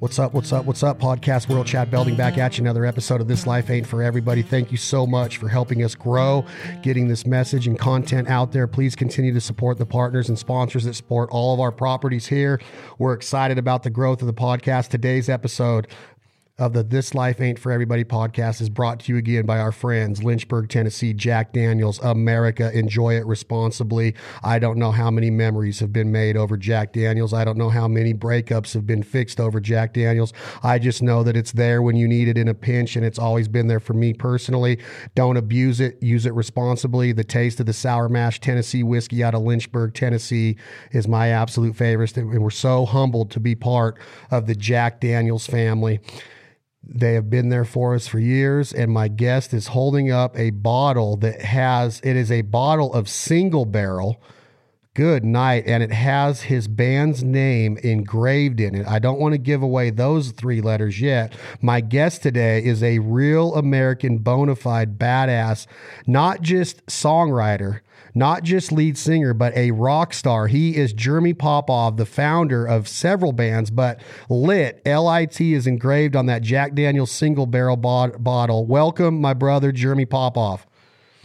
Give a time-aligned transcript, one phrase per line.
[0.00, 0.32] What's up?
[0.32, 0.64] What's up?
[0.64, 0.98] What's up?
[0.98, 2.64] Podcast World Chad Belding back at you.
[2.64, 4.40] Another episode of This Life Ain't for Everybody.
[4.40, 6.46] Thank you so much for helping us grow,
[6.80, 8.66] getting this message and content out there.
[8.66, 12.58] Please continue to support the partners and sponsors that support all of our properties here.
[12.96, 14.88] We're excited about the growth of the podcast.
[14.88, 15.86] Today's episode
[16.60, 19.72] of the This Life Ain't for Everybody podcast is brought to you again by our
[19.72, 22.70] friends, Lynchburg, Tennessee, Jack Daniels, America.
[22.78, 24.14] Enjoy it responsibly.
[24.44, 27.32] I don't know how many memories have been made over Jack Daniels.
[27.32, 30.34] I don't know how many breakups have been fixed over Jack Daniels.
[30.62, 33.18] I just know that it's there when you need it in a pinch, and it's
[33.18, 34.78] always been there for me personally.
[35.14, 37.12] Don't abuse it, use it responsibly.
[37.12, 40.58] The taste of the Sour Mash Tennessee whiskey out of Lynchburg, Tennessee
[40.92, 42.14] is my absolute favorite.
[42.18, 43.98] And we're so humbled to be part
[44.30, 46.00] of the Jack Daniels family.
[46.92, 50.50] They have been there for us for years, and my guest is holding up a
[50.50, 54.20] bottle that has it is a bottle of single barrel.
[54.94, 58.88] Good night, and it has his band's name engraved in it.
[58.88, 61.32] I don't want to give away those three letters yet.
[61.62, 65.68] My guest today is a real American bona fide badass,
[66.08, 67.80] not just songwriter,
[68.14, 70.46] not just lead singer, but a rock star.
[70.46, 75.66] He is Jeremy Popoff, the founder of several bands, but Lit, L I T, is
[75.66, 78.66] engraved on that Jack Daniels single barrel bot- bottle.
[78.66, 80.66] Welcome, my brother, Jeremy Popoff.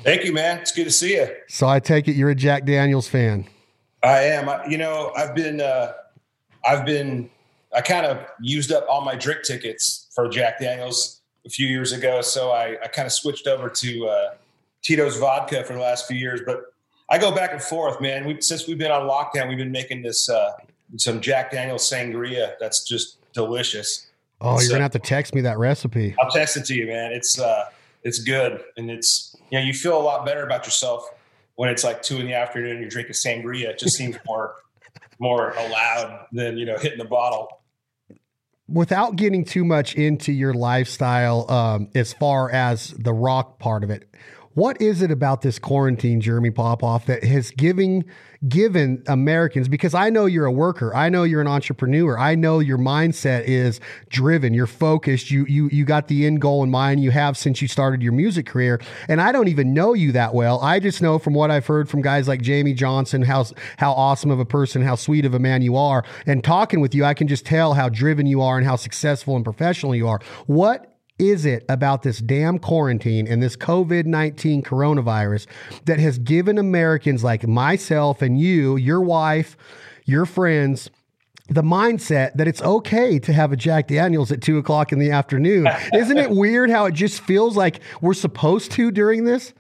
[0.04, 0.60] Thank you, man.
[0.60, 1.28] It's good to see you.
[1.48, 3.48] So I take it you're a Jack Daniels fan.
[4.04, 4.48] I am.
[4.48, 5.94] I, you know, I've been, uh,
[6.64, 7.30] I've been,
[7.74, 11.92] I kind of used up all my drink tickets for Jack Daniels a few years
[11.92, 12.22] ago.
[12.22, 14.34] So I, I kind of switched over to uh,
[14.84, 16.42] Tito's vodka for the last few years.
[16.46, 16.62] But
[17.10, 18.26] I go back and forth, man.
[18.26, 20.54] We, since we've been on lockdown, we've been making this uh,
[20.98, 22.54] some Jack Daniel's sangria.
[22.60, 24.08] That's just delicious.
[24.42, 26.16] Oh, you're gonna have to text me that recipe.
[26.20, 27.12] I'll text it to you, man.
[27.12, 27.66] It's uh,
[28.04, 31.08] it's good, and it's you know you feel a lot better about yourself
[31.56, 32.72] when it's like two in the afternoon.
[32.72, 33.70] and You're drinking sangria.
[33.70, 34.56] It just seems more
[35.20, 37.62] more allowed than you know hitting the bottle.
[38.68, 43.92] Without getting too much into your lifestyle, um, as far as the rock part of
[43.92, 44.10] it,
[44.56, 48.06] what is it about this quarantine, Jeremy Popoff, that has giving
[48.48, 49.68] given Americans?
[49.68, 53.44] Because I know you're a worker, I know you're an entrepreneur, I know your mindset
[53.44, 57.04] is driven, you're focused, you you you got the end goal in mind.
[57.04, 58.80] You have since you started your music career,
[59.10, 60.62] and I don't even know you that well.
[60.62, 63.46] I just know from what I've heard from guys like Jamey Johnson how
[63.76, 66.96] how awesome of a person, how sweet of a man you are, and talking with
[66.96, 70.08] you, I can just tell how driven you are and how successful and professional you
[70.08, 70.22] are.
[70.48, 75.48] What is it about this damn quarantine and this COVID 19 coronavirus
[75.86, 79.56] that has given Americans like myself and you, your wife,
[80.06, 80.90] your friends,
[81.48, 85.12] the mindset that it's okay to have a Jack Daniels at two o'clock in the
[85.12, 85.68] afternoon?
[85.94, 89.54] Isn't it weird how it just feels like we're supposed to during this?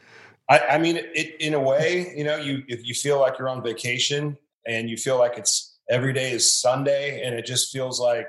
[0.49, 3.49] I, I mean, it, in a way, you know, you if you feel like you're
[3.49, 4.37] on vacation
[4.67, 8.27] and you feel like it's every day is Sunday, and it just feels like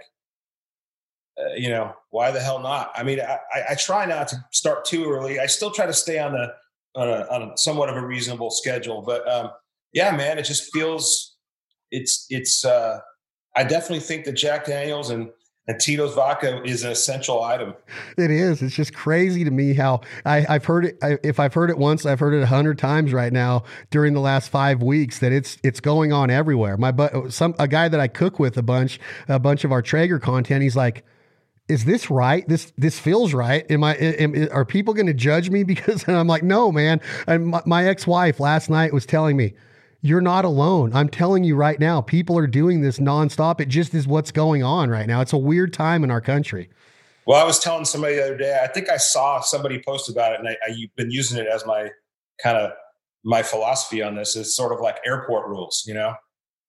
[1.38, 2.92] uh, you know, why the hell not?
[2.94, 3.38] I mean, I,
[3.70, 5.38] I, try not to start too early.
[5.38, 6.52] I still try to stay on the
[6.94, 9.50] on a, on a somewhat of a reasonable schedule, but um,
[9.92, 11.36] yeah, man, it just feels
[11.90, 12.64] it's it's.
[12.64, 13.00] Uh,
[13.54, 15.30] I definitely think that Jack Daniels and
[15.68, 17.74] and Tito's vodka is an essential item.
[18.16, 18.62] It is.
[18.62, 20.98] It's just crazy to me how I, have heard it.
[21.02, 24.14] I, if I've heard it once, I've heard it a hundred times right now during
[24.14, 25.18] the last five weeks.
[25.18, 26.76] That it's it's going on everywhere.
[26.76, 29.82] My but some a guy that I cook with a bunch, a bunch of our
[29.82, 30.62] Traeger content.
[30.62, 31.04] He's like,
[31.68, 32.46] is this right?
[32.48, 33.68] This this feels right.
[33.70, 33.96] Am I?
[33.96, 36.04] Am, are people going to judge me because?
[36.04, 37.00] And I'm like, no, man.
[37.26, 39.54] And my, my ex wife last night was telling me,
[40.02, 40.92] you're not alone.
[40.94, 43.60] I'm telling you right now, people are doing this nonstop.
[43.60, 45.20] It just is what's going on right now.
[45.20, 46.70] It's a weird time in our country.
[47.26, 48.60] Well, I was telling somebody the other day.
[48.62, 51.66] I think I saw somebody post about it, and I, I've been using it as
[51.66, 51.90] my
[52.40, 52.72] kind of
[53.24, 54.36] my philosophy on this.
[54.36, 56.14] Is sort of like airport rules, you know,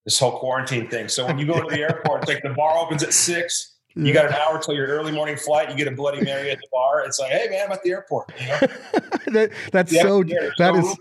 [0.05, 1.07] this whole quarantine thing.
[1.07, 4.13] So when you go to the airport, it's like the bar opens at six you
[4.13, 5.69] got an hour till your early morning flight.
[5.69, 7.03] You get a Bloody Mary at the bar.
[7.05, 8.31] It's like, hey man, I'm at the airport.
[8.39, 8.59] You know?
[9.33, 10.97] that, that's so that is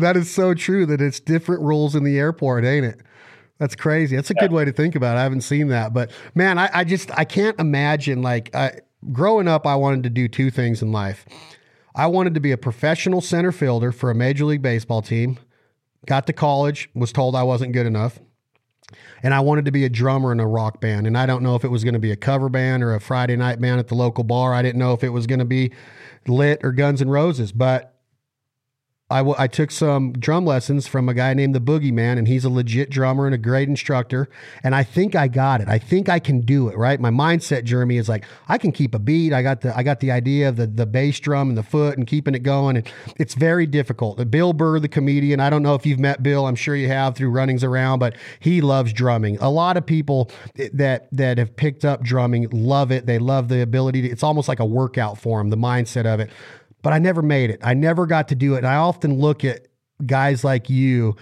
[0.00, 0.86] that is so true.
[0.86, 3.00] That it's different rules in the airport, ain't it?
[3.58, 4.16] That's crazy.
[4.16, 4.42] That's a yeah.
[4.42, 5.20] good way to think about it.
[5.20, 8.80] I haven't seen that, but man, I, I just I can't imagine like I,
[9.12, 9.66] growing up.
[9.66, 11.26] I wanted to do two things in life.
[11.94, 15.38] I wanted to be a professional center fielder for a major league baseball team.
[16.06, 18.18] Got to college, was told I wasn't good enough
[19.22, 21.06] and I wanted to be a drummer in a rock band.
[21.06, 23.00] And I don't know if it was going to be a cover band or a
[23.00, 24.52] Friday night band at the local bar.
[24.54, 25.72] I didn't know if it was going to be
[26.26, 27.91] Lit or Guns N' Roses, but
[29.12, 32.44] I, w- I took some drum lessons from a guy named the Boogeyman, and he's
[32.44, 34.28] a legit drummer and a great instructor.
[34.64, 35.68] And I think I got it.
[35.68, 36.76] I think I can do it.
[36.76, 36.98] Right.
[36.98, 39.32] My mindset, Jeremy, is like I can keep a beat.
[39.32, 41.96] I got the I got the idea of the the bass drum and the foot
[41.98, 42.76] and keeping it going.
[42.78, 44.16] And it's very difficult.
[44.16, 45.40] The Bill Burr, the comedian.
[45.40, 46.46] I don't know if you've met Bill.
[46.46, 49.38] I'm sure you have through runnings around, but he loves drumming.
[49.38, 50.30] A lot of people
[50.72, 53.06] that that have picked up drumming love it.
[53.06, 54.08] They love the ability to.
[54.08, 55.50] It's almost like a workout for them.
[55.50, 56.30] The mindset of it
[56.82, 57.60] but I never made it.
[57.62, 58.58] I never got to do it.
[58.58, 59.68] And I often look at
[60.04, 61.16] guys like you,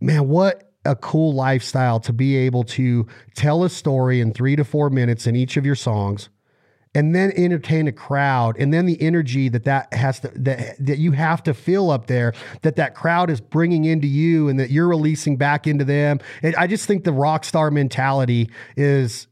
[0.00, 4.64] man, what a cool lifestyle to be able to tell a story in three to
[4.64, 6.28] four minutes in each of your songs
[6.94, 10.98] and then entertain a crowd and then the energy that that has to that that
[10.98, 12.32] you have to feel up there
[12.62, 16.54] that that crowd is bringing into you and that you're releasing back into them and
[16.56, 19.26] i just think the rock star mentality is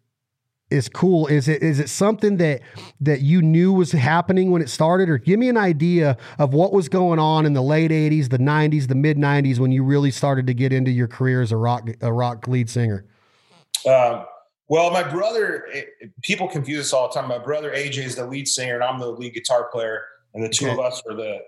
[0.73, 1.27] is cool.
[1.27, 2.61] Is it is it something that
[3.01, 6.73] that you knew was happening when it started, or give me an idea of what
[6.73, 10.11] was going on in the late '80s, the '90s, the mid '90s when you really
[10.11, 13.05] started to get into your career as a rock a rock lead singer?
[13.87, 14.25] Um,
[14.69, 15.83] well, my brother, eh,
[16.23, 17.29] people confuse us all the time.
[17.29, 20.03] My brother AJ is the lead singer, and I'm the lead guitar player,
[20.35, 20.75] and the two okay.
[20.75, 21.39] of us are the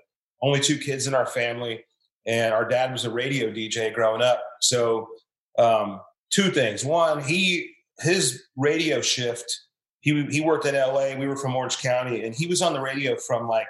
[0.43, 1.85] only two kids in our family.
[2.27, 5.09] And our dad was a radio DJ growing up, so
[5.59, 6.01] um,
[6.31, 6.85] two things.
[6.85, 9.61] One, he his radio shift,
[10.01, 11.17] he he worked at LA.
[11.17, 13.69] We were from Orange County, and he was on the radio from like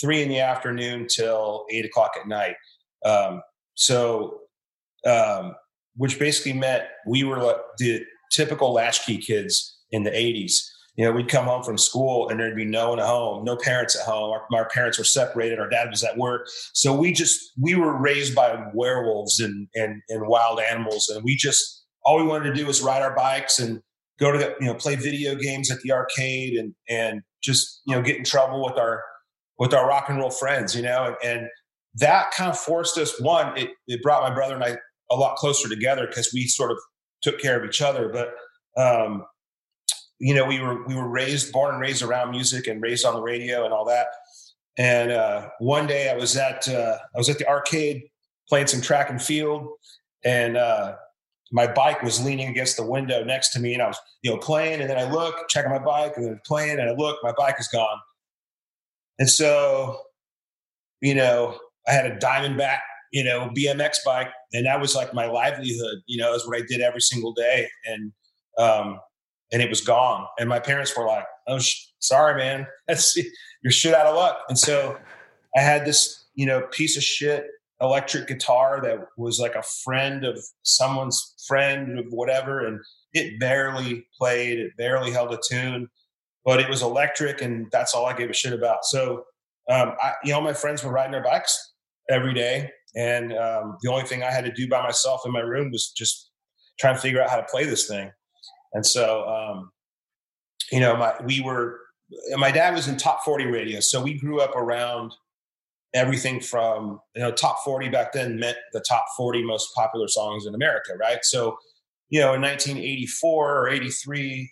[0.00, 2.56] three in the afternoon till eight o'clock at night.
[3.04, 3.42] Um,
[3.74, 4.40] so,
[5.06, 5.54] um,
[5.96, 10.60] which basically meant we were like the typical latchkey kids in the '80s.
[10.96, 13.56] You know, we'd come home from school and there'd be no one at home, no
[13.56, 14.32] parents at home.
[14.32, 15.58] Our, our, parents were separated.
[15.58, 16.46] Our dad was at work.
[16.74, 21.08] So we just, we were raised by werewolves and, and, and wild animals.
[21.08, 23.80] And we just, all we wanted to do was ride our bikes and
[24.18, 27.94] go to the, you know play video games at the arcade and and just you
[27.94, 29.02] know get in trouble with our
[29.58, 31.48] with our rock and roll friends you know and, and
[31.94, 34.76] that kind of forced us one it, it brought my brother and i
[35.12, 36.78] a lot closer together because we sort of
[37.22, 38.34] took care of each other but
[38.80, 39.24] um
[40.20, 43.14] you know we were we were raised born and raised around music and raised on
[43.14, 44.06] the radio and all that.
[44.78, 48.02] And uh one day i was at uh i was at the arcade
[48.48, 49.66] playing some track and field
[50.24, 50.94] and uh
[51.52, 54.38] my bike was leaning against the window next to me and I was, you know,
[54.38, 57.32] playing and then I look, checking my bike and then playing and I look, my
[57.36, 57.98] bike is gone.
[59.18, 59.98] And so,
[61.00, 61.58] you know,
[61.88, 62.78] I had a Diamondback,
[63.12, 66.62] you know, BMX bike and that was like my livelihood, you know, is what I
[66.66, 67.68] did every single day.
[67.84, 68.12] And,
[68.58, 69.00] um,
[69.52, 70.26] and it was gone.
[70.38, 73.16] And my parents were like, "Oh, sh- sorry, man, that's
[73.62, 74.98] you're shit out of luck." And so
[75.56, 77.46] I had this, you know, piece of shit
[77.80, 82.78] electric guitar that was like a friend of someone's friend of whatever and
[83.12, 85.88] it barely played it barely held a tune
[86.44, 88.84] but it was electric and that's all i gave a shit about.
[88.84, 89.24] So
[89.70, 91.72] um, I, you know my friends were riding their bikes
[92.10, 95.40] every day and um, the only thing i had to do by myself in my
[95.40, 96.30] room was just
[96.78, 98.10] try and figure out how to play this thing.
[98.72, 99.70] And so um,
[100.70, 101.80] you know my we were
[102.36, 105.12] my dad was in top 40 radio so we grew up around
[105.94, 110.46] everything from you know top 40 back then meant the top 40 most popular songs
[110.46, 111.24] in america right?
[111.24, 111.58] So
[112.08, 114.50] you know in 1984 or 83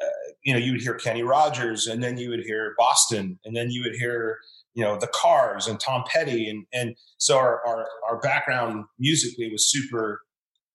[0.00, 0.06] uh,
[0.44, 3.70] you know you would hear kenny rogers and then you would hear boston and then
[3.70, 4.38] you would hear
[4.74, 9.50] you know the cars and tom petty and and so our our, our background musically
[9.50, 10.22] was super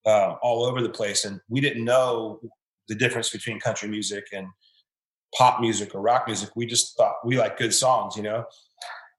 [0.05, 2.39] uh, all over the place and we didn't know
[2.87, 4.47] the difference between country music and
[5.35, 6.49] pop music or rock music.
[6.55, 8.45] We just thought we like good songs you know?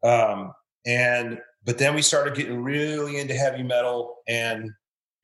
[0.02, 0.52] Um,
[0.88, 4.70] and but then we started getting really into heavy metal and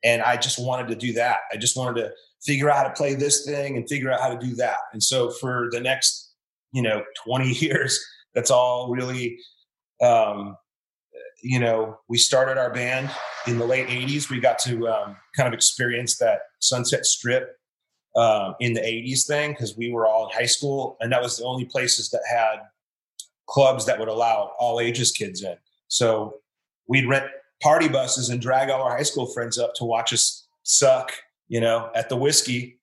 [0.03, 1.39] and I just wanted to do that.
[1.51, 2.11] I just wanted to
[2.43, 4.77] figure out how to play this thing and figure out how to do that.
[4.93, 6.31] And so for the next,
[6.71, 7.99] you know, 20 years,
[8.35, 9.39] that's all really
[10.03, 10.55] um,
[11.41, 13.09] you know, we started our band
[13.47, 14.29] in the late 80s.
[14.29, 17.55] We got to um, kind of experience that Sunset Strip
[18.15, 21.37] um, in the 80s thing because we were all in high school, and that was
[21.37, 22.57] the only places that had
[23.47, 25.55] clubs that would allow all ages kids in.
[25.87, 26.37] So
[26.87, 27.25] we'd rent
[27.61, 31.11] party buses and drag all our high school friends up to watch us suck,
[31.47, 32.79] you know, at the whiskey.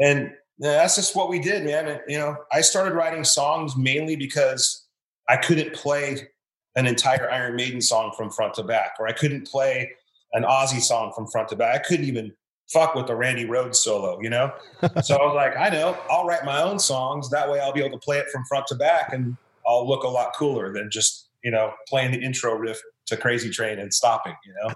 [0.00, 1.88] And that's just what we did, man.
[1.88, 4.86] And, you know, I started writing songs mainly because
[5.28, 6.28] I couldn't play
[6.76, 9.90] an entire Iron Maiden song from front to back, or I couldn't play
[10.32, 11.74] an Ozzy song from front to back.
[11.74, 12.32] I couldn't even
[12.72, 14.52] fuck with the Randy Rhoads solo, you know?
[15.02, 17.30] so I was like, I know, I'll write my own songs.
[17.30, 19.36] That way I'll be able to play it from front to back and
[19.66, 23.50] I'll look a lot cooler than just, you know, playing the intro riff to Crazy
[23.50, 24.74] Train and stopping, you know?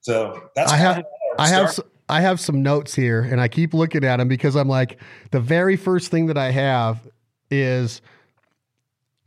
[0.00, 1.04] So that's I have,
[1.38, 4.68] I have, I have some notes here and I keep looking at them because I'm
[4.68, 5.00] like,
[5.30, 7.06] the very first thing that I have
[7.50, 8.00] is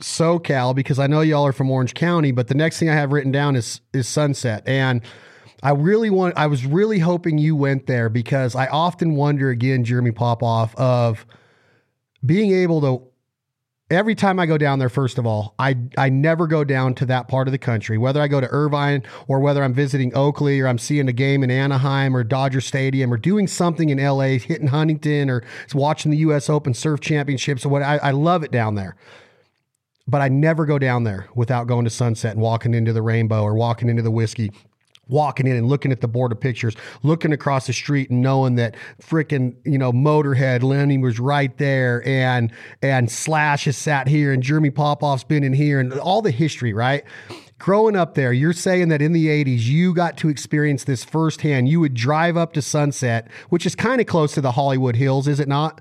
[0.02, 3.12] SoCal because I know y'all are from Orange County, but the next thing I have
[3.12, 4.64] written down is is Sunset.
[4.68, 5.02] And
[5.62, 9.84] I really want I was really hoping you went there because I often wonder again,
[9.84, 11.26] Jeremy Popoff, of
[12.26, 13.12] being able to
[13.90, 17.06] every time I go down there, first of all, I I never go down to
[17.08, 17.98] that part of the country.
[17.98, 21.44] Whether I go to Irvine or whether I'm visiting Oakley or I'm seeing a game
[21.44, 26.18] in Anaheim or Dodger Stadium or doing something in LA, hitting Huntington or watching the
[26.18, 28.96] US Open Surf Championships or what I, I love it down there.
[30.06, 33.44] But I never go down there without going to Sunset and walking into the rainbow
[33.44, 34.52] or walking into the whiskey
[35.07, 38.55] walking in and looking at the board of pictures, looking across the street and knowing
[38.55, 44.31] that freaking, you know, Motorhead, Lemmy was right there and and Slash has sat here
[44.31, 47.03] and Jeremy Popoff's been in here and all the history, right?
[47.60, 51.69] Growing up there, you're saying that in the 80s, you got to experience this firsthand.
[51.69, 55.27] You would drive up to Sunset, which is kind of close to the Hollywood Hills,
[55.27, 55.79] is it not?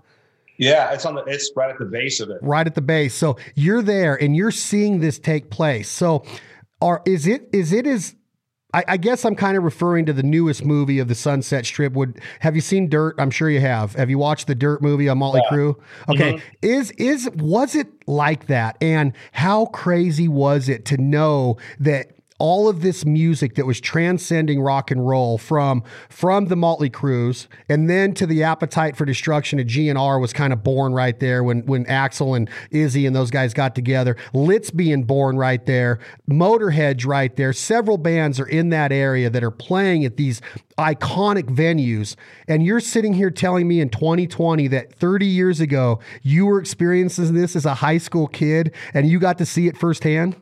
[0.58, 2.38] Yeah, it's on the it's right at the base of it.
[2.40, 3.14] Right at the base.
[3.14, 5.88] So you're there and you're seeing this take place.
[5.88, 6.24] So
[6.80, 8.14] are is it is it as
[8.74, 11.92] I, I, guess I'm kind of referring to the newest movie of the Sunset Strip.
[11.92, 13.16] Would have you seen Dirt?
[13.18, 13.94] I'm sure you have.
[13.94, 15.56] Have you watched the Dirt movie on Motley yeah.
[15.56, 15.76] Crue?
[16.08, 16.46] Okay, mm-hmm.
[16.62, 18.76] is is was it like that?
[18.80, 22.12] And how crazy was it to know that
[22.42, 27.46] all of this music that was transcending rock and roll from from the Motley Crues
[27.68, 31.44] and then to the Appetite for Destruction of GNR was kind of born right there
[31.44, 34.16] when when Axl and Izzy and those guys got together.
[34.34, 36.00] Lit's being born right there.
[36.28, 37.52] Motorhead's right there.
[37.52, 40.40] Several bands are in that area that are playing at these
[40.78, 42.16] iconic venues.
[42.48, 47.34] And you're sitting here telling me in 2020 that 30 years ago you were experiencing
[47.34, 50.34] this as a high school kid and you got to see it firsthand?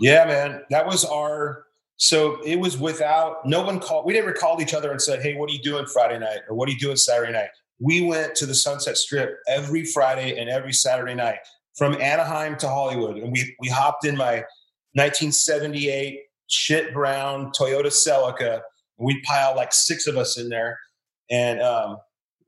[0.00, 0.62] Yeah, man.
[0.70, 1.66] That was our
[1.98, 5.34] so it was without no one called we never called each other and said, Hey,
[5.34, 6.40] what are you doing Friday night?
[6.48, 7.48] Or what are you doing Saturday night?
[7.80, 11.38] We went to the Sunset Strip every Friday and every Saturday night
[11.74, 13.16] from Anaheim to Hollywood.
[13.16, 14.44] And we we hopped in my
[14.92, 18.54] 1978 shit brown Toyota Celica.
[18.54, 20.78] and We'd pile like six of us in there.
[21.30, 21.98] And um,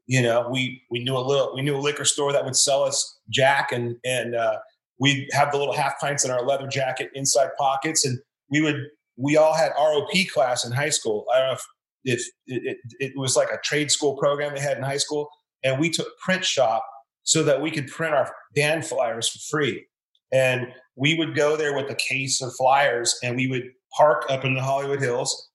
[0.06, 2.82] you know, we we knew a little we knew a liquor store that would sell
[2.82, 4.58] us Jack and and uh
[5.00, 8.18] we'd have the little half pints in our leather jacket inside pockets and
[8.50, 8.76] we would
[9.18, 11.26] we all had ROP class in high school.
[11.34, 11.64] I don't know if,
[12.04, 15.28] if it, it, it, was like a trade school program they had in high school,
[15.64, 16.84] and we took print shop
[17.24, 19.84] so that we could print our band flyers for free.
[20.32, 23.64] And we would go there with a case of flyers, and we would
[23.96, 25.48] park up in the Hollywood Hills.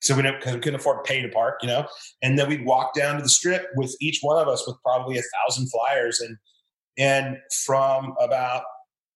[0.00, 1.86] So we, we couldn't afford to pay to park, you know,
[2.22, 5.18] and then we'd walk down to the strip with each one of us with probably
[5.18, 6.38] a thousand flyers, and
[6.96, 8.62] and from about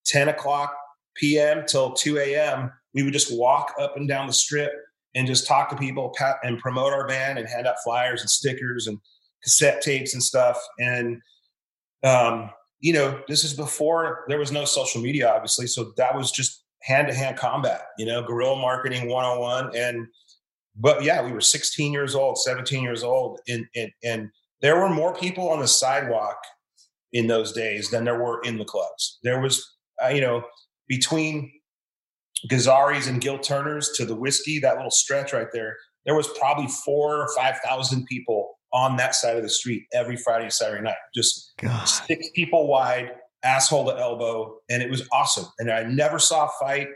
[0.06, 0.74] 10 o'clock
[1.16, 1.64] p.m.
[1.66, 4.72] till 2 a.m., we would just walk up and down the strip
[5.14, 8.86] and just talk to people and promote our band and hand out flyers and stickers
[8.86, 8.98] and
[9.42, 10.58] cassette tapes and stuff.
[10.78, 11.20] And,
[12.02, 15.66] um, you know, this is before there was no social media, obviously.
[15.66, 19.76] So that was just hand to hand combat, you know, guerrilla marketing 101.
[19.76, 20.06] And,
[20.76, 23.40] but yeah, we were 16 years old, 17 years old.
[23.48, 24.30] And, and, and
[24.60, 26.36] there were more people on the sidewalk
[27.12, 29.18] in those days than there were in the clubs.
[29.22, 30.44] There was uh, you know,
[30.88, 31.50] between
[32.50, 36.68] Gazzarri's and Gil Turner's to the whiskey, that little stretch right there, there was probably
[36.84, 40.82] four or five thousand people on that side of the street every Friday and Saturday
[40.82, 41.84] night, just God.
[41.84, 43.12] six people wide,
[43.44, 45.46] asshole to elbow, and it was awesome.
[45.58, 46.88] And I never saw a fight,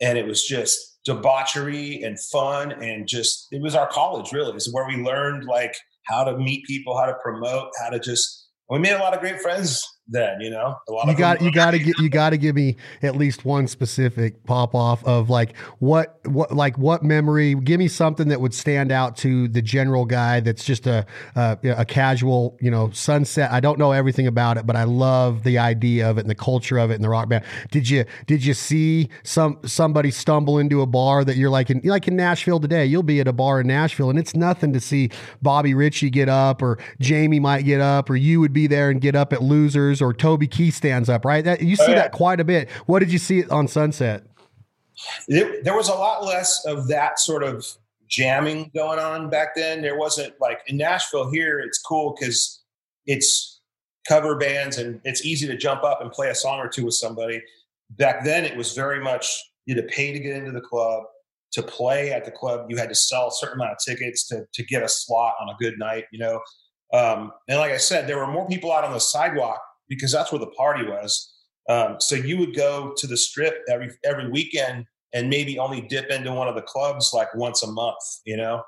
[0.00, 4.32] and it was just debauchery and fun, and just it was our college.
[4.32, 5.76] Really, is where we learned like
[6.06, 8.40] how to meet people, how to promote, how to just.
[8.70, 10.76] We made a lot of great friends then you know?
[10.88, 13.44] A lot you got you got to get you got to give me at least
[13.44, 18.40] one specific pop off of like what what like what memory give me something that
[18.40, 21.06] would stand out to the general guy that's just a
[21.36, 23.50] a, a casual you know sunset.
[23.50, 26.34] I don't know everything about it but i love the idea of it and the
[26.34, 27.44] culture of it and the rock band.
[27.70, 31.80] Did you did you see some somebody stumble into a bar that you're like in
[31.84, 32.84] like in nashville today?
[32.84, 36.28] You'll be at a bar in nashville and it's nothing to see bobby ritchie get
[36.28, 39.42] up or jamie might get up or you would be there and get up at
[39.42, 41.44] losers or Toby Keith stands up, right?
[41.44, 41.94] That you see oh, yeah.
[41.94, 42.70] that quite a bit.
[42.86, 44.24] What did you see on Sunset?
[45.28, 47.66] It, there was a lot less of that sort of
[48.08, 49.82] jamming going on back then.
[49.82, 51.58] There wasn't like in Nashville here.
[51.58, 52.62] It's cool because
[53.06, 53.60] it's
[54.08, 56.94] cover bands and it's easy to jump up and play a song or two with
[56.94, 57.42] somebody.
[57.90, 59.26] Back then, it was very much
[59.66, 61.04] you had to pay to get into the club.
[61.52, 64.44] To play at the club, you had to sell a certain amount of tickets to
[64.54, 66.04] to get a slot on a good night.
[66.10, 66.40] You know,
[66.92, 70.32] um, and like I said, there were more people out on the sidewalk because that's
[70.32, 71.32] where the party was.
[71.68, 76.10] Um, so you would go to the strip every every weekend and maybe only dip
[76.10, 78.62] into one of the clubs like once a month, you know,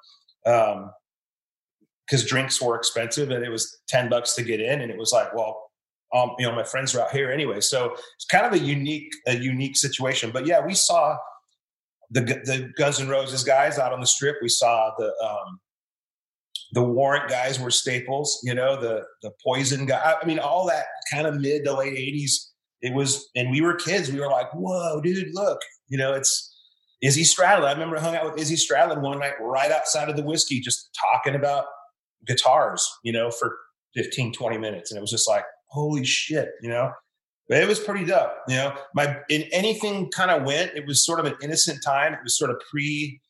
[0.45, 4.97] because um, drinks were expensive and it was ten bucks to get in, and it
[4.97, 5.71] was like, well,
[6.15, 7.61] um, you know, my friends are out here anyway.
[7.61, 10.31] So it's kind of a unique, a unique situation.
[10.31, 11.17] But yeah, we saw
[12.11, 14.37] the the Guns N' Roses guys out on the strip.
[14.41, 15.61] We saw the um,
[16.73, 18.41] the Warrant guys were staples.
[18.43, 20.17] You know, the the Poison guy.
[20.21, 22.51] I mean, all that kind of mid to late '80s.
[22.83, 24.11] It was, and we were kids.
[24.11, 26.55] We were like, "Whoa, dude, look!" You know, it's
[27.03, 27.67] Izzy Stradlin.
[27.67, 30.91] I remember hung out with Izzy Stradlin one night right outside of the whiskey, just
[31.13, 31.67] talking about
[32.27, 32.87] guitars.
[33.03, 33.57] You know, for
[33.95, 36.93] 15, 20 minutes, and it was just like, "Holy shit!" You know,
[37.49, 38.33] but it was pretty dope.
[38.49, 40.73] You know, my in anything kind of went.
[40.75, 42.13] It was sort of an innocent time.
[42.13, 43.21] It was sort of pre,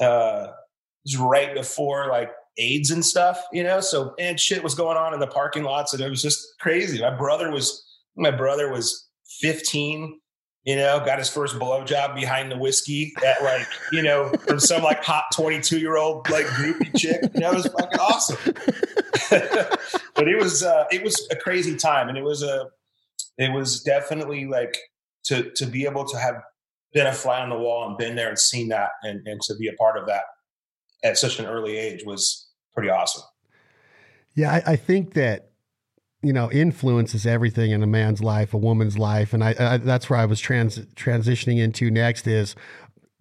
[0.00, 3.40] uh, it was right before like AIDS and stuff.
[3.52, 6.22] You know, so and shit was going on in the parking lots, and it was
[6.22, 7.00] just crazy.
[7.00, 7.84] My brother was
[8.16, 9.08] my brother was
[9.40, 10.20] 15.
[10.64, 14.82] You know, got his first blowjob behind the whiskey at like, you know, from some
[14.82, 17.22] like hot 22 year old like groupie chick.
[17.34, 18.36] You know, was fucking awesome.
[20.14, 22.66] but it was uh it was a crazy time and it was a
[23.38, 24.76] it was definitely like
[25.24, 26.42] to to be able to have
[26.92, 29.54] been a fly on the wall and been there and seen that and, and to
[29.56, 30.24] be a part of that
[31.04, 33.22] at such an early age was pretty awesome.
[34.34, 35.50] Yeah, I, I think that
[36.22, 39.76] you know influence is everything in a man's life, a woman's life, and I, I
[39.78, 42.54] that's where I was trans transitioning into next is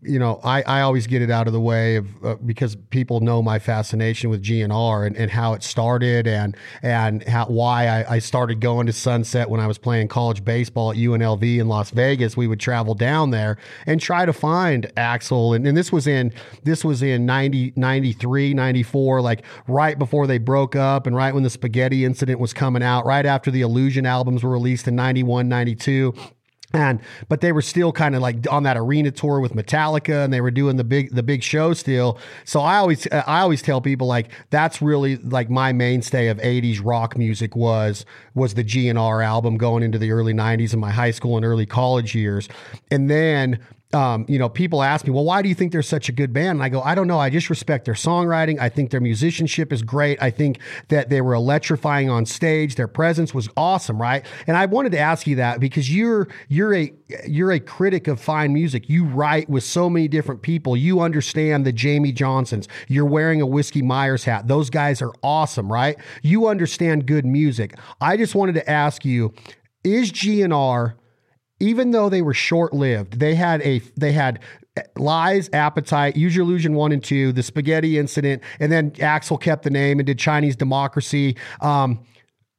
[0.04, 3.20] you know, I, I always get it out of the way of uh, because people
[3.20, 8.16] know my fascination with GNR and, and how it started and and how why I,
[8.16, 11.90] I started going to Sunset when I was playing college baseball at UNLV in Las
[11.90, 12.38] Vegas.
[12.38, 15.56] We would travel down there and try to find Axl.
[15.56, 16.32] and, and this was in
[16.64, 21.42] this was in 90, 93, 94, like right before they broke up and right when
[21.42, 25.50] the spaghetti incident was coming out, right after the Illusion albums were released in 91,
[25.50, 26.14] 92
[26.74, 30.34] and but they were still kind of like on that arena tour with Metallica and
[30.34, 32.20] they were doing the big the big show still.
[32.44, 36.82] So I always I always tell people like that's really like my mainstay of 80s
[36.84, 38.06] rock music was
[38.36, 41.66] was the GNR album going into the early 90s in my high school and early
[41.66, 42.50] college years.
[42.92, 43.60] And then
[43.94, 46.34] um, you know, people ask me, well, why do you think they're such a good
[46.34, 46.58] band?
[46.58, 47.20] And I go, I don't know.
[47.20, 48.60] I just respect their songwriting.
[48.60, 50.22] I think their musicianship is great.
[50.22, 52.76] I think that they were electrifying on stage.
[52.76, 54.26] Their presence was awesome, right?
[54.46, 56.94] And I wanted to ask you that because you're you're a
[57.26, 58.90] you're a critic of fine music.
[58.90, 60.76] You write with so many different people.
[60.76, 62.68] You understand the Jamey Johnsons.
[62.90, 64.50] You're wearing a Whiskey Myers hat.
[64.50, 65.96] Those guys are awesome, right?
[66.22, 67.76] You understand good music.
[68.02, 69.34] I just wanted to ask you,
[69.86, 70.96] is GNR
[71.60, 74.40] even though they were short lived, they had a they had
[74.96, 79.64] lies, appetite, use your illusion one and two, the spaghetti incident, and then Axl kept
[79.64, 81.36] the name and did Chinese democracy.
[81.62, 82.00] Um,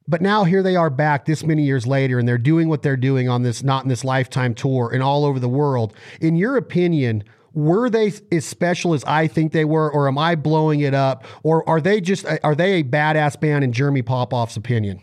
[0.09, 2.97] but now here they are back this many years later, and they're doing what they're
[2.97, 5.95] doing on this not in this lifetime tour and all over the world.
[6.21, 10.35] In your opinion, were they as special as I think they were, or am I
[10.35, 14.57] blowing it up, or are they just are they a badass band in Jeremy Popoff's
[14.57, 15.01] opinion?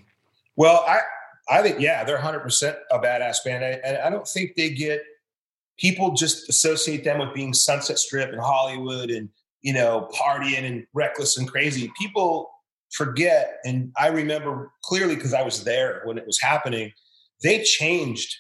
[0.56, 1.02] Well, I
[1.48, 3.64] I think, yeah, they're 100% a badass band.
[3.84, 5.04] And I don't think they get
[5.78, 9.30] people just associate them with being Sunset Strip and Hollywood and,
[9.62, 11.92] you know, partying and reckless and crazy.
[12.00, 12.50] People
[12.92, 16.92] forget, and I remember clearly because I was there when it was happening,
[17.44, 18.36] they changed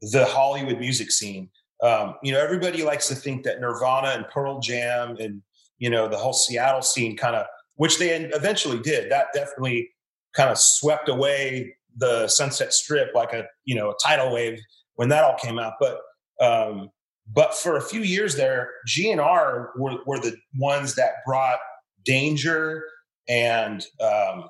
[0.00, 1.48] the Hollywood music scene.
[1.82, 5.42] Um, you know, everybody likes to think that Nirvana and Pearl Jam and,
[5.78, 9.90] you know, the whole Seattle scene kind of, which they eventually did, that definitely
[10.34, 14.58] kind of swept away the Sunset Strip like a you know a tidal wave
[14.96, 15.74] when that all came out.
[15.80, 16.00] But
[16.40, 16.90] um,
[17.32, 21.58] but for a few years there, GNR were, were the ones that brought
[22.04, 22.84] danger
[23.28, 24.48] and um,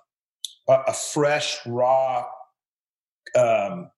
[0.69, 2.25] a, a, fresh, raw,
[3.39, 3.91] um,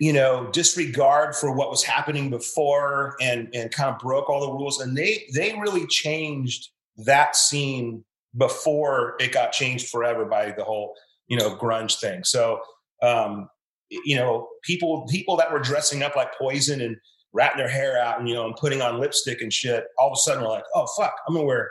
[0.00, 4.52] you know, disregard for what was happening before, and and kind of broke all the
[4.52, 4.80] rules.
[4.80, 8.04] And they they really changed that scene
[8.36, 10.94] before it got changed forever by the whole
[11.28, 12.24] you know grunge thing.
[12.24, 12.60] So
[13.02, 13.48] um,
[13.90, 16.96] you know people people that were dressing up like Poison and
[17.32, 20.14] ratting their hair out and you know and putting on lipstick and shit, all of
[20.14, 21.70] a sudden were like, oh fuck, I'm gonna wear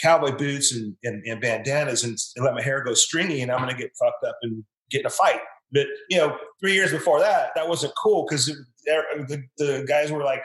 [0.00, 3.58] cowboy boots and, and, and bandanas and, and, let my hair go stringy and I'm
[3.58, 5.40] gonna get fucked up and get in a fight.
[5.70, 10.24] But you know, three years before that, that wasn't cool because the, the guys were
[10.24, 10.42] like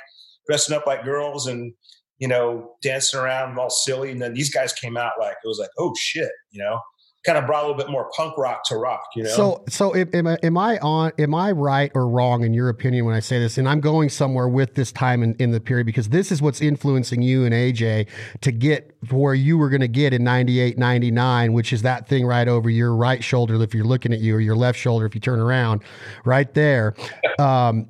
[0.48, 1.74] dressing up like girls and
[2.20, 4.12] you know dancing around all silly.
[4.12, 6.80] And then these guys came out like it was like, oh shit, you know
[7.28, 9.30] kind of brought a little bit more punk rock to rock, you know.
[9.30, 11.12] So, so am, I, am I on?
[11.20, 13.58] Am I right or wrong in your opinion when I say this?
[13.58, 16.62] And I'm going somewhere with this time in, in the period because this is what's
[16.62, 18.08] influencing you and AJ
[18.42, 22.26] to get where you were going to get in 98, 99, which is that thing
[22.26, 25.14] right over your right shoulder if you're looking at you, or your left shoulder if
[25.14, 25.84] you turn around,
[26.24, 26.96] right there.
[27.40, 27.90] Um,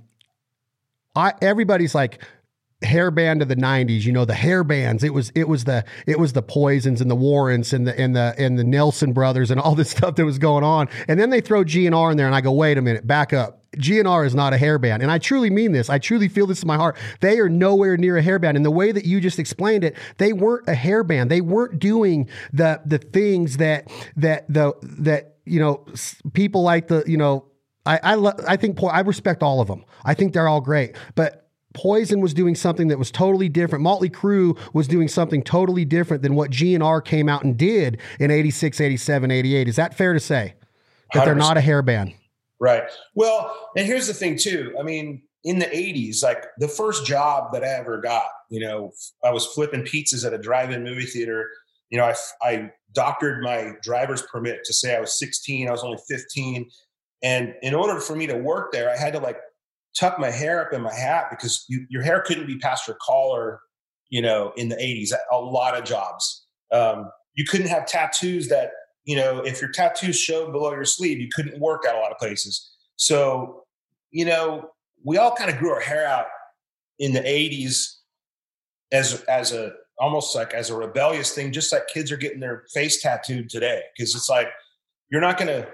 [1.16, 2.22] I everybody's like
[2.84, 5.84] hair band of the 90s you know the hair bands it was it was the
[6.06, 9.50] it was the poisons and the warrants and the and the and the nelson brothers
[9.50, 12.28] and all this stuff that was going on and then they throw gnr in there
[12.28, 15.02] and i go wait a minute back up GNR is not a hairband.
[15.02, 15.90] And I truly mean this.
[15.90, 16.98] I truly feel this in my heart.
[17.20, 18.56] They are nowhere near a hairband.
[18.56, 21.30] And the way that you just explained it, they weren't a hairband.
[21.30, 25.86] They weren't doing the the things that that the that you know
[26.34, 27.46] people like the you know
[27.86, 29.84] I I, I think I respect all of them.
[30.04, 30.96] I think they're all great.
[31.16, 33.84] But Poison was doing something that was totally different.
[33.84, 38.32] Motley Crue was doing something totally different than what GNR came out and did in
[38.32, 39.68] 86, 87, 88.
[39.68, 40.56] Is that fair to say?
[41.14, 42.14] That they are not a hair band?
[42.60, 42.84] Right.
[43.16, 44.76] Well, and here's the thing too.
[44.80, 48.92] I mean, in the 80s, like the first job that I ever got, you know,
[49.24, 51.50] I was flipping pizzas at a drive-in movie theater.
[51.90, 55.68] You know, I, I doctored my driver's permit to say I was 16.
[55.68, 56.70] I was only 15.
[57.24, 59.38] And in order for me to work there, I had to like
[59.98, 62.98] tuck my hair up in my hat because you, your hair couldn't be past your
[63.02, 63.60] collar,
[64.10, 66.46] you know, in the 80s, a lot of jobs.
[66.72, 68.72] Um, you couldn't have tattoos that,
[69.06, 72.12] you know, if your tattoos showed below your sleeve, you couldn't work at a lot
[72.12, 72.72] of places.
[72.96, 73.64] So,
[74.12, 74.70] you know,
[75.04, 76.26] we all kind of grew our hair out
[77.00, 77.94] in the 80s
[78.92, 82.66] as as a almost like as a rebellious thing, just like kids are getting their
[82.74, 83.82] face tattooed today.
[83.98, 84.50] Cause it's like
[85.10, 85.68] you're not gonna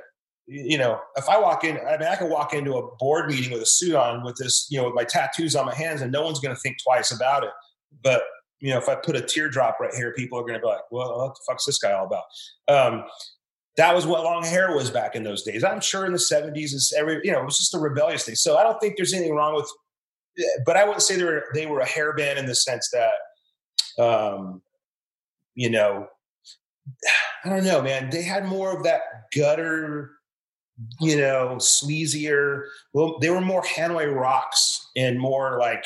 [0.48, 3.52] you know, if I walk in, I mean, I can walk into a board meeting
[3.52, 6.12] with a suit on with this, you know, with my tattoos on my hands, and
[6.12, 7.52] no one's going to think twice about it.
[8.04, 8.24] But
[8.60, 10.82] you know, if I put a teardrop right here, people are going to be like,
[10.92, 12.24] "Well, what the fuck's this guy all about?"
[12.68, 13.06] Um,
[13.78, 15.64] that was what long hair was back in those days.
[15.64, 18.36] I'm sure in the 70s, is every you know, it was just a rebellious thing.
[18.36, 19.70] So I don't think there's anything wrong with,
[20.66, 24.04] but I wouldn't say they were they were a hair band in the sense that,
[24.04, 24.62] um,
[25.56, 26.08] you know,
[27.46, 28.10] I don't know, man.
[28.10, 29.02] They had more of that
[29.36, 30.12] gutter
[31.00, 32.64] you know, sleazier.
[32.94, 35.86] Well, they were more Hanoi rocks and more like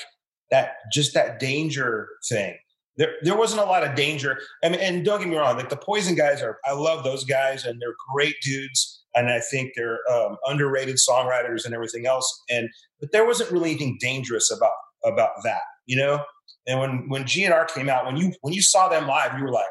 [0.51, 2.57] that, just that danger thing.
[2.97, 4.39] There, there wasn't a lot of danger.
[4.63, 7.23] I mean, and don't get me wrong, like the Poison guys are, I love those
[7.23, 9.03] guys and they're great dudes.
[9.13, 12.43] And I think they're um, underrated songwriters and everything else.
[12.49, 12.69] And,
[12.99, 14.71] but there wasn't really anything dangerous about,
[15.05, 16.23] about that, you know?
[16.67, 19.51] And when, when GNR came out, when you, when you saw them live, you were
[19.51, 19.65] like,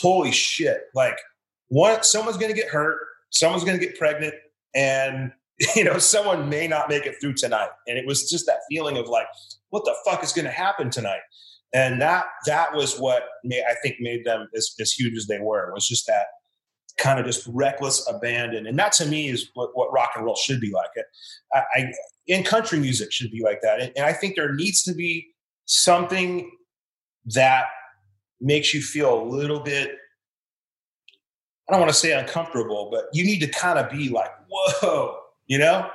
[0.00, 1.18] holy shit, like
[1.68, 2.98] what, someone's going to get hurt
[3.34, 4.34] someone's going to get pregnant
[4.74, 5.32] and
[5.76, 7.68] you know someone may not make it through tonight.
[7.86, 9.26] And it was just that feeling of like
[9.70, 11.20] what the fuck is going to happen tonight?
[11.72, 15.38] And that that was what made, i think made them as, as huge as they
[15.38, 16.26] were was just that
[16.96, 18.68] kind of just reckless abandon.
[18.68, 20.90] And that to me is what, what rock and roll should be like.
[20.94, 21.06] It
[21.52, 21.92] I, I
[22.26, 23.80] in country music should be like that.
[23.80, 25.28] And, and i think there needs to be
[25.66, 26.50] something
[27.26, 27.66] that
[28.40, 29.96] makes you feel a little bit
[31.68, 35.18] I don't want to say uncomfortable, but you need to kind of be like, whoa,
[35.46, 35.88] you know?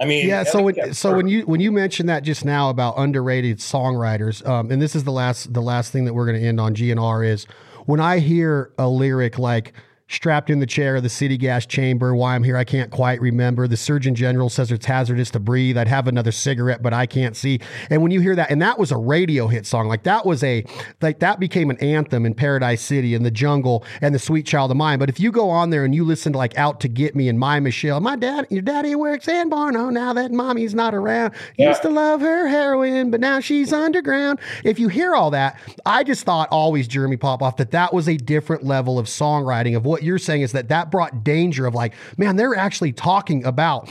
[0.00, 0.44] I mean, yeah.
[0.44, 4.70] So when, so when you when you mentioned that just now about underrated songwriters, um,
[4.70, 7.26] and this is the last the last thing that we're going to end on GNR
[7.26, 7.44] is
[7.84, 9.74] when I hear a lyric like
[10.10, 12.14] strapped in the chair of the city gas chamber.
[12.14, 13.68] Why I'm here, I can't quite remember.
[13.68, 15.78] The Surgeon General says it's hazardous to breathe.
[15.78, 17.60] I'd have another cigarette, but I can't see.
[17.88, 20.42] And when you hear that, and that was a radio hit song, like that was
[20.42, 20.64] a,
[21.00, 24.72] like that became an anthem in Paradise City and the jungle and the Sweet Child
[24.72, 24.98] of Mine.
[24.98, 27.28] But if you go on there and you listen to like Out to Get Me
[27.28, 31.34] and My Michelle, my dad, your daddy works in Barno now that mommy's not around.
[31.56, 31.68] Yeah.
[31.68, 34.40] Used to love her heroin, but now she's underground.
[34.64, 38.16] If you hear all that, I just thought always Jeremy Popoff that that was a
[38.16, 41.74] different level of songwriting of what what you're saying is that that brought danger of
[41.74, 43.88] like, man, they're actually talking about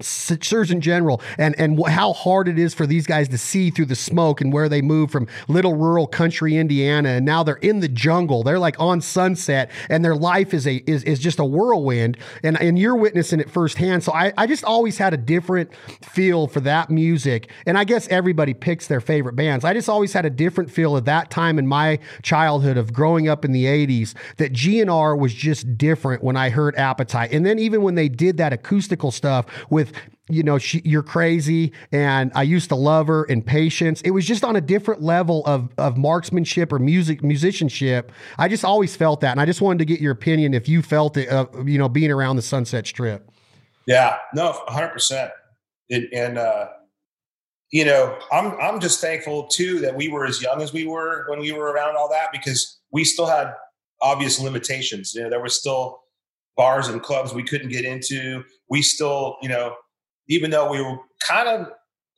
[0.00, 3.94] Surgeon General and and how hard it is for these guys to see through the
[3.94, 7.88] smoke and where they move from little rural country Indiana and now they're in the
[7.88, 8.42] jungle.
[8.42, 12.60] They're like on Sunset and their life is a is, is just a whirlwind and
[12.60, 14.02] and you're witnessing it firsthand.
[14.02, 15.70] So I I just always had a different
[16.02, 19.64] feel for that music and I guess everybody picks their favorite bands.
[19.64, 23.28] I just always had a different feel at that time in my childhood of growing
[23.28, 27.32] up in the 80s that GNR was just different when I heard Appetite.
[27.32, 29.94] And then even when they did that acoustical stuff with with
[30.28, 34.00] you know she, you're crazy and i used to love her and patience.
[34.02, 38.10] It was just on a different level of of marksmanship or music musicianship.
[38.38, 40.82] I just always felt that and i just wanted to get your opinion if you
[40.82, 43.30] felt it uh, you know being around the sunset strip.
[43.86, 45.30] Yeah no 100%
[45.90, 46.68] it, and uh
[47.70, 51.26] you know i'm i'm just thankful too that we were as young as we were
[51.28, 53.52] when we were around all that because we still had
[54.00, 55.14] obvious limitations.
[55.14, 56.03] You know there was still
[56.56, 59.74] bars and clubs we couldn't get into we still, you know,
[60.28, 61.68] even though we were kind of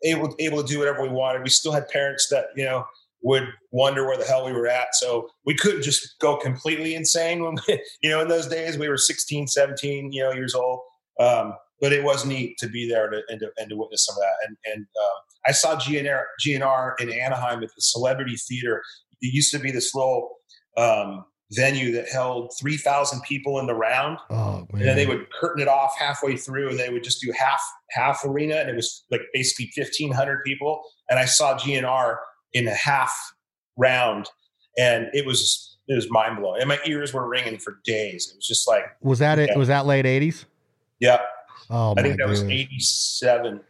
[0.05, 2.85] able able to do whatever we wanted, we still had parents that you know
[3.23, 4.95] would wonder where the hell we were at.
[4.95, 8.89] So we couldn't just go completely insane when we, you know in those days we
[8.89, 10.81] were 16, 17, you know years old.
[11.19, 14.15] Um, but it was neat to be there to, and, to, and to witness some
[14.17, 14.49] of that.
[14.49, 18.83] And, and um, I saw GNR, GNR in Anaheim at the Celebrity Theater.
[19.21, 20.37] It used to be this little
[20.79, 24.19] um, venue that held 3,000 people in the round.
[24.31, 27.33] Oh, and then they would curtain it off halfway through and they would just do
[27.39, 30.83] half half arena and it was like basically 1,500 people.
[31.09, 32.17] And I saw GNR
[32.53, 33.15] in a half
[33.77, 34.29] round
[34.77, 36.61] and it was it was mind blowing.
[36.61, 38.29] And my ears were ringing for days.
[38.33, 39.51] It was just like Was that it?
[39.53, 39.59] Yeah.
[39.59, 40.47] Was that late 80s?
[40.99, 41.21] Yeah.
[41.71, 43.61] Oh, I think that was 87.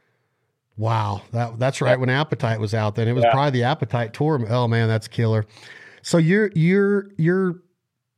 [0.78, 2.94] Wow, that that's right when Appetite was out.
[2.94, 3.32] Then it was Yeah.
[3.32, 4.44] probably the Appetite tour.
[4.48, 5.46] Oh man, that's killer.
[6.02, 7.56] So you're you're you're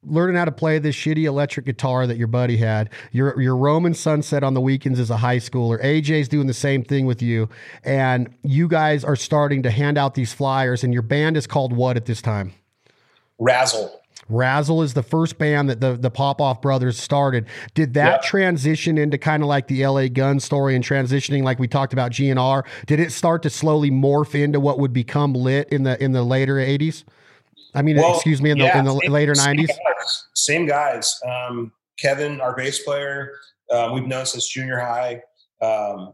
[0.08, 2.90] learning how to play this shitty electric guitar that your buddy had.
[3.12, 3.58] You're you're
[3.94, 5.82] Sunset on the weekends as a high schooler.
[5.82, 7.48] AJ's doing the same thing with you,
[7.84, 10.82] and you guys are starting to hand out these flyers.
[10.84, 12.52] And your band is called what at this time?
[13.38, 13.94] Razzle.
[14.30, 17.46] Razzle is the first band that the the Popoff brothers started.
[17.74, 18.28] Did that Yeah.
[18.28, 22.12] transition into kind of like the LA Gun story and transitioning like we talked about
[22.12, 22.64] GNR?
[22.86, 26.22] Did it start to slowly morph into what would become lit in the in the
[26.24, 27.04] later 80s?
[27.74, 29.68] I mean, Well, excuse me, in the yeah, in the same- later 90s?
[30.34, 31.18] Same guys.
[31.26, 33.32] Um, Kevin, our bass player,
[33.70, 35.22] um, we've known since junior high.
[35.60, 36.12] Um,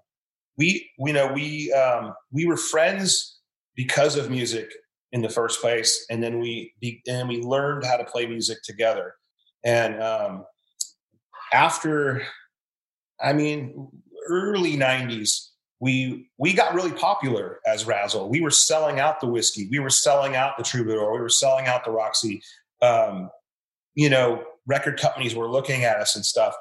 [0.56, 3.38] we, we know we um, we were friends
[3.76, 4.70] because of music
[5.12, 8.58] in the first place, and then we be, and we learned how to play music
[8.64, 9.14] together.
[9.64, 10.44] And um,
[11.52, 12.22] after,
[13.20, 13.88] I mean,
[14.28, 15.50] early '90s,
[15.84, 18.30] we we got really popular as Razzle.
[18.30, 19.68] We were selling out the whiskey.
[19.70, 21.12] We were selling out the Troubadour.
[21.12, 22.42] We were selling out the Roxy.
[22.80, 23.28] Um,
[23.94, 26.54] you know, record companies were looking at us and stuff.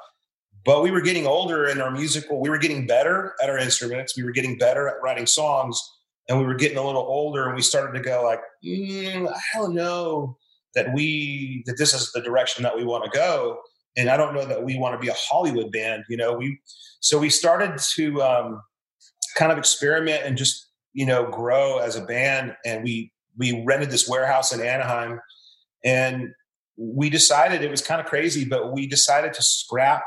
[0.66, 4.14] But we were getting older and our musical, we were getting better at our instruments.
[4.14, 5.82] We were getting better at writing songs
[6.28, 9.58] and we were getting a little older and we started to go like, mm, I
[9.58, 10.36] don't know
[10.74, 13.58] that we, that this is the direction that we want to go.
[13.96, 16.58] And I don't know that we want to be a Hollywood band, you know, we,
[17.00, 18.62] so we started to um,
[19.34, 22.54] kind of experiment and just, you know, grow as a band.
[22.64, 25.20] And we, we rented this warehouse in Anaheim
[25.84, 26.30] and
[26.76, 30.04] we decided it was kind of crazy, but we decided to scrap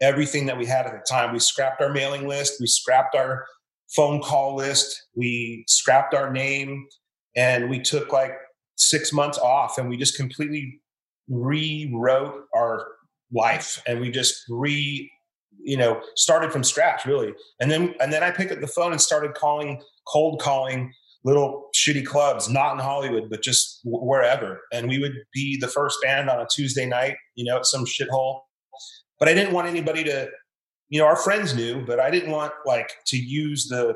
[0.00, 1.32] everything that we had at the time.
[1.32, 3.44] We scrapped our mailing list, we scrapped our
[3.94, 6.86] phone call list, we scrapped our name,
[7.36, 8.32] and we took like
[8.76, 10.80] six months off and we just completely
[11.28, 12.86] rewrote our
[13.32, 15.10] life and we just re
[15.60, 18.92] you know started from scratch really and then and then i picked up the phone
[18.92, 20.92] and started calling cold calling
[21.24, 24.62] little shitty clubs, not in Hollywood, but just wherever.
[24.72, 27.84] And we would be the first band on a Tuesday night, you know, at some
[27.84, 28.40] shithole.
[29.18, 30.28] But I didn't want anybody to,
[30.88, 33.94] you know, our friends knew, but I didn't want like to use the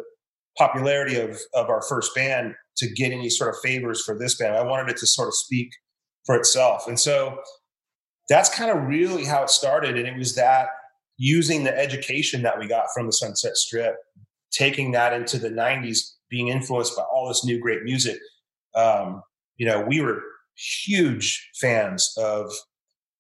[0.59, 4.57] popularity of of our first band to get any sort of favors for this band.
[4.57, 5.71] I wanted it to sort of speak
[6.27, 6.87] for itself.
[6.89, 7.39] And so
[8.29, 9.97] that's kind of really how it started.
[9.97, 10.69] And it was that
[11.19, 13.97] using the education that we got from the Sunset Strip,
[14.51, 18.19] taking that into the 90s, being influenced by all this new great music.
[18.75, 19.23] Um,
[19.57, 20.23] you know, we were
[20.57, 22.51] huge fans of,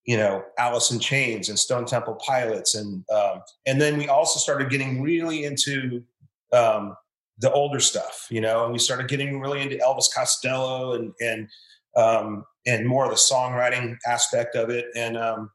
[0.05, 2.75] you know, Alice in Chains and Stone Temple Pilots.
[2.75, 6.03] And, um, and then we also started getting really into
[6.53, 6.97] um,
[7.39, 11.49] the older stuff, you know, and we started getting really into Elvis Costello and, and,
[11.97, 14.87] um, and more of the songwriting aspect of it.
[14.97, 15.51] And, um,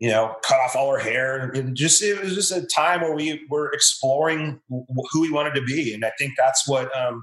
[0.00, 1.50] you know, cut off all our hair.
[1.50, 5.62] And just it was just a time where we were exploring who we wanted to
[5.62, 7.22] be, and I think that's what um,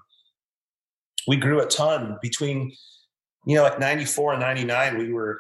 [1.27, 2.71] we grew a ton between.
[3.47, 5.39] You know, like '94 and '99, we were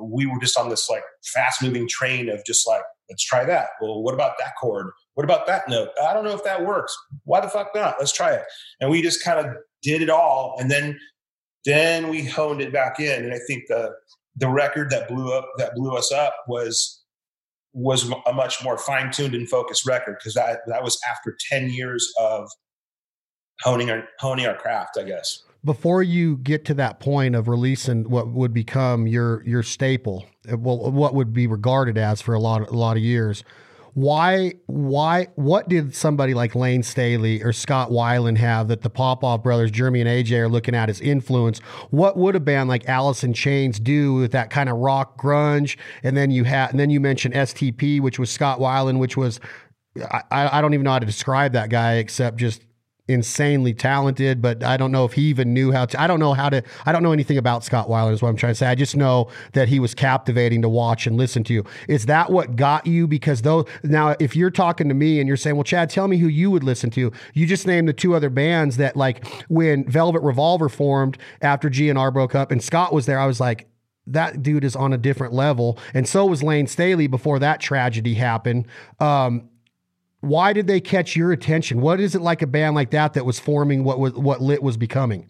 [0.00, 3.70] we were just on this like fast moving train of just like let's try that.
[3.80, 4.90] Well, what about that chord?
[5.14, 5.90] What about that note?
[6.02, 6.96] I don't know if that works.
[7.24, 7.96] Why the fuck not?
[7.98, 8.44] Let's try it.
[8.80, 10.98] And we just kind of did it all, and then
[11.64, 13.24] then we honed it back in.
[13.24, 13.90] And I think the
[14.36, 17.02] the record that blew up that blew us up was
[17.72, 21.70] was a much more fine tuned and focused record because that that was after ten
[21.70, 22.48] years of
[23.62, 25.42] honing our honing our craft, I guess.
[25.64, 30.56] Before you get to that point of releasing what would become your your staple, uh,
[30.56, 33.42] well, what would be regarded as for a lot a lot of years,
[33.96, 39.42] why why what did somebody like Layne Staley or Scott Weiland have that the Popoff
[39.42, 41.60] brothers, Jeremy and AJ, are looking at as influence?
[41.88, 45.78] What would a band like Alice in Chains do with that kind of rock grunge?
[46.02, 49.40] And then you had and then you mentioned STP, which was Scott Weiland, which was
[50.30, 52.65] I, I don't even know how to describe that guy except just
[53.08, 56.00] insanely talented, but I don't know if he even knew how to.
[56.00, 56.62] I don't know how to.
[56.84, 58.12] I don't know anything about Scott Weiland.
[58.12, 58.66] Is what I'm trying to say.
[58.66, 61.64] I just know that he was captivating to watch and listen to.
[61.88, 63.06] Is that what got you?
[63.06, 66.18] Because though now, if you're talking to me and you're saying, "Well, Chad, tell me
[66.18, 69.88] who you would listen to," you just named the two other bands that, like, when
[69.88, 73.68] Velvet Revolver formed after GNR broke up and Scott was there, I was like.
[74.08, 78.14] That dude is on a different level, and so was Layne Staley before that tragedy
[78.14, 78.68] happened.
[79.00, 79.48] Um,
[80.20, 81.80] why did they catch your attention?
[81.80, 84.62] What is it like a band like that that was forming what was what lit
[84.62, 85.28] was becoming?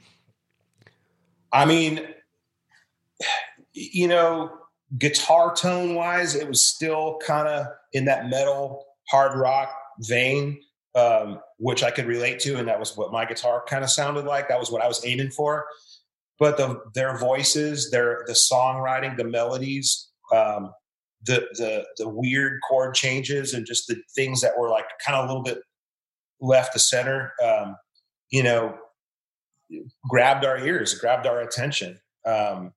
[1.53, 2.07] I mean,
[3.73, 4.51] you know,
[4.99, 10.61] guitar tone wise, it was still kind of in that metal hard rock vein,
[10.95, 14.25] um, which I could relate to, and that was what my guitar kind of sounded
[14.25, 14.49] like.
[14.49, 15.67] That was what I was aiming for.
[16.39, 20.73] But the their voices, their the songwriting, the melodies, um,
[21.25, 25.25] the the the weird chord changes, and just the things that were like kind of
[25.25, 25.59] a little bit
[26.41, 27.77] left to center, um,
[28.31, 28.77] you know,
[30.09, 31.99] grabbed our ears, grabbed our attention.
[32.25, 32.73] Um,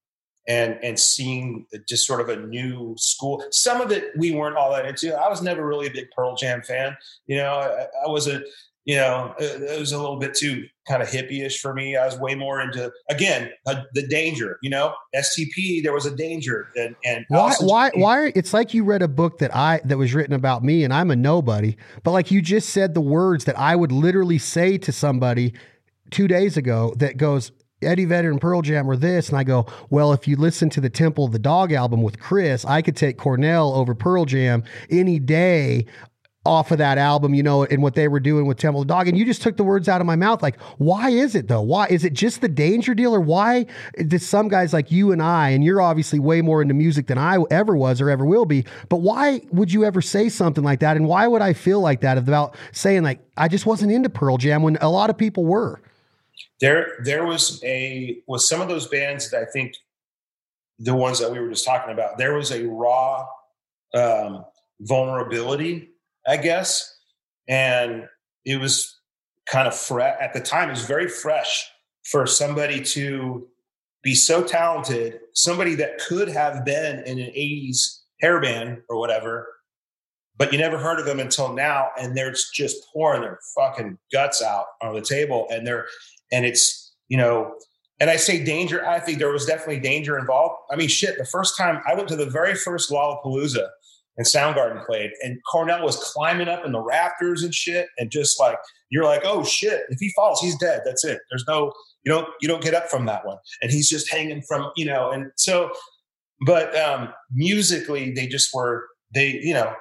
[0.47, 3.43] and and seeing just sort of a new school.
[3.51, 5.15] Some of it we weren't all that into.
[5.15, 6.97] I was never really a big Pearl Jam fan.
[7.27, 8.45] You know, I, I wasn't.
[8.85, 11.95] You know, it, was a little bit too kind of hippie-ish for me.
[11.95, 14.57] I was way more into again uh, the danger.
[14.61, 15.83] You know, STP.
[15.83, 18.31] There was a danger, and and why why why?
[18.35, 21.11] It's like you read a book that I that was written about me, and I'm
[21.11, 21.75] a nobody.
[22.03, 25.53] But like you just said the words that I would literally say to somebody
[26.11, 29.29] two days ago that goes, Eddie Vedder and Pearl Jam were this.
[29.29, 32.19] And I go, well, if you listen to the Temple of the Dog album with
[32.19, 35.85] Chris, I could take Cornell over Pearl Jam any day
[36.45, 39.07] off of that album, you know, and what they were doing with Temple Dog.
[39.07, 40.41] And you just took the words out of my mouth.
[40.41, 41.61] Like, why is it though?
[41.61, 43.13] Why is it just the danger deal?
[43.13, 43.65] Or why
[43.97, 47.17] did some guys like you and I, and you're obviously way more into music than
[47.17, 50.79] I ever was or ever will be, but why would you ever say something like
[50.79, 50.95] that?
[50.97, 54.37] And why would I feel like that about saying, like, I just wasn't into Pearl
[54.37, 55.81] Jam when a lot of people were?
[56.61, 59.73] there there was a with some of those bands that I think
[60.77, 63.27] the ones that we were just talking about, there was a raw
[63.93, 64.45] um,
[64.79, 65.88] vulnerability,
[66.29, 66.95] I guess,
[67.47, 68.07] and
[68.45, 68.99] it was
[69.47, 70.69] kind of fresh at the time.
[70.69, 71.67] It was very fresh
[72.05, 73.47] for somebody to
[74.03, 79.47] be so talented, somebody that could have been in an '80s hair band or whatever,
[80.37, 84.43] but you never heard of them until now, and they're just pouring their fucking guts
[84.43, 85.87] out on the table, and they're
[86.31, 87.55] and it's you know
[87.99, 88.85] and I say danger.
[88.87, 90.55] I think there was definitely danger involved.
[90.71, 91.17] I mean, shit.
[91.17, 93.67] The first time I went to the very first Lollapalooza
[94.19, 98.37] and Soundgarden played, and Cornell was climbing up in the rafters and shit, and just
[98.39, 98.57] like
[98.89, 100.81] you're like, oh shit, if he falls, he's dead.
[100.85, 101.19] That's it.
[101.31, 101.71] There's no
[102.03, 104.85] you don't you don't get up from that one, and he's just hanging from you
[104.85, 105.09] know.
[105.09, 105.71] And so,
[106.45, 109.73] but um musically, they just were they you know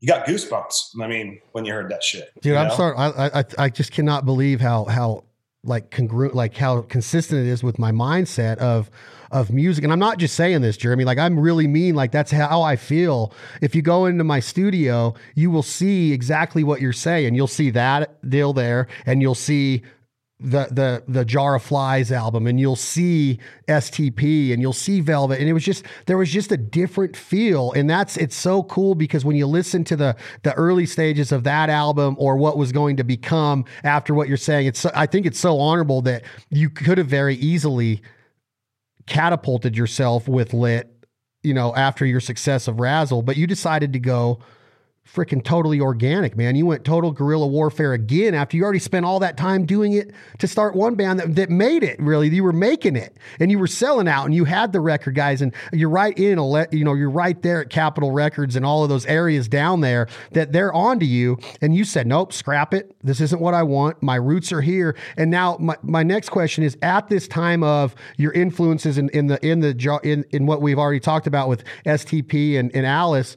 [0.00, 0.74] you got goosebumps.
[1.00, 2.56] I mean, when you heard that shit, dude.
[2.56, 2.74] I'm know?
[2.74, 2.96] sorry.
[2.96, 5.22] I, I I just cannot believe how how
[5.64, 8.90] like congruent like how consistent it is with my mindset of
[9.30, 9.82] of music.
[9.82, 12.76] And i'm not just saying this jeremy like i'm really mean like that's how i
[12.76, 13.32] feel.
[13.60, 17.34] If you go into my studio you will see exactly what you're saying.
[17.34, 19.82] You'll see that deal there and you'll see
[20.44, 25.40] the the the Jar of Flies album and you'll see STP and you'll see Velvet
[25.40, 28.94] and it was just there was just a different feel and that's it's so cool
[28.94, 32.72] because when you listen to the the early stages of that album or what was
[32.72, 36.68] going to become after what you're saying it's I think it's so honorable that you
[36.68, 38.02] could have very easily
[39.06, 40.94] catapulted yourself with lit
[41.42, 44.40] you know after your success of Razzle but you decided to go
[45.06, 46.56] freaking totally organic, man.
[46.56, 50.12] You went total guerrilla warfare again after you already spent all that time doing it
[50.38, 52.28] to start one band that, that made it really.
[52.30, 55.42] You were making it and you were selling out and you had the record guys
[55.42, 58.82] and you're right in a you know, you're right there at Capitol Records and all
[58.82, 61.38] of those areas down there that they're onto you.
[61.60, 62.96] And you said, nope, scrap it.
[63.02, 64.02] This isn't what I want.
[64.02, 64.96] My roots are here.
[65.18, 69.26] And now my, my next question is at this time of your influences in, in
[69.26, 73.36] the, in the, in, in what we've already talked about with STP and, and Alice,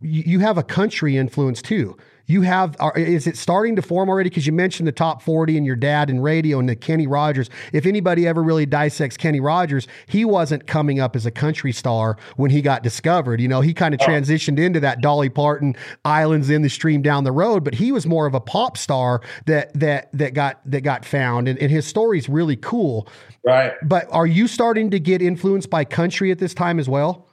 [0.00, 1.96] you have a country influence too.
[2.26, 4.28] You have, is it starting to form already?
[4.28, 7.48] Because you mentioned the top 40 and your dad and radio and the Kenny Rogers.
[7.72, 12.18] If anybody ever really dissects Kenny Rogers, he wasn't coming up as a country star
[12.36, 13.40] when he got discovered.
[13.40, 14.06] You know, he kind of oh.
[14.06, 18.06] transitioned into that Dolly Parton islands in the stream down the road, but he was
[18.06, 21.48] more of a pop star that, that, that got, that got found.
[21.48, 23.08] And, and his story's really cool.
[23.42, 23.72] Right.
[23.82, 27.27] But are you starting to get influenced by country at this time as well?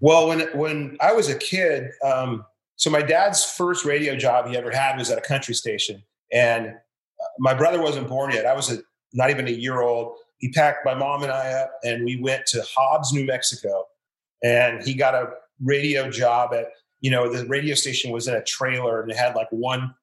[0.00, 2.44] Well, when when I was a kid, um,
[2.76, 6.68] so my dad's first radio job he ever had was at a country station, and
[6.68, 8.46] uh, my brother wasn't born yet.
[8.46, 8.78] I was a,
[9.12, 10.16] not even a year old.
[10.38, 13.84] He packed my mom and I up, and we went to Hobbs, New Mexico,
[14.42, 15.30] and he got a
[15.62, 16.68] radio job at
[17.00, 19.94] you know the radio station was in a trailer and it had like one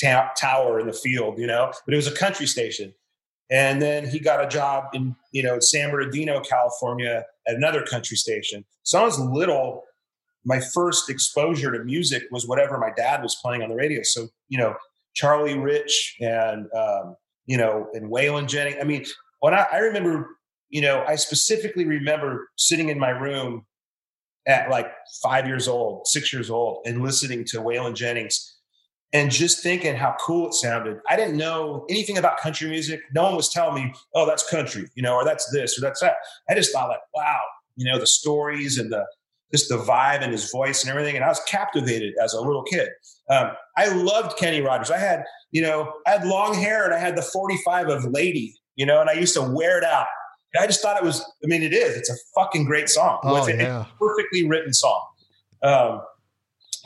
[0.00, 2.94] tower in the field, you know, but it was a country station.
[3.50, 8.16] And then he got a job in, you know, San Bernardino, California at another country
[8.16, 8.64] station.
[8.82, 9.84] So I was little.
[10.44, 14.02] My first exposure to music was whatever my dad was playing on the radio.
[14.02, 14.74] So, you know,
[15.14, 18.76] Charlie Rich and, um, you know, and Waylon Jennings.
[18.80, 19.04] I mean,
[19.40, 20.28] when I, I remember,
[20.68, 23.66] you know, I specifically remember sitting in my room
[24.46, 24.90] at like
[25.22, 28.57] five years old, six years old, and listening to Waylon Jennings
[29.12, 30.98] and just thinking how cool it sounded.
[31.08, 33.00] I didn't know anything about country music.
[33.14, 36.00] No one was telling me, oh, that's country, you know, or that's this or that's
[36.00, 36.16] that.
[36.48, 37.40] I just thought like, wow,
[37.76, 39.06] you know, the stories and the
[39.50, 41.16] just the vibe and his voice and everything.
[41.16, 42.90] And I was captivated as a little kid.
[43.30, 44.90] Um, I loved Kenny Rogers.
[44.90, 48.54] I had, you know, I had long hair and I had the 45 of Lady,
[48.76, 50.06] you know, and I used to wear it out.
[50.52, 51.96] And I just thought it was, I mean, it is.
[51.96, 53.20] It's a fucking great song.
[53.22, 53.84] Oh, yeah.
[53.84, 55.00] a perfectly written song.
[55.62, 56.02] Um,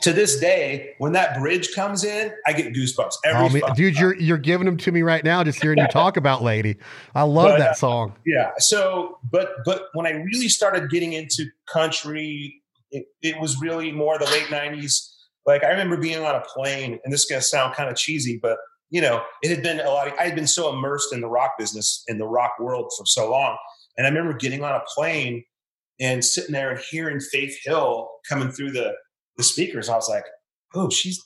[0.03, 4.15] to this day, when that bridge comes in, I get goosebumps every Oh, dude, you're
[4.15, 5.45] you're giving them to me right now.
[5.45, 6.75] Just hearing you talk about Lady,
[7.15, 8.13] I love But, that uh, song.
[8.25, 8.51] Yeah.
[8.57, 14.17] So, but but when I really started getting into country, it, it was really more
[14.17, 15.09] the late '90s.
[15.45, 17.95] Like I remember being on a plane, and this is going to sound kind of
[17.95, 18.57] cheesy, but
[18.89, 20.09] you know, it had been a lot.
[20.09, 23.05] Of, I had been so immersed in the rock business, in the rock world for
[23.05, 23.57] so long,
[23.97, 25.45] and I remember getting on a plane
[26.01, 28.93] and sitting there and hearing Faith Hill coming through the
[29.37, 29.89] the speakers.
[29.89, 30.25] I was like,
[30.73, 31.23] "Oh, she's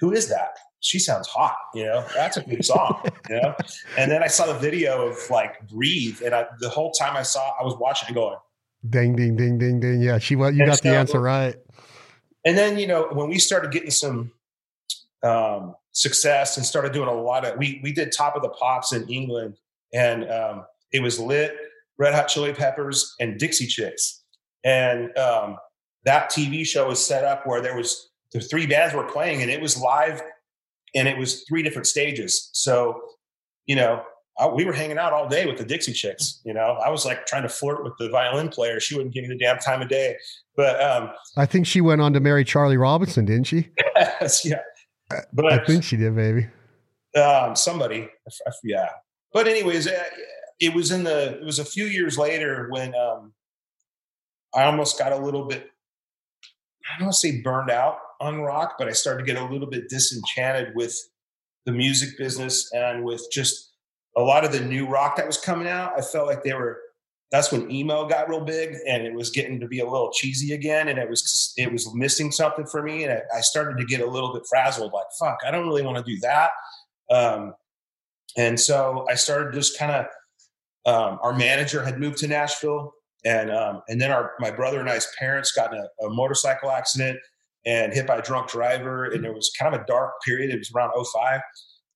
[0.00, 2.06] who is that?" She sounds hot, you know.
[2.14, 3.54] That's a good song, you know.
[3.98, 7.22] And then I saw the video of like "Breathe," and I, the whole time I
[7.22, 8.36] saw, I was watching, and going.
[8.88, 10.00] Ding, ding, ding, ding, ding.
[10.00, 10.54] Yeah, she was.
[10.54, 11.56] You And got the answer right.
[12.44, 14.32] And then you know when we started getting some
[15.22, 18.92] um, success and started doing a lot of, we we did Top of the Pops
[18.92, 19.58] in England,
[19.92, 21.56] and um, it was lit,
[21.98, 24.22] Red Hot Chili Peppers and Dixie Chicks,
[24.62, 25.56] and um,
[26.06, 29.50] that TV show was set up where there was the three bands were playing, and
[29.50, 30.22] it was live,
[30.94, 32.48] and it was three different stages.
[32.52, 33.00] So,
[33.66, 34.02] you know.
[34.38, 36.42] I, we were hanging out all day with the Dixie Chicks.
[36.44, 38.80] You know, I was like trying to flirt with the violin player.
[38.80, 40.14] She wouldn't give me the damn time of day.
[40.54, 43.70] But um, I think she went on to marry Charlie Robison, didn't she?
[44.44, 44.60] yeah.
[45.32, 46.48] But I think she did, baby.
[47.18, 48.90] um, somebody, I f- I f- yeah.
[49.32, 50.04] But anyways, uh,
[50.60, 51.38] it was in the.
[51.40, 53.32] It was a few years later when um,
[54.54, 55.70] I almost got a little bit.
[56.92, 59.46] I don't want to say burned out on rock, but I started to get a
[59.46, 60.96] little bit disenchanted with
[61.64, 63.72] the music business and with just
[64.16, 65.92] a lot of the new rock that was coming out.
[65.98, 66.80] I felt like they were.
[67.32, 70.54] That's when emo got real big, and it was getting to be a little cheesy
[70.54, 73.84] again, and it was it was missing something for me, and I, I started to
[73.84, 74.92] get a little bit frazzled.
[74.92, 76.50] Like, fuck, I don't really want to do that.
[77.10, 77.54] Um,
[78.36, 80.06] and so I started just kind of.
[80.86, 82.92] Um, our manager had moved to Nashville,
[83.26, 86.70] and um, and then our my brother and I's parents got in a, a motorcycle
[86.70, 87.18] accident
[87.66, 90.50] and hit by a drunk driver, and it was kind of a dark period.
[90.50, 91.40] It was around 05.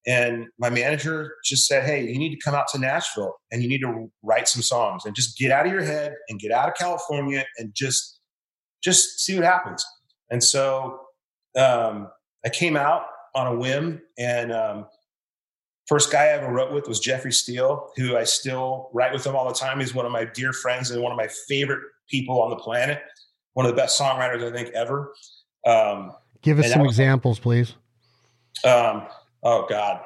[0.07, 3.69] And my manager just said, Hey, you need to come out to Nashville and you
[3.69, 6.69] need to write some songs and just get out of your head and get out
[6.69, 8.19] of California and just
[8.83, 9.85] just see what happens.
[10.31, 11.01] And so
[11.57, 12.09] um,
[12.45, 13.03] I came out
[13.35, 14.87] on a whim and um,
[15.91, 19.35] first guy I ever wrote with was Jeffrey Steele, who I still write with him
[19.35, 19.81] all the time.
[19.81, 23.03] He's one of my dear friends and one of my favorite people on the planet.
[23.55, 25.13] One of the best songwriters I think ever.
[25.67, 26.13] Um,
[26.43, 27.75] Give us some was- examples, please.
[28.65, 29.09] um,
[29.43, 30.01] oh God,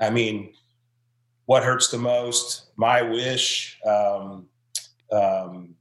[0.00, 0.54] I mean,
[1.44, 2.70] what hurts the most?
[2.76, 3.78] My wish.
[3.86, 4.48] Um,
[5.12, 5.74] um,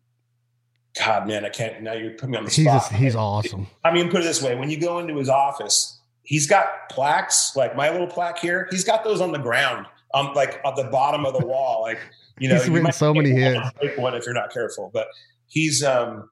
[1.00, 1.82] God, man, I can't.
[1.84, 2.92] Now you put me on the He's spot.
[2.92, 3.68] he's awesome.
[3.86, 5.97] I mean, put it this way: when you go into his office,
[6.28, 8.68] he's got plaques like my little plaque here.
[8.70, 11.82] He's got those on the ground, um, like at the bottom of the wall.
[11.82, 12.00] Like
[12.38, 13.60] you know, He's you written so many hits.
[13.80, 14.92] one- one if you're not careful.
[14.94, 15.08] But
[15.48, 16.30] he's um,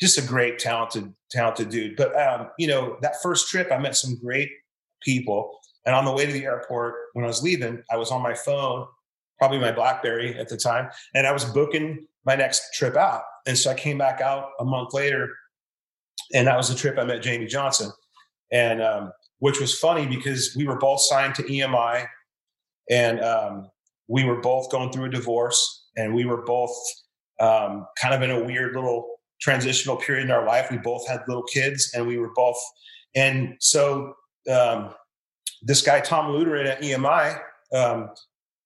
[0.00, 1.96] just a great, talented, talented dude.
[1.96, 4.48] But um, you know, that first trip, I met some great
[5.02, 8.22] people, and on the way to the airport, when I was leaving, I was on
[8.22, 8.86] my phone,
[9.38, 13.22] probably my BlackBerry at the time, and I was booking my next trip out.
[13.46, 15.28] And so I came back out a month later,
[16.32, 17.90] and that was the trip I met Jamey Johnson,
[18.52, 22.06] and um, which was funny because we were both signed to EMI,
[22.90, 23.70] and um,
[24.08, 26.74] we were both going through a divorce, and we were both
[27.40, 30.70] um, kind of in a weird little transitional period in our life.
[30.70, 32.58] We both had little kids, and we were both,
[33.14, 34.14] and so
[34.50, 34.94] um,
[35.62, 37.40] this guy Tom Luderin at EMI
[37.74, 38.10] um,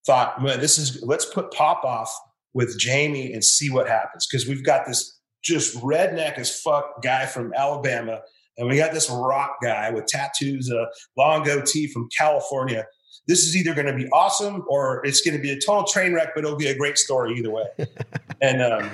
[0.05, 2.09] thought, "Man, this is let's put Popoff
[2.53, 7.25] with Jamey and see what happens because we've got this just redneck as fuck guy
[7.25, 8.21] from Alabama,
[8.59, 10.85] and we got this rock guy with tattoos, a
[11.17, 12.85] long goatee from California."
[13.27, 16.13] This is either going to be awesome or it's going to be a total train
[16.13, 17.65] wreck, but it'll be a great story either way.
[18.41, 18.89] and um,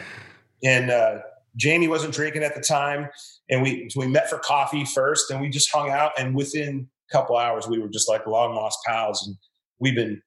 [0.63, 1.20] and uh,
[1.57, 3.09] Jamey wasn't drinking at the time,
[3.49, 6.11] and we we met for coffee first, and we just hung out.
[6.18, 9.38] And within a couple hours, we were just like long lost pals, and
[9.80, 10.22] we've been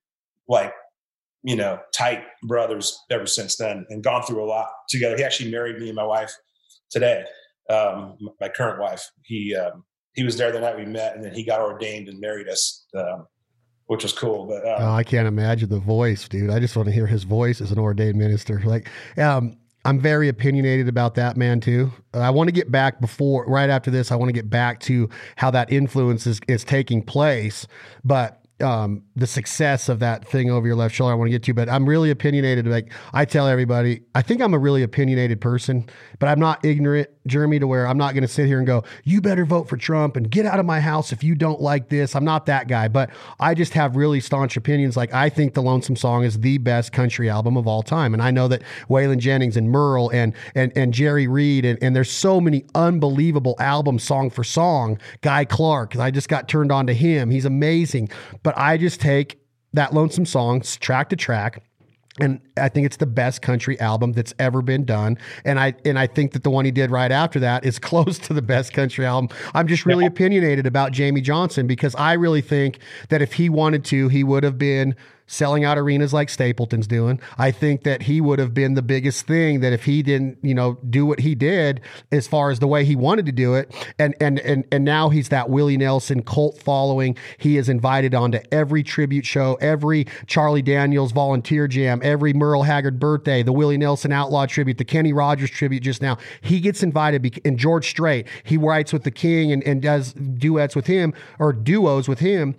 [0.48, 0.72] like
[1.42, 5.16] you know tight brothers ever since then, and gone through a lot together.
[5.16, 6.34] He actually married me and my wife
[6.90, 7.24] today,
[7.68, 9.04] um, my current wife.
[9.24, 12.20] He um, he was there the night we met, and then he got ordained and
[12.20, 13.26] married us, um,
[13.86, 14.46] which was cool.
[14.46, 16.50] But um, Oh, I can't imagine the voice, dude.
[16.50, 18.60] I just want to hear his voice as an ordained minister.
[18.64, 21.92] Like, um, I'm very opinionated about that man too.
[22.12, 24.80] Uh, I want to get back before, right after this, I want to get back
[24.80, 27.66] to how that influence is, is taking place.
[28.04, 31.42] But um, the success of that thing over your left shoulder I want to get
[31.44, 32.66] to, but I'm really opinionated.
[32.66, 35.88] Like I tell everybody, I think I'm a really opinionated person,
[36.18, 38.84] but I'm not ignorant, Jeremy, to where I'm not going to sit here and go,
[39.04, 41.88] you better vote for Trump and get out of my house if you don't like
[41.88, 42.16] this.
[42.16, 44.96] I'm not that guy, but I just have really staunch opinions.
[44.96, 48.14] Like I think the Lonesome Song is the best country album of all time.
[48.14, 51.94] And I know that Waylon Jennings and Merle and, and, and Jerry Reed, and, and
[51.94, 54.98] there's so many unbelievable albums song for song.
[55.20, 57.30] Guy Clark, I just got turned on to him.
[57.30, 58.10] He's amazing.
[58.42, 59.40] But I just take
[59.74, 61.62] that Lonesome Song track to track
[62.20, 65.18] and I think it's the best country album that's ever been done.
[65.44, 68.18] And I and I think that the one he did right after that is close
[68.20, 69.36] to the best country album.
[69.54, 70.10] I'm just really yeah.
[70.10, 74.44] opinionated about Jamey Johnson because I really think that if he wanted to, he would
[74.44, 74.94] have been
[75.28, 77.20] selling out arenas like Stapleton's doing.
[77.38, 80.54] I think that he would have been the biggest thing that if he didn't, you
[80.54, 83.72] know, do what he did as far as the way he wanted to do it.
[83.98, 87.16] And and and and now he's that Willie Nelson cult following.
[87.36, 92.98] He is invited onto every tribute show, every Charlie Daniels volunteer jam, every Merle Haggard
[92.98, 96.18] birthday, the Willie Nelson outlaw tribute, the Kenny Rogers tribute just now.
[96.40, 100.74] He gets invited and George Strait, he writes with the King and, and does duets
[100.74, 102.54] with him or duos with him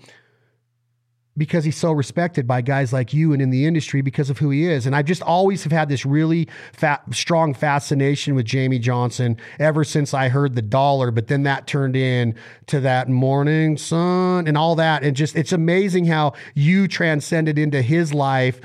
[1.39, 4.51] because he's so respected by guys like you and in the industry because of who
[4.51, 4.85] he is.
[4.85, 9.83] And I just always have had this really fat, strong fascination with Jamey Johnson ever
[9.83, 12.35] since I heard the dollar, but then that turned in
[12.67, 15.03] to that morning sun and all that.
[15.03, 18.61] And just, it's amazing how you transcended into his life.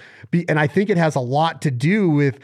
[0.49, 2.39] And I think it has a lot to do with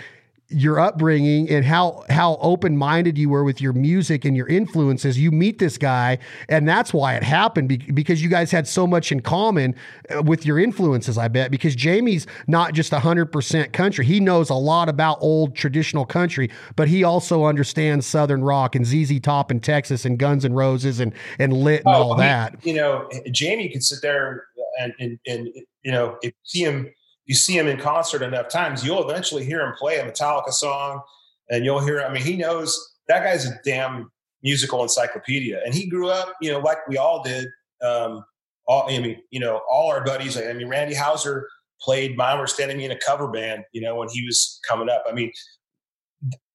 [0.51, 5.19] your upbringing and how how open minded you were with your music and your influences.
[5.19, 9.13] You meet this guy, and that's why it happened because you guys had so much
[9.13, 9.75] in common
[10.15, 11.17] uh, with your influences.
[11.17, 15.55] I bet because Jamey's not just hundred percent country; he knows a lot about old
[15.55, 20.45] traditional country, but he also understands Southern rock and ZZ Top and Texas and Guns
[20.45, 22.57] and Roses and and Lit and oh, all that.
[22.67, 24.47] You know, Jamey could sit there
[24.81, 25.49] and and, and
[25.83, 26.91] you know if you see him
[27.31, 31.01] you see him in concert enough times, you'll eventually hear him play a Metallica song,
[31.49, 32.03] and you'll hear.
[32.03, 32.77] I mean, he knows
[33.07, 34.11] that guy's a damn
[34.43, 37.47] musical encyclopedia, and he grew up, you know, like we all did.
[37.85, 38.25] Um,
[38.67, 40.37] all I mean, you know, all our buddies.
[40.37, 41.47] I mean, Randy Houser
[41.81, 45.05] played "My Understanding Me" in a cover band, you know, when he was coming up.
[45.09, 45.31] I mean,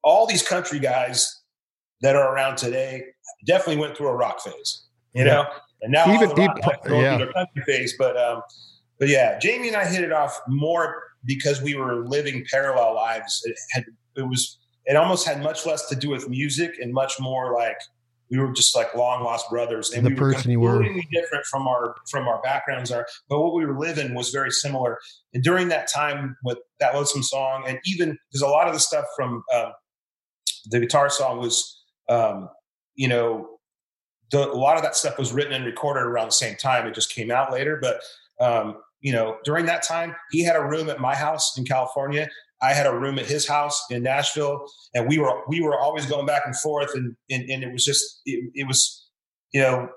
[0.03, 1.41] all these country guys
[2.01, 3.01] that are around today
[3.45, 5.31] definitely went through a rock phase, you yeah.
[5.31, 5.45] know,
[5.83, 6.51] and now even deep,
[6.89, 7.17] yeah.
[7.33, 8.17] country phase, but.
[8.17, 8.41] um
[8.99, 13.41] but yeah, Jamey and I hit it off more because we were living parallel lives.
[13.45, 13.85] It had
[14.15, 17.77] it was it almost had much less to do with music and much more like
[18.31, 19.91] we were just like long lost brothers.
[19.91, 23.53] And the we person you were different from our from our backgrounds are, but what
[23.53, 24.99] we were living was very similar.
[25.33, 28.79] And during that time with that lonesome song, and even because a lot of the
[28.79, 29.71] stuff from um,
[30.65, 32.49] the guitar song was, um,
[32.95, 33.59] you know,
[34.31, 36.87] the, a lot of that stuff was written and recorded around the same time.
[36.87, 38.01] It just came out later, but
[38.43, 42.27] um, you know, during that time, he had a room at my house in California.
[42.63, 46.07] I had a room at his house in Nashville, and we were we were always
[46.07, 49.07] going back and forth, and and, and it was just it, it was,
[49.53, 49.89] you know,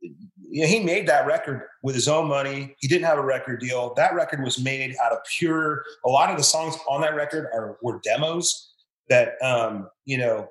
[0.00, 2.74] you know, he made that record with his own money.
[2.78, 3.92] He didn't have a record deal.
[3.96, 5.84] That record was made out of pure.
[6.06, 8.72] A lot of the songs on that record are were demos
[9.10, 10.48] that um, you know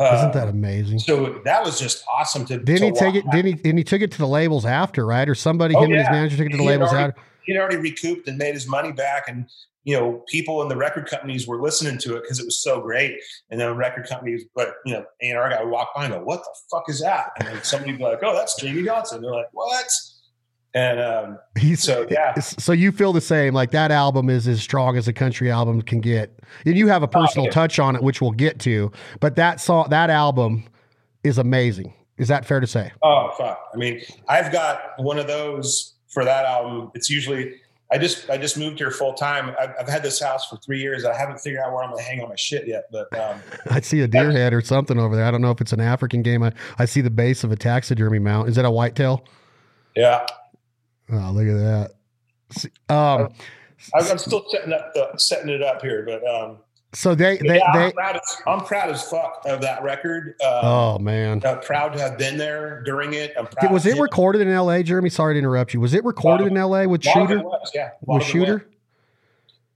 [0.00, 0.98] isn't that um, amazing?
[0.98, 2.58] So that was just awesome to.
[2.58, 3.30] Didn't to he take it?
[3.30, 3.68] Didn't he?
[3.68, 5.28] And he took it to the labels after, right?
[5.28, 5.98] Or somebody, oh, him yeah.
[5.98, 7.20] and his manager took it to the labels already, after.
[7.44, 9.46] He'd already recouped and made his money back, and
[9.84, 12.80] you know, people in the record companies were listening to it because it was so
[12.80, 13.16] great.
[13.50, 16.14] And then record companies, but you know, A and R guy would walk by and
[16.14, 19.22] go, "What the fuck is that?" And then somebody be like, "Oh, that's Jamey Johnson."
[19.22, 19.86] They're like, "What?"
[20.74, 22.34] And um, he's so yeah.
[22.40, 23.54] So you feel the same?
[23.54, 27.04] Like that album is as strong as a country album can get, and you have
[27.04, 27.52] a personal oh, yeah.
[27.52, 28.90] touch on it, which we'll get to.
[29.20, 30.64] But that song, that album,
[31.22, 31.94] is amazing.
[32.18, 32.90] Is that fair to say?
[33.02, 33.60] Oh fuck!
[33.72, 36.90] I mean, I've got one of those for that album.
[36.94, 37.54] It's usually
[37.92, 39.54] I just I just moved here full time.
[39.60, 41.04] I've, I've, had this house for three years.
[41.04, 42.86] I haven't figured out where I'm going to hang all my shit yet.
[42.90, 45.24] But um, I see a deer head or something over there.
[45.24, 46.42] I don't know if it's an African game.
[46.42, 48.48] I, I see the base of a taxidermy mount.
[48.48, 49.24] Is that a whitetail?
[49.94, 50.26] Yeah.
[51.12, 51.90] Oh, look at that.
[52.88, 53.32] Um,
[53.94, 56.58] I'm still setting up the, setting it up here, but um,
[56.94, 60.36] so they they, yeah, they I'm, proud as, I'm proud as fuck of that record.
[60.42, 63.34] Um, oh man, uh, proud to have been there during it.
[63.70, 64.82] was it recorded in L.A.
[64.82, 65.10] Jeremy?
[65.10, 65.80] Sorry to interrupt you.
[65.80, 66.86] Was it recorded in L.A.
[66.86, 67.42] with Shooter?
[67.42, 68.68] Was, yeah, with Shooter.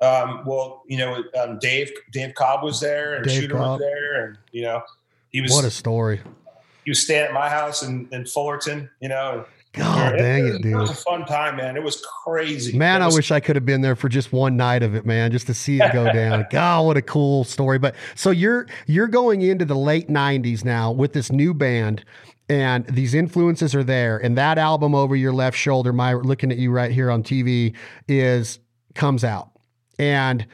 [0.01, 3.81] Um, well, you know, um, Dave Dave Cobb was there, and Dave Shooter Cobb.
[3.81, 4.83] was there, and you know,
[5.31, 5.51] he was.
[5.51, 6.20] What a story!
[6.85, 9.45] He was staying at my house in, in Fullerton, you know,
[9.81, 10.72] Oh, God it, dang it, it, dude.
[10.72, 11.76] It was a fun time, man.
[11.76, 12.76] It was crazy.
[12.76, 15.07] Man, was- I wish I could have been there for just one night of it,
[15.07, 16.47] man, just to see it go down.
[16.51, 17.79] God, what a cool story.
[17.79, 22.05] But so you're you're going into the late 90s now with this new band
[22.49, 26.59] and these influences are there and that album over your left shoulder, my looking at
[26.59, 27.74] you right here on TV
[28.09, 28.59] is
[28.95, 29.51] comes out.
[29.99, 30.47] And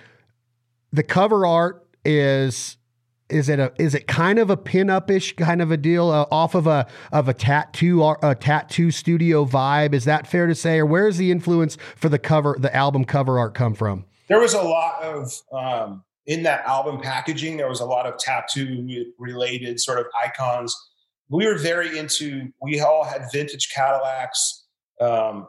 [0.92, 2.76] the cover art is
[3.34, 6.54] is it a is it kind of a pinup-ish kind of a deal uh, off
[6.54, 10.78] of a of a tattoo ar- a tattoo studio vibe is that fair to say
[10.78, 14.40] or where is the influence for the cover the album cover art come from there
[14.40, 17.56] was a lot of um, in that album packaging.
[17.56, 18.86] There was a lot of tattoo
[19.18, 20.74] related sort of icons.
[21.28, 22.48] We were very into.
[22.60, 24.64] We all had vintage Cadillacs.
[25.00, 25.48] Um,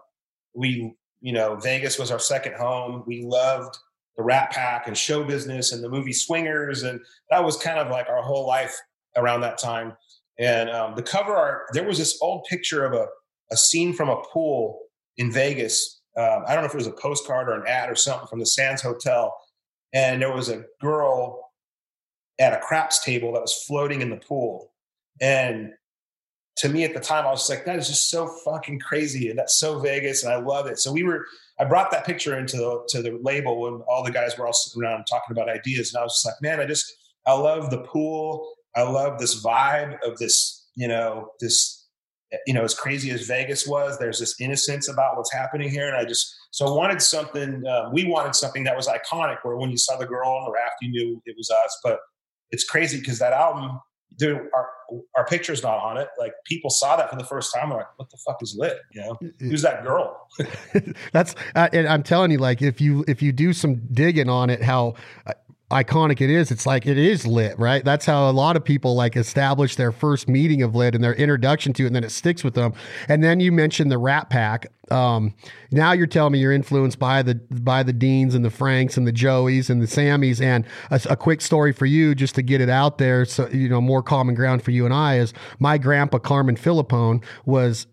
[0.54, 3.04] we, you know, Vegas was our second home.
[3.06, 3.78] We loved
[4.18, 7.00] the Rat Pack and show business and the movie Swingers, and
[7.30, 8.76] that was kind of like our whole life
[9.18, 9.94] around that time.
[10.40, 13.08] And um, the cover art, there was this old picture of a
[13.52, 14.80] a scene from a pool
[15.18, 16.02] in Vegas.
[16.18, 18.40] Um, I don't know if it was a postcard or an ad or something from
[18.40, 19.36] the Sands Hotel,
[19.94, 21.52] and there was a girl
[22.40, 24.72] at a craps table that was floating in the pool.
[25.22, 25.72] And
[26.58, 29.38] to me at the time, I was like, that is just so fucking crazy, and
[29.38, 30.80] that's so Vegas, and I love it.
[30.80, 31.26] So we were,
[31.60, 34.54] I brought that picture into the to the label when all the guys were all
[34.54, 36.92] sitting around talking about ideas, and I was just like, man, I just
[37.26, 38.54] I love the pool.
[38.76, 41.86] I love this vibe of this, you know, this
[42.46, 45.88] you know, as crazy as Vegas was, there's this innocence about what's happening here.
[45.88, 49.70] And I just, so wanted something, uh, we wanted something that was iconic where when
[49.70, 51.80] you saw the girl on the raft, you knew it was us.
[51.84, 52.00] But
[52.52, 53.80] it's crazy because that album,
[54.18, 54.70] dude, our,
[55.16, 56.08] our picture's not on it.
[56.20, 57.70] Like people saw that for the first time.
[57.70, 58.78] They're like, what the fuck is lit?
[58.92, 60.26] You know, who's that girl?
[61.14, 64.50] that's uh, and i'm telling you like if you if you do some digging on
[64.50, 64.94] it how
[65.28, 65.34] uh,
[65.72, 66.52] iconic it is.
[66.52, 67.84] It's like it is lit right?
[67.84, 71.16] That's how a lot of people like establish their first meeting of lit and their
[71.16, 72.74] introduction to it and then it sticks with them.
[73.08, 74.68] And then you mentioned the rat pack.
[74.92, 75.34] Um,
[75.72, 79.08] now you're telling me you're influenced by the by the deans and the franks and
[79.08, 82.62] the joeys and the sammys and a, a quick story for you just to get
[82.62, 85.80] it out there so you know more common ground for you and i is my
[85.80, 87.88] grandpa carmen philippone was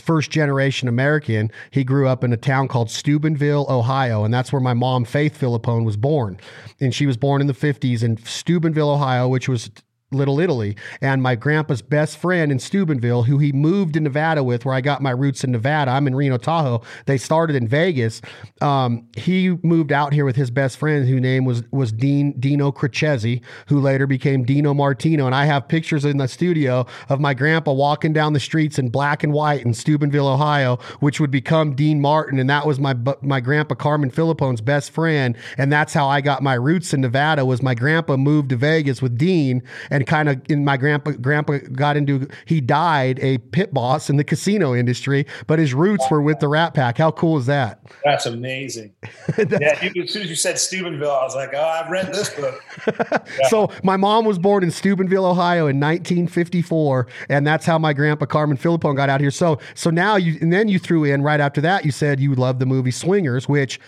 [0.00, 1.50] first generation American.
[1.70, 5.38] He grew up in a town called Steubenville, Ohio, and that's where my mom, Faith
[5.38, 6.38] Philippone, was born.
[6.80, 9.70] And she was born in the 50s in Steubenville, Ohio, which was
[10.12, 10.76] Little Italy.
[11.00, 14.80] And my grandpa's best friend in Steubenville, who he moved to Nevada with, where I
[14.80, 15.90] got my roots in Nevada.
[15.90, 16.82] I'm in Reno, Tahoe.
[17.06, 18.22] They started in Vegas.
[18.60, 22.70] Um, he moved out here with his best friend, whose name was was Dean Dino
[22.70, 25.26] Crocetti, who later became Dino Martino.
[25.26, 28.90] And I have pictures in the studio of my grandpa walking down the streets in
[28.90, 32.38] black and white in Steubenville, Ohio, which would become Dean Martin.
[32.38, 35.36] And that was my my grandpa Carmen Philippone's best friend.
[35.58, 37.44] And that's how I got my roots in Nevada.
[37.44, 39.64] Was my grandpa moved to Vegas with Dean
[39.96, 44.18] and kind of in my grandpa grandpa got into he died a pit boss in
[44.18, 46.98] the casino industry, but his roots were with the Rat Pack.
[46.98, 47.80] How cool is that?
[48.04, 48.92] That's amazing.
[49.38, 52.30] yeah, you, as soon as you said Steubenville, I was like, oh, I've read this
[52.30, 52.62] book.
[53.48, 58.26] So my mom was born in Steubenville, Ohio in 1954, and that's how my grandpa
[58.26, 59.30] Carmen Philippone got out here.
[59.30, 62.34] So so now you and then you threw in right after that you said you
[62.34, 63.80] loved the movie Swingers, which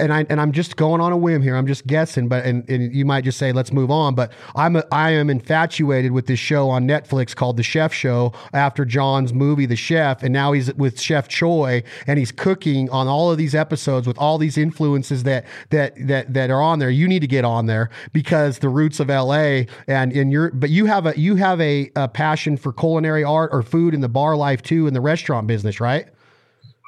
[0.00, 1.54] and I and I'm just going on a whim here.
[1.54, 4.16] I'm just guessing, but and, and you might just say let's move on.
[4.16, 8.32] But I'm a, I am infatuated with this show on Netflix called The Chef Show
[8.52, 13.06] after Jon's movie The Chef, and now he's with Chef Choi and he's cooking on
[13.06, 16.90] all of these episodes with all these influences that that that that are on there.
[16.90, 20.70] You need to get on there because the roots of LA and in your but
[20.70, 24.08] you have a you have a, a passion for culinary art or food in the
[24.08, 26.08] bar life too in the restaurant business, right?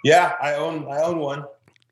[0.03, 1.45] Yeah, I own I own one.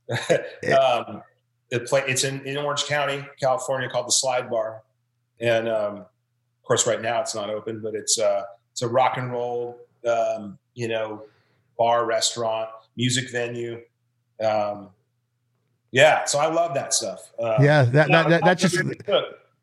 [0.79, 1.23] um,
[1.71, 4.83] it play, it's in, in Orange County, California, called the Slide Bar,
[5.41, 9.17] and um, of course, right now it's not open, but it's uh, it's a rock
[9.17, 9.79] and roll,
[10.09, 11.25] um, you know,
[11.79, 13.81] bar, restaurant, music venue.
[14.45, 14.91] Um,
[15.91, 17.33] yeah, so I love that stuff.
[17.39, 18.83] Uh, Yeah, that, that, that that's just.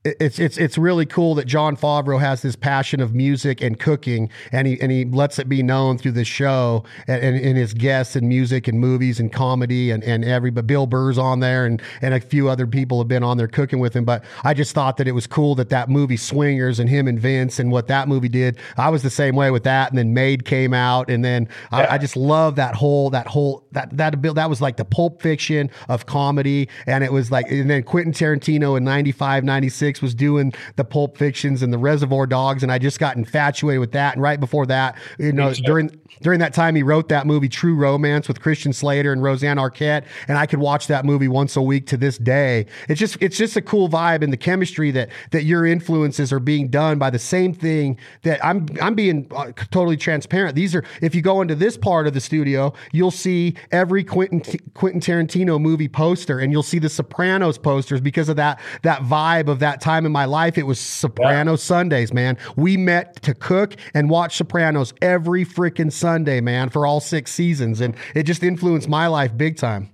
[0.03, 4.31] It's it's it's really cool that Jon Favreau has this passion of music and cooking,
[4.51, 7.75] and he and he lets it be known through the show and, and, and his
[7.75, 11.67] guests and music and movies and comedy and and every but Bill Burr's on there
[11.67, 14.03] and and a few other people have been on there cooking with him.
[14.03, 17.19] But I just thought that it was cool that that movie Swingers and him and
[17.19, 18.57] Vince and what that movie did.
[18.77, 21.81] I was the same way with that, and then Made came out, and then Yeah.
[21.81, 25.21] I, I just love that whole that whole that that that was like the Pulp
[25.21, 30.13] Fiction of comedy, and it was like and then Quentin Tarantino in 95, 96 was
[30.13, 34.13] doing the Pulp Fictions and the Reservoir Dogs, and I just got infatuated with that.
[34.13, 37.75] And right before that, you know, during during that time he wrote that movie True
[37.75, 41.61] Romance with Christian Slater and Rosanna Arquette, and I could watch that movie once a
[41.61, 42.65] week to this day.
[42.87, 46.39] It's just it's just a cool vibe and the chemistry that that your influences are
[46.39, 50.55] being done by the same thing that I'm I'm being uh, totally transparent.
[50.55, 54.41] These are if you go into this part of the studio, you'll see every Quentin
[54.73, 59.47] Quentin Tarantino movie poster, and you'll see the Sopranos posters because of that that vibe
[59.47, 60.57] of that time in my life.
[60.57, 61.57] It was Soprano yeah.
[61.57, 62.37] Sundays, man.
[62.55, 67.81] We met to cook and watch Sopranos every freaking Sunday, man, for all six seasons,
[67.81, 69.89] and it just influenced my life big time.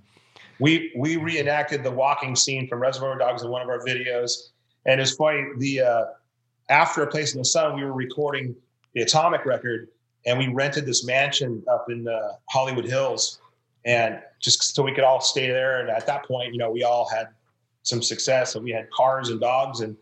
[0.60, 4.50] We we reenacted the walking scene from Reservoir Dogs in one of our videos,
[4.86, 5.44] and it's funny.
[5.58, 6.04] The uh,
[6.68, 8.56] after a place in the sun, we were recording
[8.94, 9.88] the Atomic record,
[10.26, 13.40] and we rented this mansion up in uh, Hollywood Hills,
[13.84, 15.80] and just so we could all stay there.
[15.80, 17.28] And at that point, you know, we all had
[17.82, 19.96] some success, and we had cars and dogs and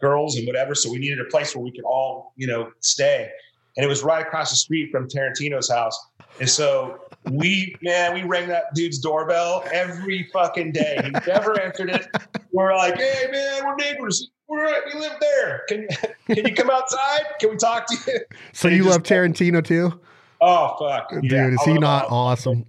[0.00, 0.74] girls and whatever.
[0.74, 3.30] So we needed a place where we could all, you know, stay.
[3.76, 5.98] And it was right across the street from Tarantino's house.
[6.38, 7.00] And so
[7.30, 11.00] we, man, we rang that dude's doorbell every fucking day.
[11.04, 12.06] He never answered it.
[12.52, 14.30] We're like, hey, man, we're neighbors.
[14.48, 15.62] We're right, we live there.
[15.68, 15.86] Can
[16.26, 17.22] can you come outside?
[17.38, 18.18] Can we talk to you?
[18.52, 20.00] So you love Tarantino too?
[20.40, 21.30] Oh fuck, dude!
[21.30, 22.66] Yeah, is he not awesome?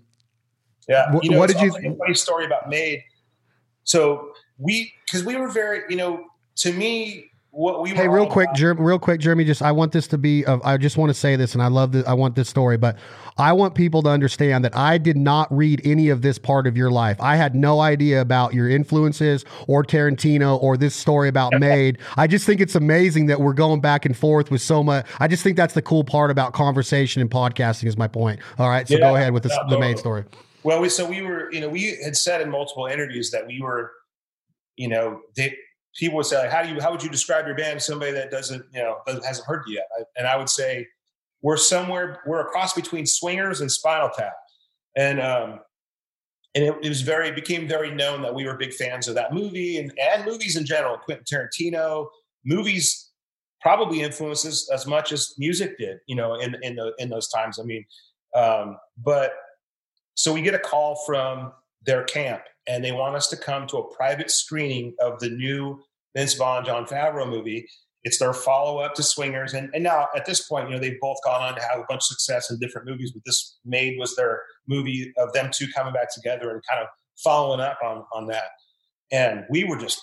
[0.88, 1.12] Yeah.
[1.12, 1.70] What, you know, what did you?
[1.76, 3.02] A funny story about Made.
[3.84, 6.26] So we, because we were very, you know,
[6.58, 10.08] to me, what we hey real quick Jer- real quick jeremy just i want this
[10.08, 12.34] to be of i just want to say this and i love this i want
[12.34, 12.98] this story but
[13.38, 16.78] i want people to understand that i did not read any of this part of
[16.78, 17.20] your life.
[17.20, 22.26] I had no idea about your influences or tarantino or this story about made i
[22.26, 25.44] just think it's amazing that we're going back and forth with so much i just
[25.44, 28.40] think that's the cool part about conversation and podcasting is my point.
[28.60, 30.24] All right so yeah, go ahead with the, the main story.
[30.64, 33.62] Well we, so we were you know we had said in multiple interviews that we
[33.62, 33.92] were
[34.78, 35.54] you know they,
[35.96, 36.82] people would say, like, "How do you?
[36.82, 39.76] How would you describe your band to somebody that doesn't, you know, hasn't heard you
[39.76, 40.88] yet?" I, and I would say,
[41.42, 44.34] we're somewhere, we're a cross between Swingers and Spinal Tap,
[44.96, 45.60] and um,
[46.54, 49.16] and it, it, was very, it became very known that we were big fans of
[49.16, 50.98] that movie and and movies in general.
[50.98, 52.08] Quentin Tarantino
[52.46, 53.10] movies
[53.62, 57.60] probably influences as much as music did, you know, in in the in those times.
[57.60, 57.86] I mean,
[58.36, 59.34] um, but
[60.16, 63.78] so we get a call from their camp and they want us to come to
[63.78, 65.82] a private screening of the new
[66.16, 67.68] Vince Vaughn, Jon Favreau movie.
[68.04, 69.54] It's their follow up to Swingers.
[69.54, 71.86] And, and now at this point, you know, they've both gone on to have a
[71.88, 75.68] bunch of success in different movies, but this made was their movie of them two
[75.76, 76.88] coming back together and kind of
[77.24, 78.50] following up on, on that.
[79.12, 80.02] And we were just,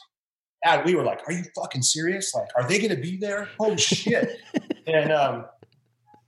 [0.85, 2.33] we were like, are you fucking serious?
[2.35, 3.49] Like, are they going to be there?
[3.59, 4.39] Oh shit.
[4.87, 5.47] and, um,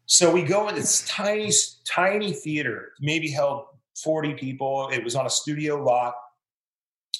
[0.06, 1.52] so we go in this tiny,
[1.86, 3.66] tiny theater, maybe held
[4.02, 4.88] 40 people.
[4.92, 6.14] It was on a studio lot.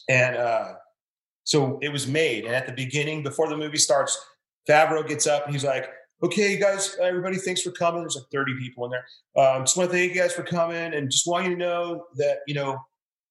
[0.08, 0.74] And uh,
[1.44, 2.44] so it was made.
[2.44, 4.18] And at the beginning, before the movie starts,
[4.68, 5.88] Favreau gets up and he's like,
[6.22, 8.02] okay, guys, everybody, thanks for coming.
[8.02, 9.44] There's like 30 people in there.
[9.44, 12.04] Um, just want to thank you guys for coming and just want you to know
[12.16, 12.78] that, you know,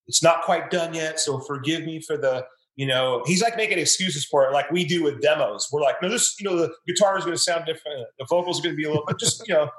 [0.08, 1.20] it's not quite done yet.
[1.20, 2.45] So forgive me for the,
[2.76, 5.68] you know, he's like making excuses for it, like we do with demos.
[5.72, 8.08] We're like, no, this, you know, the guitar is going to sound different.
[8.18, 9.70] The vocals are going to be a little, but just, you know,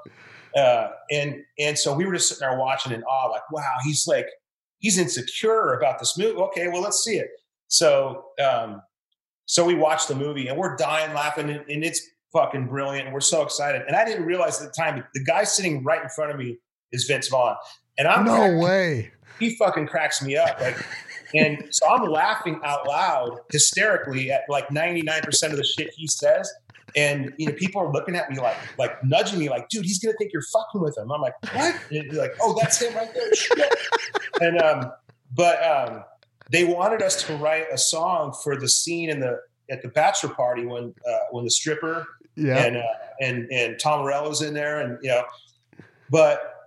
[0.56, 4.06] uh, and and so we were just sitting there watching in awe, like, wow, he's
[4.06, 4.26] like,
[4.78, 6.36] he's insecure about this movie.
[6.36, 7.30] Okay, well, let's see it.
[7.68, 8.82] So um,
[9.46, 12.00] so we watched the movie and we're dying laughing and, and it's
[12.32, 13.06] fucking brilliant.
[13.06, 13.82] And we're so excited.
[13.86, 16.58] And I didn't realize at the time the guy sitting right in front of me
[16.92, 17.56] is Vince Vaughn.
[17.98, 19.10] And I'm no cracking, way.
[19.38, 20.60] He fucking cracks me up.
[20.60, 20.76] Like,
[21.34, 26.50] and so I'm laughing out loud hysterically at like 99% of the shit he says
[26.96, 29.98] and you know people are looking at me like like nudging me like dude he's
[29.98, 31.10] gonna think you're fucking with him.
[31.10, 31.74] I'm like what?
[31.90, 33.68] And like oh that's him right there.
[34.40, 34.92] And um
[35.34, 36.04] but um
[36.50, 40.30] they wanted us to write a song for the scene in the at the bachelor
[40.30, 42.58] party when uh when the stripper yeah.
[42.58, 42.82] and uh,
[43.20, 45.24] and and tom morello's in there and you know
[46.10, 46.66] but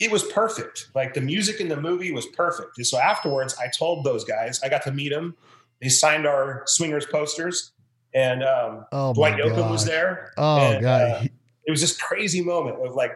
[0.00, 0.88] it was perfect.
[0.94, 2.78] Like the music in the movie was perfect.
[2.78, 5.36] And so afterwards i told those guys i got to meet them
[5.80, 7.72] they signed our swingers posters
[8.14, 10.32] and um, oh Dwight Yoakam was there.
[10.36, 11.24] Oh and, god, uh,
[11.64, 13.12] it was this crazy moment of like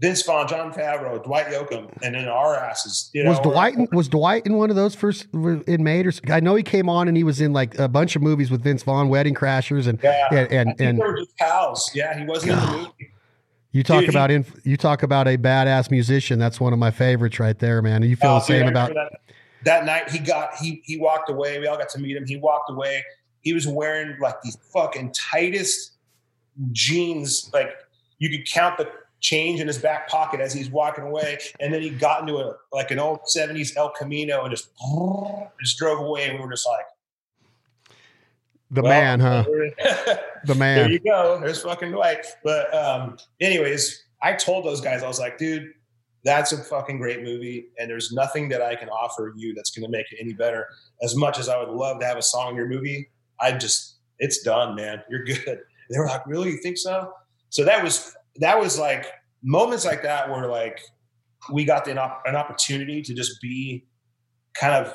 [0.00, 3.10] Vince Vaughn, Jon Favreau, Dwight Yoakam, and then our asses.
[3.12, 6.12] You know, was Dwight in, was Dwight in one of those first in made or
[6.28, 8.62] I know he came on and he was in like a bunch of movies with
[8.62, 11.90] Vince Vaughn, Wedding Crashers, and yeah, and and, and they were just pals.
[11.94, 12.62] Yeah, he wasn't God.
[12.62, 13.12] in the movie.
[13.72, 16.38] You talk Dude, about he, inf- you talk about a badass musician.
[16.38, 18.02] That's one of my favorites right there, man.
[18.02, 19.20] You feel uh, the same about that,
[19.64, 20.10] that night.
[20.10, 21.58] He got he he walked away.
[21.58, 22.24] We all got to meet him.
[22.26, 23.02] He walked away
[23.42, 25.92] he was wearing like these fucking tightest
[26.72, 27.50] jeans.
[27.52, 27.70] Like
[28.18, 31.38] you could count the change in his back pocket as he's walking away.
[31.60, 34.70] And then he got into a like an old 70s El Camino and just
[35.60, 36.28] just drove away.
[36.28, 36.86] And we were just like,
[38.70, 39.44] the well, man, huh?
[40.44, 40.76] the man.
[40.76, 41.40] There you go.
[41.40, 42.26] There's fucking Dwight.
[42.44, 45.72] But um, anyways, I told those guys, I was like, dude,
[46.24, 49.90] that's a fucking great movie, and there's nothing that I can offer you that's going
[49.90, 50.66] to make it any better.
[51.02, 53.08] As much as I would love to have a song in your movie,
[53.40, 55.02] I just it's done, man.
[55.10, 55.60] You're good.
[55.90, 56.50] They were like, really?
[56.50, 57.14] You think so?
[57.48, 59.06] So that was that was like
[59.42, 60.82] moments like that where like
[61.50, 63.86] we got the, an opportunity to just be
[64.52, 64.94] kind of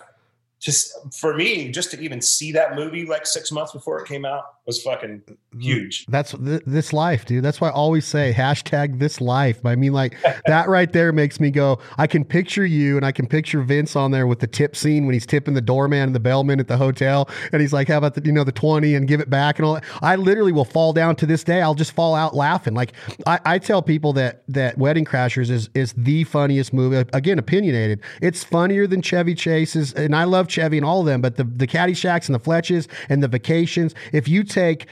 [0.61, 4.23] just for me, just to even see that movie like six months before it came
[4.23, 6.05] out was fucking mm, huge.
[6.07, 7.43] That's th- this life, dude.
[7.43, 9.65] That's why I always say hashtag this life.
[9.65, 11.79] I mean, like that right there makes me go.
[11.97, 15.05] I can picture you, and I can picture Vince on there with the tip scene
[15.05, 17.97] when he's tipping the doorman and the bellman at the hotel, and he's like, "How
[17.97, 20.51] about the you know the twenty and give it back and all that." I literally
[20.51, 21.61] will fall down to this day.
[21.61, 22.73] I'll just fall out laughing.
[22.73, 22.93] Like
[23.27, 27.09] I, I tell people that that Wedding Crashers is is the funniest movie.
[27.13, 28.01] Again, opinionated.
[28.21, 31.43] It's funnier than Chevy Chase's, and I love Chevy and all of them, but the
[31.43, 33.93] the Caddyshacks and the Fletches and the Vacations.
[34.13, 34.87] If you take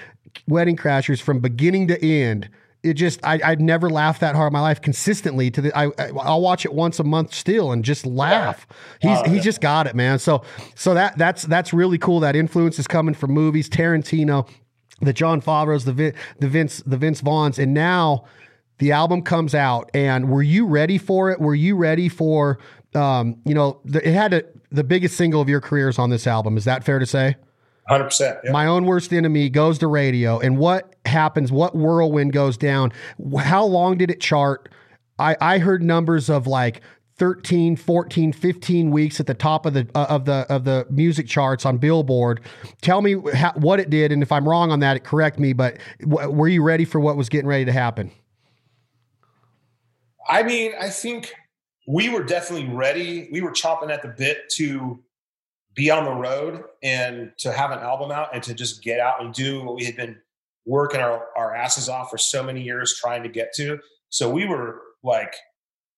[0.47, 2.49] Wedding Crashers from beginning to end,
[2.83, 5.51] it just I, I'd never laughed that hard in my life consistently.
[5.51, 8.65] To the I I'll watch it once a month still and just laugh.
[9.01, 10.19] He's oh, he's just got it, man.
[10.19, 10.43] So
[10.75, 12.19] so that that's that's really cool.
[12.21, 14.49] That influence is coming from movies, Tarantino,
[14.99, 18.25] the Jon Favreau's, the the Vince the Vince Vaughns, and now
[18.79, 19.91] the album comes out.
[19.93, 21.39] And were you ready for it?
[21.39, 22.57] Were you ready for
[22.95, 26.27] um, you know, the, it had a, the biggest single of your careers on this
[26.27, 26.57] album.
[26.57, 27.35] Is that fair to say?
[27.91, 28.39] Hundred percent.
[28.51, 31.51] My own worst enemy goes to radio, and what happens?
[31.51, 32.93] What whirlwind goes down?
[33.37, 34.69] How long did it chart?
[35.19, 36.81] I I heard numbers of like
[37.17, 41.27] 13 14 15 weeks at the top of the uh, of the of the music
[41.27, 42.41] charts on billboard
[42.81, 45.77] tell me how, what it did and if i'm wrong on that correct me but
[45.99, 48.09] w- were you ready for what was getting ready to happen
[50.27, 51.31] i mean i think
[51.87, 53.27] we were definitely ready.
[53.31, 55.03] We were chopping at the bit to
[55.73, 59.21] be on the road and to have an album out and to just get out
[59.23, 60.17] and do what we had been
[60.65, 63.79] working our, our asses off for so many years trying to get to.
[64.09, 65.33] So we were like,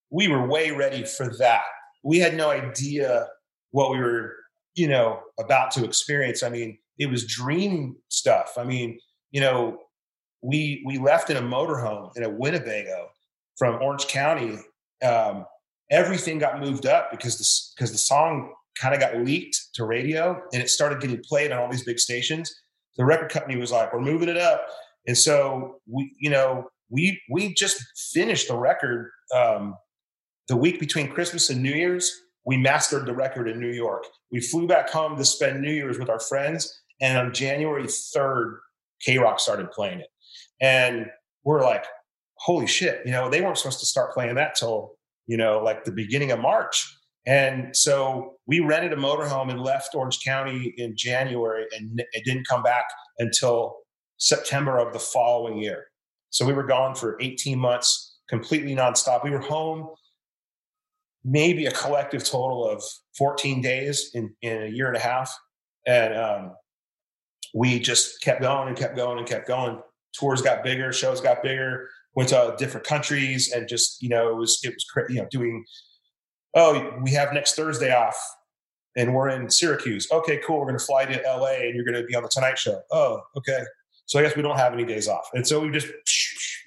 [0.09, 1.63] we were way ready for that.
[2.03, 3.27] We had no idea
[3.71, 4.35] what we were,
[4.75, 6.43] you know, about to experience.
[6.43, 8.53] I mean, it was dream stuff.
[8.57, 8.99] I mean,
[9.31, 9.79] you know,
[10.41, 13.09] we we left in a motorhome in a Winnebago
[13.57, 14.59] from Orange County
[15.03, 15.45] um,
[15.91, 20.41] everything got moved up because this because the song kind of got leaked to radio
[20.53, 22.53] and it started getting played on all these big stations.
[22.97, 24.67] The record company was like, "We're moving it up,"
[25.07, 29.75] and so we, you know, we we just finished the record um,
[30.47, 32.11] the week between Christmas and New Year's.
[32.45, 34.05] We mastered the record in New York.
[34.31, 38.59] We flew back home to spend New Year's with our friends, and on January third,
[39.07, 40.09] KROQ started playing it,
[40.61, 41.07] and
[41.43, 41.85] we're like,
[42.35, 45.83] "Holy shit!" You know, they weren't supposed to start playing that till you know, like
[45.83, 46.95] the beginning of March.
[47.25, 52.47] And so we rented a motorhome and left Orange County in January and it didn't
[52.47, 52.85] come back
[53.19, 53.77] until
[54.17, 55.85] September of the following year.
[56.31, 59.23] So we were gone for 18 months, completely nonstop.
[59.23, 59.89] We were home
[61.25, 62.83] maybe a collective total of
[63.17, 65.33] 14 days in, in a year and a half.
[65.87, 66.55] And um,
[67.53, 69.81] we just kept going and kept going and kept going.
[70.19, 74.35] Tours got bigger, shows got bigger went to different countries and just you know it
[74.35, 75.63] was it was you know doing
[76.55, 78.17] oh we have next thursday off
[78.95, 81.99] and we're in syracuse okay cool we're going to fly to la and you're going
[81.99, 83.59] to be on the tonight show oh okay
[84.05, 85.87] so i guess we don't have any days off and so we just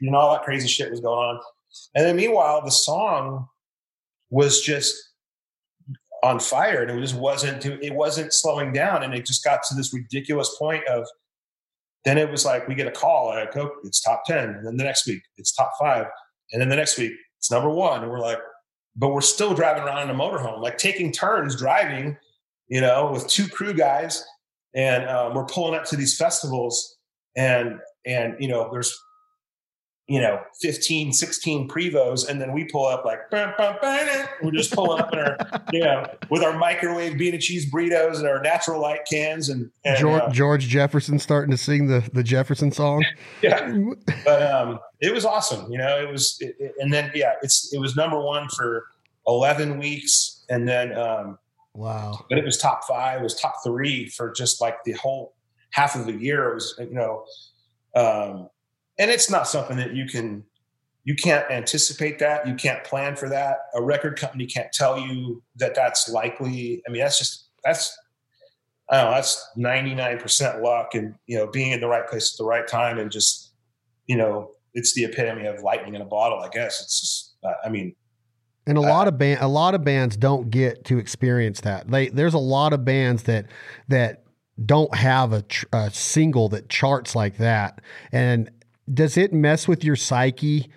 [0.00, 1.40] you know all that crazy shit was going on
[1.94, 3.46] and then meanwhile the song
[4.30, 4.94] was just
[6.22, 9.74] on fire and it just wasn't it wasn't slowing down and it just got to
[9.74, 11.06] this ridiculous point of
[12.06, 13.36] then it was like we get a call
[13.82, 14.38] it's top 10.
[14.38, 16.06] And then the next week, it's top five.
[16.52, 18.02] And then the next week, it's number one.
[18.02, 18.38] And we're like,
[18.96, 22.16] but we're still driving around in a motorhome, like taking turns driving,
[22.68, 24.24] you know, with two crew guys.
[24.74, 26.96] And um, we're pulling up to these festivals.
[27.36, 28.98] And, and, you know, there's
[30.08, 34.52] you know 15 16 prevos and then we pull up like bah, bah, bah, we're
[34.52, 35.36] just pulling up in our
[35.72, 39.70] you know with our microwave bean and cheese burritos and our natural light cans and,
[39.84, 43.04] and george, uh, george, jefferson starting to sing the the jefferson song.
[43.42, 43.76] Yeah.
[44.24, 47.72] But um it was awesome you know it was it, it, and then yeah it's
[47.72, 48.86] it was number one for
[49.26, 51.38] 11 weeks and then um
[51.74, 52.24] wow.
[52.28, 55.34] but it was top five it was top three for just like the whole
[55.76, 56.50] half of the year.
[56.50, 57.24] It was you know
[57.94, 58.48] um
[58.98, 60.44] and it's not something that you can
[61.04, 65.42] you can't anticipate that you can't plan for that a record company can't tell you
[65.56, 67.96] that that's likely i mean that's just that's
[68.90, 72.38] i don't know that's 99% luck and you know being in the right place at
[72.38, 73.52] the right time and just
[74.06, 77.54] you know it's the epitome of lightning in a bottle i guess it's just uh,
[77.64, 77.94] i mean
[78.68, 81.88] and a lot of band, a lot of bands don't get to experience that.
[81.88, 83.46] They, there's a lot of bands that
[83.86, 84.24] that
[84.64, 87.80] don't have a, tr- a single that charts like that.
[88.10, 88.50] And
[88.92, 90.70] does it mess with your psyche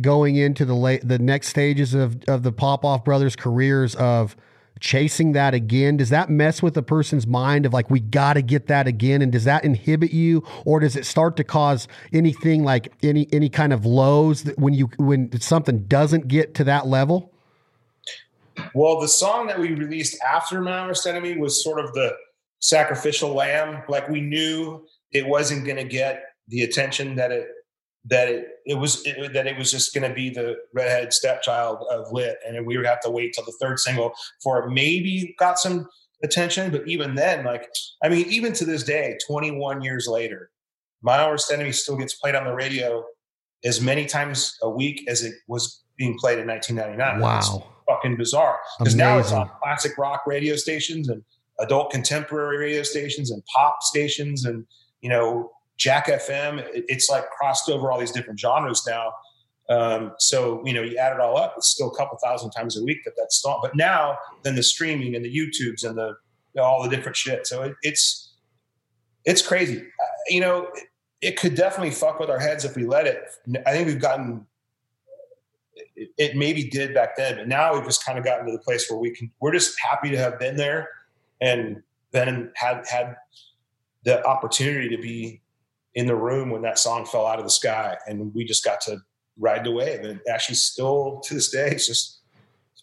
[0.00, 4.36] going into the late the next stages of of the Popoff brothers careers of
[4.80, 5.96] chasing that again?
[5.96, 9.22] Does that mess with a person's mind of like we got to get that again?
[9.22, 10.44] And does that inhibit you?
[10.64, 14.74] Or does it start to cause anything like any any kind of lows that when
[14.74, 17.32] you when something doesn't get to that level?
[18.74, 22.14] Well the song that we released after my worst enemy was sort of the
[22.60, 23.82] sacrificial lamb.
[23.88, 27.48] Like we knew it wasn't going to get the attention that it
[28.04, 31.84] that it, it was it, that it was just going to be the redhead stepchild
[31.90, 34.70] of lit and we would have to wait till the third single for it.
[34.70, 35.88] Maybe got some
[36.24, 37.68] attention but even then like
[38.02, 40.50] i mean even to this day 21 years later
[41.00, 43.04] my worst enemy still gets played on the radio
[43.64, 48.16] as many times a week as it was being played in 1999 wow it's fucking
[48.16, 48.58] bizarre.
[48.78, 51.22] Because now it's on classic rock radio stations and
[51.60, 54.64] adult contemporary radio stations and pop stations and
[55.00, 59.12] you know Jack FM, it's like crossed over all these different genres now.
[59.70, 62.76] Um, so you know, you add it all up, it's still a couple thousand times
[62.76, 63.60] a week that that's still.
[63.62, 66.16] But now, then the streaming and the YouTubes and the
[66.60, 67.46] all the different shit.
[67.46, 68.34] So it, it's
[69.24, 69.78] it's crazy.
[69.78, 70.84] Uh, you know, it,
[71.20, 73.22] it, could definitely fuck with our heads if we let it.
[73.66, 74.46] I think we've gotten.
[75.94, 78.58] It, it maybe did back then, but now we've just kind of gotten to the
[78.58, 79.30] place where we can.
[79.40, 80.88] We're just happy to have been there,
[81.40, 83.16] and then had had
[84.04, 85.42] the opportunity to be
[85.98, 88.80] in the room when that song fell out of the sky, and we just got
[88.80, 88.98] to
[89.36, 90.04] ride the wave.
[90.04, 92.20] And actually, still to this day, it's just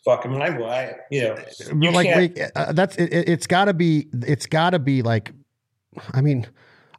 [0.03, 0.91] fucking mind blowing.
[1.09, 1.37] You know,
[1.79, 4.09] you like wait, uh, that's it, it's got to be.
[4.11, 5.31] It's got to be like,
[6.13, 6.45] I mean.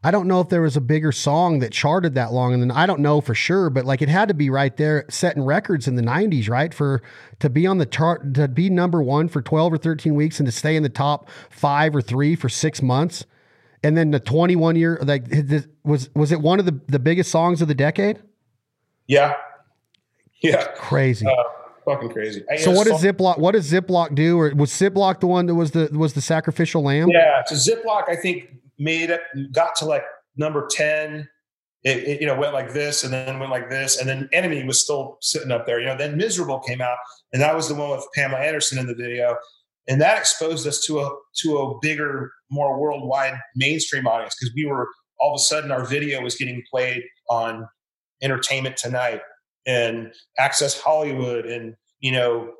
[0.04, 2.70] I don't know if there was a bigger song that charted that long, and then
[2.70, 5.88] I don't know for sure, but like it had to be right there, setting records
[5.88, 6.72] in the '90s, right?
[6.72, 7.02] For
[7.40, 10.46] to be on the chart, to be number one for 12 or 13 weeks, and
[10.46, 13.24] to stay in the top five or three for six months
[13.82, 17.30] and then the 21 year like this, was was it one of the the biggest
[17.30, 18.20] songs of the decade?
[19.06, 19.34] Yeah.
[20.42, 20.66] Yeah.
[20.76, 21.26] Crazy.
[21.26, 21.42] Uh,
[21.84, 22.44] fucking crazy.
[22.58, 24.38] So what does Zip-Lock what does Zip-Lock do?
[24.38, 27.08] Or was Zip-Lock the one that was the was the sacrificial lamb?
[27.10, 28.48] Yeah so Zip-Lock i think
[28.78, 29.20] made it
[29.52, 30.04] got to like
[30.36, 31.28] number 10
[31.84, 34.64] it, it, you know went like this and then went like this and then enemy
[34.64, 35.80] was still sitting up there.
[35.80, 36.98] You know then miserable came out
[37.32, 39.36] and that was the one with pamela anderson in the video
[39.88, 41.10] and that exposed us to a
[41.42, 44.88] to a bigger more worldwide mainstream audience because we were
[45.20, 47.66] all of a sudden our video was getting played on
[48.22, 49.20] entertainment tonight
[49.66, 52.52] and access hollywood and you know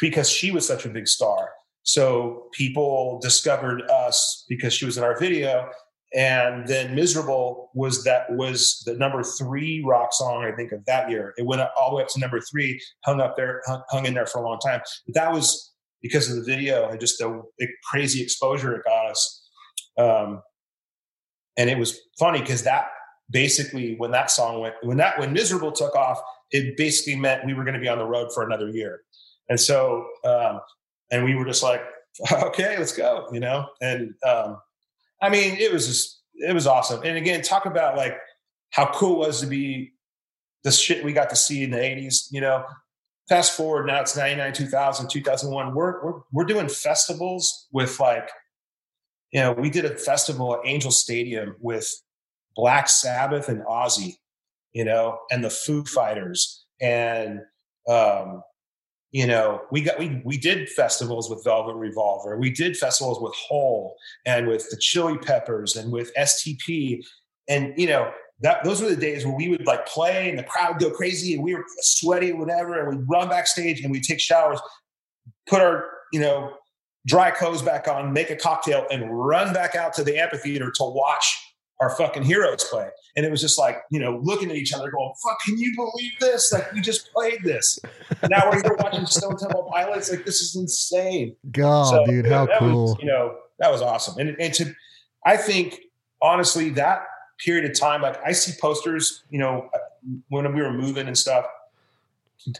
[0.00, 1.50] because she was such a big star.
[1.82, 5.68] So people discovered us because she was in our video.
[6.14, 11.10] And then miserable was that was the number three rock song i think of that
[11.10, 11.34] year.
[11.36, 14.14] It went all the way up to number three hung up there hung, hung in
[14.14, 14.80] there for a long time.
[15.04, 15.70] But that was
[16.02, 19.48] because of the video and just the, the crazy exposure it got us.
[19.98, 20.42] Um,
[21.56, 22.86] and it was funny because that
[23.30, 26.18] basically when that song went when that when miserable took off
[26.50, 29.00] it basically meant we were going to be on the road for another year.
[29.48, 30.60] And so um,
[31.10, 31.82] and we were just like
[32.32, 33.66] okay let's go you know?
[33.80, 34.58] And um,
[35.20, 37.02] i mean it was just it was awesome.
[37.04, 38.16] And again talk about like
[38.70, 39.92] how cool it was to be
[40.62, 42.64] the shit we got to see in the 80s you know
[43.28, 48.30] fast forward now it's 99 2000 2001 we're, we're we're doing festivals with like
[49.32, 51.90] you know we did a festival at angel stadium with
[52.54, 54.16] black sabbath and ozzy
[54.72, 56.64] you know and the foo fighters.
[56.80, 57.40] And
[57.88, 58.42] um
[59.10, 62.38] you know we got we we did festivals with velvet revolver.
[62.38, 67.02] We did festivals with hole and with the chili peppers and with stp
[67.48, 68.10] and you know
[68.40, 71.34] that those were the days where we would like play and the crowd go crazy
[71.34, 74.60] and we were sweaty or whatever and we'd run backstage and we'd take showers
[75.48, 76.52] put our you know
[77.06, 80.84] dry clothes back on make a cocktail and run back out to the amphitheater to
[80.84, 81.44] watch
[81.80, 82.88] our fucking heroes play.
[83.16, 85.72] And it was just like you know looking at each other going fuck can you
[85.76, 86.52] believe this?
[86.52, 87.78] Like we just played this.
[88.28, 91.36] Now we're here watching stone temple pilots like this is insane.
[91.52, 94.18] God so, dude how cool was, you know that was awesome.
[94.18, 94.74] And, and to
[95.24, 95.80] i think
[96.20, 97.02] honestly that
[97.38, 99.70] period of time, like I see posters, you know,
[100.28, 101.46] when we were moving and stuff,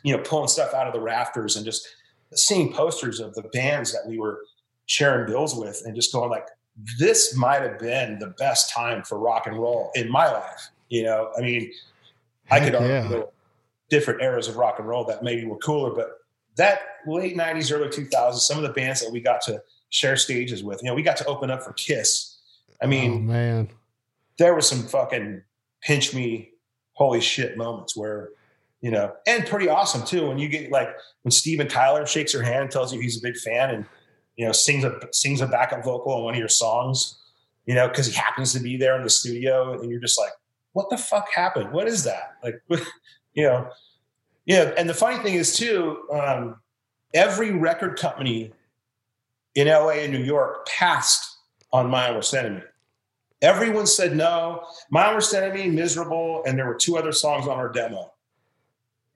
[0.03, 1.89] you know, pulling stuff out of the rafters and just
[2.35, 4.41] seeing posters of the bands that we were
[4.87, 6.47] sharing bills with and just going like,
[6.99, 10.69] this might have been the best time for rock and roll in my life.
[10.89, 11.73] You know, I mean,
[12.45, 13.23] Heck I could argue yeah.
[13.91, 16.19] different eras of rock and roll that maybe were cooler, but
[16.57, 20.63] that late '90s, early 2000s, some of the bands that we got to share stages
[20.63, 22.39] with, you know, we got to open up for Kiss.
[22.83, 23.69] I mean, oh, man,
[24.39, 25.43] there was some fucking
[25.83, 26.51] pinch me,
[26.95, 28.31] holy shit moments where,
[28.81, 30.29] you know, and pretty awesome too.
[30.29, 30.89] When you get like
[31.23, 33.85] when Steven Tyler shakes your hand and tells you he's a big fan and,
[34.37, 37.19] you know, sings a sings a backup vocal on one of your songs,
[37.67, 40.33] you know, because he happens to be there in the studio and you're just like,
[40.73, 41.73] what the fuck happened?
[41.73, 42.37] What is that?
[42.43, 42.79] Like, you
[43.35, 43.71] you know,
[44.47, 44.73] yeah.
[44.79, 46.57] And the funny thing is too, um,
[47.13, 48.53] every record company
[49.55, 51.37] in LA and New York passed
[51.73, 52.63] on My Worst Enemy.
[53.41, 54.65] Everyone said no.
[54.91, 58.13] My Worst Enemy, Miserable, and there were two other songs on our demo.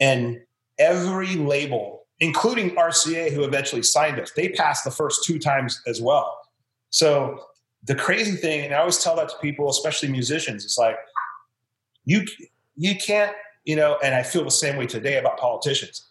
[0.01, 0.41] And
[0.79, 6.01] every label, including RCA, who eventually signed us, they passed the first two times as
[6.01, 6.39] well.
[6.91, 7.47] So
[7.85, 10.97] the crazy thing, and I always tell that to people, especially musicians, it's like
[12.05, 12.25] you
[12.77, 16.09] you can't, you know, and I feel the same way today about politicians.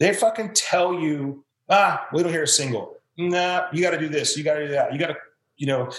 [0.00, 2.96] They fucking tell you, ah, we don't hear a single.
[3.16, 4.36] Nah, you got to do this.
[4.36, 4.92] You got to do that.
[4.92, 5.16] You got to,
[5.56, 5.90] you know,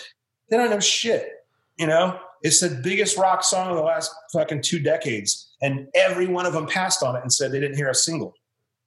[0.49, 1.44] they don't know shit.
[1.77, 6.27] You know, it's the biggest rock song of the last fucking two decades, and every
[6.27, 8.33] one of them passed on it and said they didn't hear a single.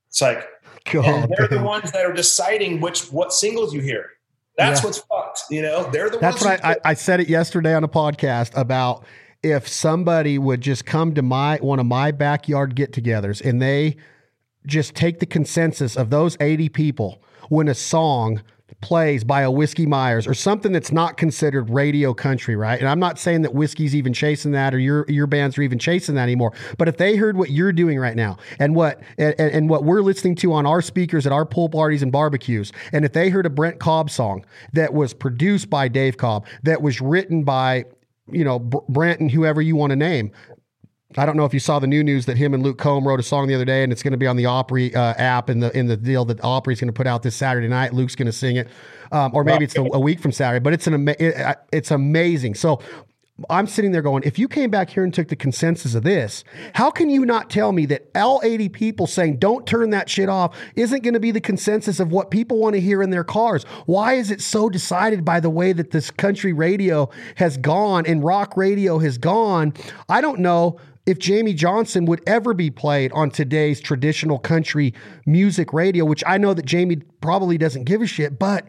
[0.09, 0.47] It's like,
[0.91, 4.11] God, they're the ones that are deciding which what singles you hear.
[4.57, 4.87] That's yeah.
[4.87, 5.43] what's fucked.
[5.51, 8.57] You know, they're the That's what I, I, I said it yesterday on a podcast
[8.57, 9.05] about
[9.43, 13.97] if somebody would just come to my one of my backyard get-togethers and they
[14.67, 18.43] just take the consensus of those 80 people when a song
[18.81, 22.79] plays by a Whiskey Myers or something that's not considered radio country, right?
[22.79, 25.79] And I'm not saying that Whiskey's even chasing that or your your bands are even
[25.79, 26.53] chasing that anymore.
[26.77, 30.03] But if they heard what you're doing right now and what and, and what we're
[30.03, 33.47] listening to on our speakers at our pool parties and barbecues, and if they heard
[33.47, 37.85] a Brent Cobb song that was produced by Dave Cobb, that was written by
[38.31, 40.31] you know Brent and whoever you want to name,
[41.17, 43.19] I don't know if you saw the new news that him and Luke Combs wrote
[43.19, 45.49] a song the other day, and it's going to be on the Opry uh, app
[45.49, 47.95] in the in the deal that Opry's going to put out this Saturday night.
[47.95, 48.69] Luke's going to sing it,
[49.11, 50.63] um, or maybe it's the, a week from Saturday.
[50.63, 52.57] But it's an ama- it, it's amazing.
[52.57, 52.83] So
[53.49, 56.45] I'm sitting there going, if you came back here and took the consensus of this,
[56.75, 60.29] how can you not tell me that all 80 people saying don't turn that shit
[60.29, 63.25] off isn't going to be the consensus of what people want to hear in their
[63.25, 63.63] cars?
[63.87, 68.25] Why is it so decided by the way that this country radio has gone and
[68.25, 69.73] rock radio has gone?
[70.09, 70.79] I don't know
[71.09, 74.93] if Jamey Johnson would ever be played on today's traditional country
[75.25, 78.67] music radio, which I know that Jamey probably doesn't give a shit, but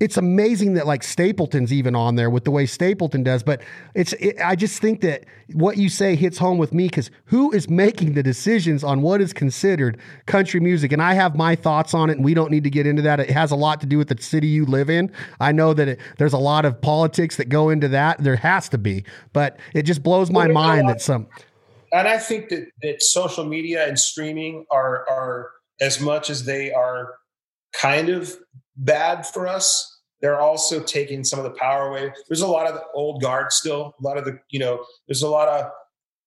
[0.00, 3.42] it's amazing that like Stapleton's even on there with the way Stapleton does.
[3.42, 3.60] But
[3.94, 7.52] it's it, I just think that what you say hits home with me because who
[7.52, 10.90] is making the decisions on what is considered country music?
[10.90, 13.20] And I have my thoughts on it, and we don't need to get into that.
[13.20, 15.12] It has a lot to do with the city you live in.
[15.38, 18.24] I know that it, there's a lot of politics that go into that.
[18.24, 19.04] There has to be,
[19.34, 21.28] but it just blows my mind that some
[21.94, 26.72] and I think that that social media and streaming are are as much as they
[26.72, 27.14] are
[27.72, 28.36] kind of
[28.76, 29.90] bad for us.
[30.20, 32.12] They're also taking some of the power away.
[32.28, 33.94] There's a lot of the old guard still.
[34.00, 34.84] A lot of the you know.
[35.06, 35.70] There's a lot of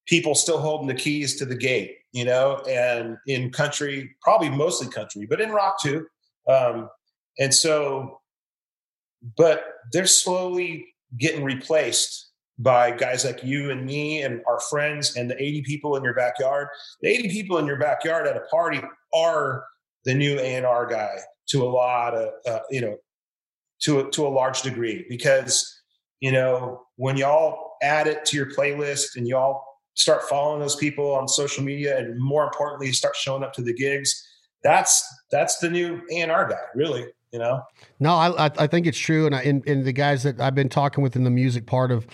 [0.07, 1.97] people still holding the keys to the gate.
[2.13, 6.07] You know, and in country, probably mostly country, but in rock too.
[6.47, 6.89] Um,
[7.37, 8.21] and so,
[9.35, 10.87] but they're slowly
[11.17, 12.26] getting replaced
[12.59, 16.13] by guys like you and me and our friends and the 80 people in your
[16.13, 16.67] backyard.
[17.01, 18.81] The 80 people in your backyard at a party
[19.13, 19.63] are
[20.05, 21.17] the new A&R guy
[21.49, 22.97] to a lot of, uh, you know,
[23.81, 25.81] to a, to a large degree because,
[26.19, 31.13] you know, when y'all add it to your playlist and y'all start following those people
[31.13, 34.27] on social media and more importantly, start showing up to the gigs,
[34.63, 37.61] that's, that's the new A&R guy, really you know
[37.99, 40.69] no i i think it's true and I, and, and the guys that i've been
[40.69, 42.07] talking with in the music part of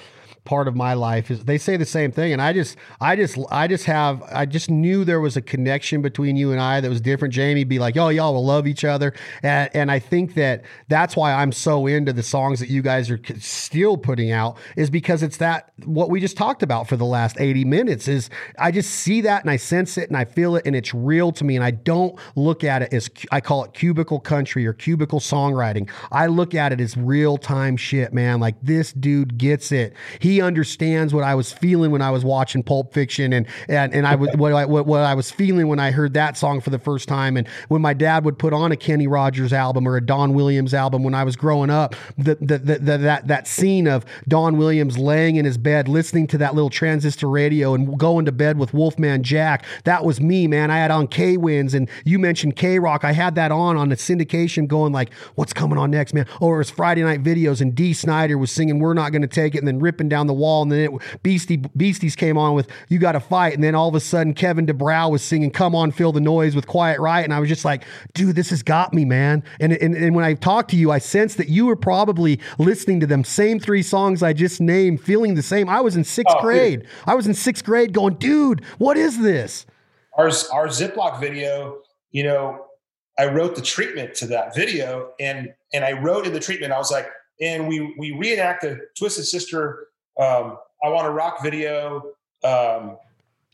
[0.46, 2.34] part of my life is they say the same thing.
[2.34, 6.02] And i just i just i just have i just knew there was a connection
[6.02, 7.34] between you and i that was different.
[7.34, 9.14] Jamey be like oh y'all will love each other.
[9.42, 13.10] And, and i think that that's why i'm so into the songs that you guys
[13.10, 17.06] are still putting out is because it's that what we just talked about for the
[17.06, 18.30] last 80 minutes is
[18.60, 21.32] i just see that and i sense it and i feel it and it's real
[21.32, 21.56] to me.
[21.56, 25.90] And i don't look at it as i call it cubicle country or cubicle songwriting.
[26.12, 28.40] I look at it as real time shit man.
[28.40, 29.94] Like this dude gets it.
[30.20, 33.94] He he understands what I was feeling when I was watching Pulp Fiction and and,
[33.94, 36.60] and I was what I, what, what I was feeling when I heard that song
[36.60, 37.38] for the first time.
[37.38, 40.74] And when my dad would put on a Kenny Rogers album or a Don Williams
[40.74, 44.58] album when I was growing up the, the, the, the that that scene of Don
[44.58, 48.58] Williams laying in his bed listening to that little transistor radio and going to bed
[48.58, 50.72] with Wolfman Jack that was me man.
[50.72, 53.96] I had on K Winds and you mentioned KROQ I had that on on the
[53.96, 56.26] syndication going like what's coming on next man?
[56.42, 59.28] Or it was Friday night videos and Dee Snider was singing we're not going to
[59.28, 62.54] take it and then ripping down the wall, and then it, Beastie Beasties came on
[62.54, 65.52] with "You Got to Fight," and then all of a sudden Kevin DuBrow was singing
[65.52, 67.84] "Come On, Feel the Noise" with Quiet Riot, and I was just like,
[68.14, 71.00] "Dude, this has got me, man." And and, and when I talked to you, I
[71.00, 75.36] sensed that you were probably listening to them same three songs I just named, feeling
[75.36, 75.70] the same.
[75.70, 76.82] I was in sixth oh, grade.
[76.82, 76.90] Dude.
[77.06, 79.66] I was in sixth grade, going, "Dude, what is this?"
[80.18, 81.80] Our our Zip-Lock video,
[82.12, 82.66] you know,
[83.18, 86.78] I wrote the treatment to that video, and and I wrote in the treatment, I
[86.78, 87.08] was like,
[87.42, 89.88] and we we reenact the Twisted Sister
[90.20, 92.04] um, I want a rock video.
[92.44, 92.98] Um,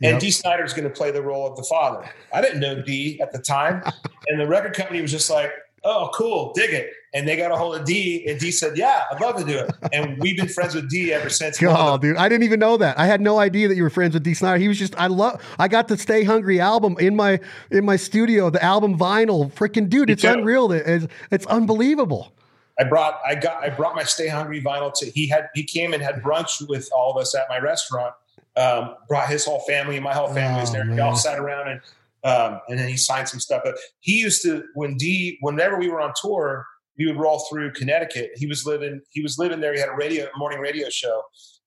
[0.02, 0.20] and Yep.
[0.22, 2.10] Dee Snider's going to play the role of the father.
[2.34, 3.84] I didn't know Dee at the time,
[4.28, 5.52] and the record company was just like,
[5.84, 9.04] "Oh, cool, dig it." And they got a hold of Dee, and Dee said, "Yeah,
[9.12, 11.58] I'd love to do it." And we've been friends with Dee ever since.
[11.60, 12.98] God, dude, I didn't even know that.
[12.98, 14.58] I had no idea that you were friends with Dee Snider.
[14.58, 15.44] He was just, I love.
[15.60, 19.52] I got the Stay Hungry album in my in my studio, the album vinyl.
[19.52, 20.72] Freaking dude, it's unreal.
[20.72, 22.32] It's, it's unbelievable.
[22.80, 25.94] I brought I got I brought my Stay Hungry vinyl to he had he came
[25.94, 28.14] and had brunch with all of us at my restaurant.
[28.56, 30.90] Um, brought his whole family, and my whole family was Oh, there.
[30.90, 31.82] We all sat around and
[32.24, 33.62] um, and then he signed some stuff.
[33.64, 36.66] But he used to when Dee whenever we were on tour,
[36.98, 38.32] we would roll through Connecticut.
[38.36, 39.74] He was living he was living there.
[39.74, 41.24] He had a radio morning radio show,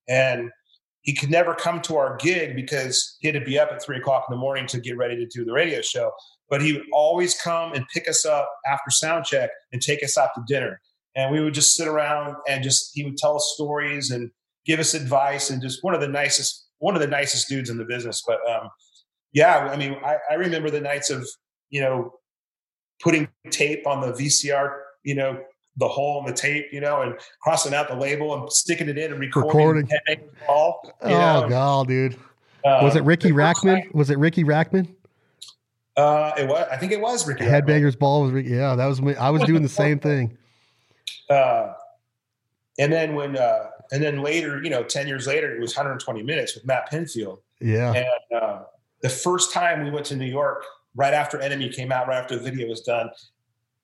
[0.08, 0.50] and
[1.02, 3.98] he could never come to our gig because he had to be up at three
[3.98, 6.10] o'clock in the morning to get ready to do the radio show.
[6.48, 10.16] But he would always come and pick us up after sound check and take us
[10.16, 10.80] out to dinner
[11.16, 14.30] and we would just sit around and just he would tell us stories and
[14.66, 17.76] give us advice and just one of the nicest one of the nicest dudes in
[17.76, 18.68] the business but um
[19.32, 21.26] yeah i mean i, I remember the nights of
[21.70, 22.12] you know
[23.02, 24.74] putting tape on the vcr
[25.04, 25.38] you know
[25.78, 28.98] the hole in the tape you know and crossing out the label and sticking it
[28.98, 29.88] in and recording, Recording.
[29.88, 32.14] Headbangers Ball, Oh know, god, dude.
[32.64, 33.64] uh, Was it Riki Rachtman?
[33.74, 34.86] night- Was it Riki Rachtman?
[35.96, 37.50] uh it was i think it was Riki Rachtman.
[37.66, 38.50] Headbangers Ball was Riki.
[38.50, 39.14] Yeah, that was me.
[39.16, 40.36] I was doing the same thing.
[41.30, 41.72] Uh,
[42.78, 46.22] and then when uh, and then later, you know, ten years later, it was 120
[46.22, 47.38] minutes with Matt Pinfield.
[47.60, 47.92] Yeah.
[47.92, 48.62] And uh,
[49.02, 50.64] the first time we went to New York,
[50.94, 53.10] right after Enemy came out, right after the video was done,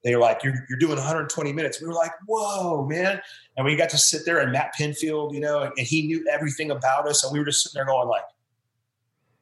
[0.04, 3.20] they were like, "You're you're doing 120 minutes." We were like, "Whoa, man!"
[3.56, 6.24] And we got to sit there, and Matt Pinfield, you know, and, and he knew
[6.30, 8.22] everything about us, and we were just sitting there going like.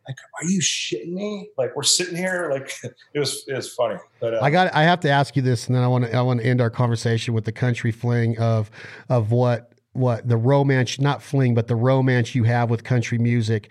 [0.09, 1.51] Like, are you shitting me?
[1.59, 2.73] Like, we're sitting here, like
[3.15, 3.97] it was, it was funny.
[4.21, 4.75] But uh, I got.
[4.75, 6.17] I have to ask you this, and then I want to.
[6.17, 8.71] I want to end our conversation with the country fling of
[9.09, 13.71] of what what the romance, not fling, but the romance you have with country music.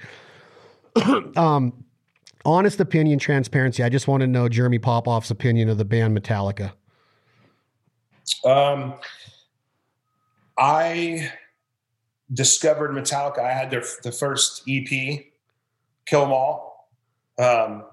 [1.38, 1.86] um,
[2.44, 3.84] honest opinion, transparency.
[3.84, 6.72] I just want to know Jeremy Popoff's opinion of the band Metallica.
[8.44, 8.96] Um,
[10.58, 11.32] I
[12.34, 13.40] discovered Metallica.
[13.40, 15.26] I had their the first EP,
[16.06, 16.90] Kill 'Em All,
[17.40, 17.86] um,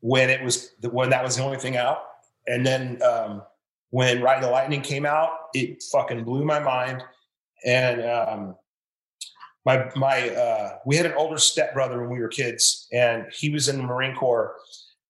[0.00, 2.02] when it was when that was the only thing out,
[2.46, 3.42] and then um,
[3.90, 7.02] when Ride the Lightning came out, it fucking blew my mind.
[7.64, 8.56] And um,
[9.64, 13.68] my my uh, we had an older stepbrother when we were kids, and he was
[13.68, 14.54] in the Marine Corps,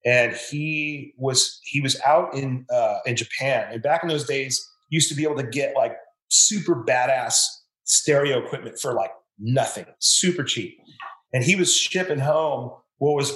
[0.04, 3.68] and he was he was out in uh, in Japan.
[3.70, 5.96] And back in those days, used to be able to get like
[6.28, 7.44] super badass
[7.84, 10.78] stereo equipment for like nothing, super cheap.
[11.32, 13.32] And he was shipping home what was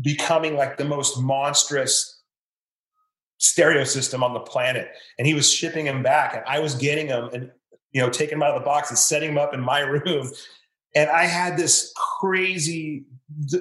[0.00, 2.20] becoming like the most monstrous
[3.38, 4.88] stereo system on the planet.
[5.18, 7.50] And he was shipping them back, and I was getting them and
[7.92, 10.30] you know taking them out of the box and setting them up in my room.
[10.94, 13.04] And I had this crazy.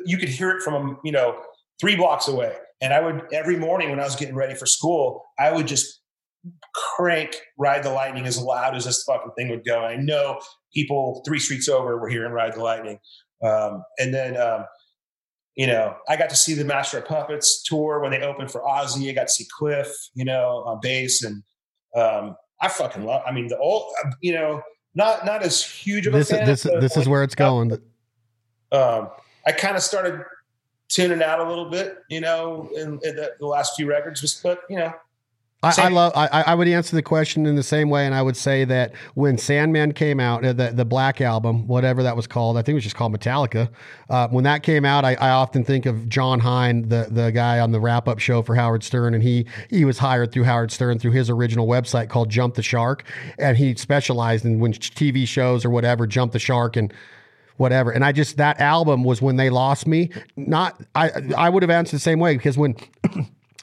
[0.05, 1.41] You could hear it from um, you know
[1.79, 2.55] three blocks away.
[2.81, 6.01] And I would every morning when I was getting ready for school, I would just
[6.95, 9.83] crank Ride the Lightning as loud as this fucking thing would go.
[9.83, 10.39] I know
[10.73, 12.99] people three streets over were hearing Ride the Lightning.
[13.43, 14.65] Um, and then, um,
[15.55, 18.61] you know, I got to see the Master of Puppets tour when they opened for
[18.61, 19.09] Ozzy.
[19.09, 21.23] I got to see Cliff, you know, on bass.
[21.23, 21.43] And
[21.95, 24.61] um, I fucking love, I mean, the old, you know,
[24.93, 26.45] not not as huge of a This fan.
[26.45, 27.71] this but this is where it's going.
[28.71, 29.09] um,
[29.45, 30.21] I kind of started
[30.89, 34.43] tuning out a little bit, you know, in, in the, the last few records, just
[34.43, 34.93] but you know,
[35.63, 36.11] I, I love.
[36.15, 38.93] I, I would answer the question in the same way, and I would say that
[39.13, 42.73] when Sandman came out, uh, the the Black album, whatever that was called, I think
[42.73, 43.69] it was just called Metallica.
[44.09, 47.59] Uh, when that came out, I, I often think of Jon Hein, the the guy
[47.59, 50.71] on the wrap up show for Howard Stern, and he he was hired through Howard
[50.71, 53.03] Stern through his original website called Jump the Shark,
[53.37, 56.91] and he specialized in when TV shows or whatever Jump the Shark and
[57.57, 57.91] whatever.
[57.91, 60.09] And I just that album was when they lost me.
[60.35, 62.75] Not I I would have answered the same way because when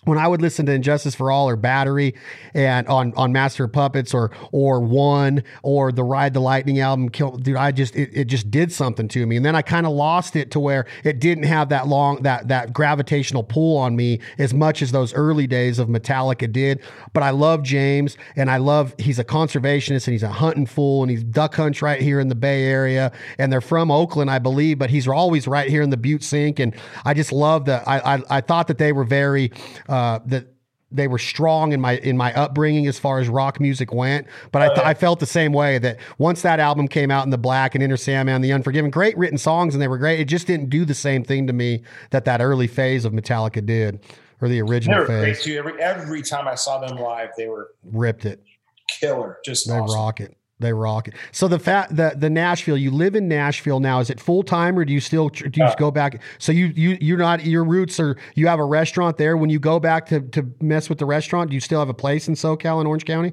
[0.04, 2.14] when I would listen to And Justice for All or Battery
[2.54, 7.32] and on on Master Puppets or or One or the Ride the Lightning album, kill
[7.32, 9.36] dude, I just it, it just did something to me.
[9.36, 12.48] And then I kind of lost it to where it didn't have that long that
[12.48, 16.80] that gravitational pull on me as much as those early days of Metallica did.
[17.12, 21.02] But I love James and I love he's a conservationist and he's a hunting fool
[21.02, 23.12] and he's duck hunts right here in the Bay Area.
[23.38, 26.60] And they're from Oakland, I believe, but he's always right here in the Butte Sink.
[26.60, 27.86] And I just love that.
[27.86, 29.50] I, I I thought that they were very
[29.88, 30.46] uh, Uh, that
[30.90, 34.26] they were strong in my in my upbringing as far as rock music went.
[34.52, 37.24] But I, oh, th- I felt the same way that once that album came out
[37.24, 39.98] in the Black and Enter Sandman, and The Unforgiven, great written songs and they were
[39.98, 40.18] great.
[40.20, 43.64] It just didn't do the same thing to me that that early phase of Metallica
[43.66, 44.00] did,
[44.40, 45.46] or the original phase.
[45.46, 48.42] Every every time I saw them live, they were Ripped it.
[48.88, 49.40] killer.
[49.44, 49.94] Just They awesome.
[49.94, 50.38] rock it.
[50.60, 51.14] They rock it.
[51.30, 54.01] So the fact that the Nashville, you live in Nashville now.
[54.01, 56.20] Is it full time or do you still do you uh, go back?
[56.39, 59.36] So you you you're not your roots are you have a restaurant there.
[59.36, 61.94] When you go back to to mess with the restaurant, do you still have a
[61.94, 63.32] place in SoCal in Orange County?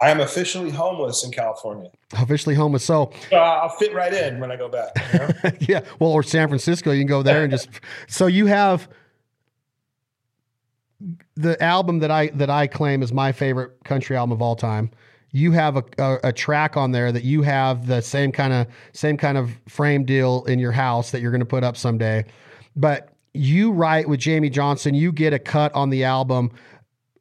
[0.00, 1.90] I am officially homeless in California.
[2.12, 2.84] Officially homeless.
[2.84, 4.92] So I'll fit right in when I go back.
[5.12, 5.50] You know?
[5.60, 5.80] yeah.
[5.98, 7.68] Well, or San Francisco, you can go there and just.
[8.06, 8.88] So you have
[11.34, 14.90] the album that I that I claim is my favorite country album of all time
[15.32, 18.66] you have a, a, a, track on there that you have the same kind of
[18.92, 22.24] same kind of frame deal in your house that you're going to put up someday.
[22.76, 26.50] But you write with jamey johnson you get a cut on the album.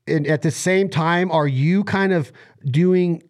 [0.07, 2.31] And at the same time are you kind of
[2.65, 3.21] doing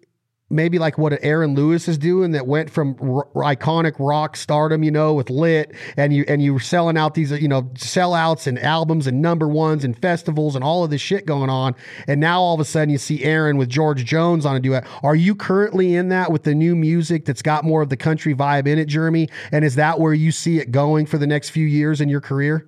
[0.49, 4.91] maybe like what Aaron Lewis is doing that went from r- iconic rock stardom, you
[4.91, 8.59] know, with lit and you and you were selling out these, you know, sellouts and
[8.59, 11.75] albums and number ones and festivals and all of this shit going on.
[12.07, 14.85] And now all of a sudden you see Aaron with George Jones on a duet.
[15.03, 18.33] Are you currently in that with the new music that's got more of the country
[18.33, 19.29] vibe in it, Jeremy?
[19.51, 22.21] And is that where you see it going for the next few years in your
[22.21, 22.67] career?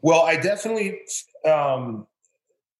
[0.00, 1.00] Well, I definitely
[1.44, 2.06] um,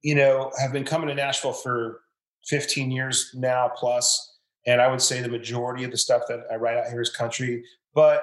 [0.02, 2.00] you know, have been coming to Nashville for
[2.48, 6.56] 15 years now plus, and I would say the majority of the stuff that I
[6.56, 7.64] write out here is country.
[7.94, 8.22] But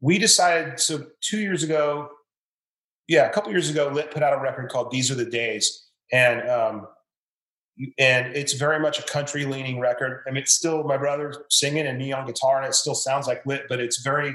[0.00, 2.08] we decided so two years ago,
[3.08, 5.88] yeah, a couple years ago, Lit put out a record called "These Are the Days,"
[6.12, 6.86] and um,
[7.98, 10.22] and it's very much a country leaning record.
[10.26, 13.26] I mean, it's still my brother singing and me on guitar, and it still sounds
[13.26, 14.34] like Lit, but it's very,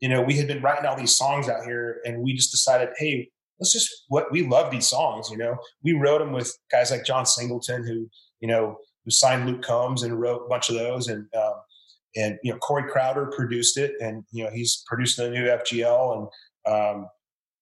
[0.00, 2.90] you know, we had been writing all these songs out here, and we just decided,
[2.98, 5.30] hey, let's just what we love these songs.
[5.30, 8.08] You know, we wrote them with guys like John Singleton, who
[8.40, 11.08] you know, who signed Luke Combs and wrote a bunch of those.
[11.08, 11.54] And, um,
[12.16, 16.16] and, you know, Corey Crowder produced it and, you know, he's producing the new FGL
[16.16, 17.08] and, um,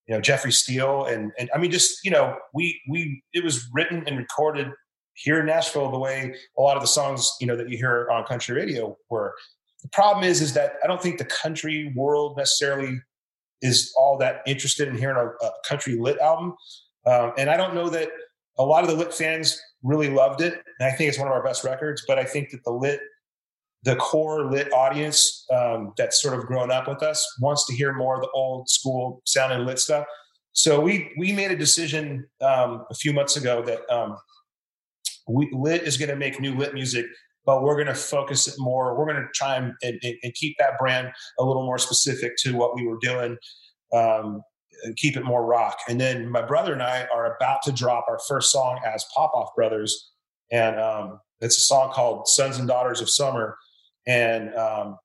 [0.07, 1.07] you know, Jeffrey Steele.
[1.07, 4.69] And, and I mean, just, you know, we, we, it was written and recorded
[5.15, 8.09] here in Nashville the way a lot of the songs, you know, that you hear
[8.11, 9.35] on country radio were.
[9.83, 13.01] The problem is, is that I don't think the country world necessarily
[13.63, 16.55] is all that interested in hearing a, a country lit album.
[17.07, 18.09] Um, and I don't know that
[18.59, 21.35] a lot of the lit fans really loved it, and I think it's one of
[21.35, 22.05] our best records.
[22.07, 23.01] But I think that the lit,
[23.83, 27.93] the core lit audience um, that's sort of grown up with us wants to hear
[27.93, 30.07] more of the old school sound and lit stuff.
[30.53, 34.17] So we we made a decision um, a few months ago that um,
[35.29, 37.07] we, lit is going to make new lit music,
[37.45, 38.99] but we're going to focus it more.
[38.99, 42.55] We're going to try and, and, and, keep that brand a little more specific to
[42.55, 43.37] what we were doing.
[43.95, 44.43] Um,
[44.97, 45.79] keep it more rock.
[45.89, 49.55] And then my brother and I are about to drop our first song as Popoff
[49.55, 50.11] Brothers,
[50.51, 53.57] and um, it's a song called "Sons and Daughters of Summer,"
[54.07, 54.99] and um,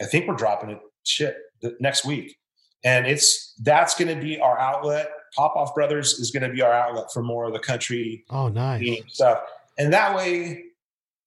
[0.00, 1.36] I think we're dropping it shit
[1.80, 2.36] next week.
[2.84, 5.10] And it's that's going to be our outlet.
[5.36, 8.24] Popoff Brothers is going to be our outlet for more of the country.
[8.30, 9.40] Oh, nice stuff.
[9.78, 10.64] And that way,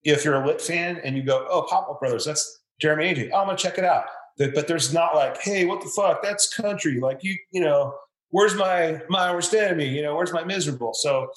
[0.04, 3.40] if you're a lit fan and you go, "Oh, Popoff Brothers, that's Jeremy AJ," oh,
[3.40, 4.06] I'm gonna check it out
[4.38, 6.22] but there's not like, hey, what the fuck?
[6.22, 7.00] That's country.
[7.00, 7.94] Like you, you know,
[8.30, 9.88] where's my my understanding me?
[9.88, 10.94] You know, where's my miserable?
[10.94, 11.30] So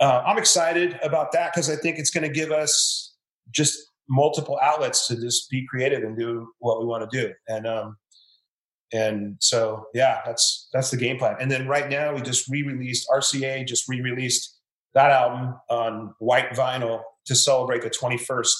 [0.00, 3.14] uh, I'm excited about that because I think it's going to give us
[3.50, 7.32] just multiple outlets to just be creative and do what we want to do.
[7.48, 7.96] And um,
[8.92, 11.36] and so yeah, that's that's the game plan.
[11.40, 14.56] And then right now we just re-released RCA just re-released
[14.94, 18.52] that album on white vinyl to celebrate the 21st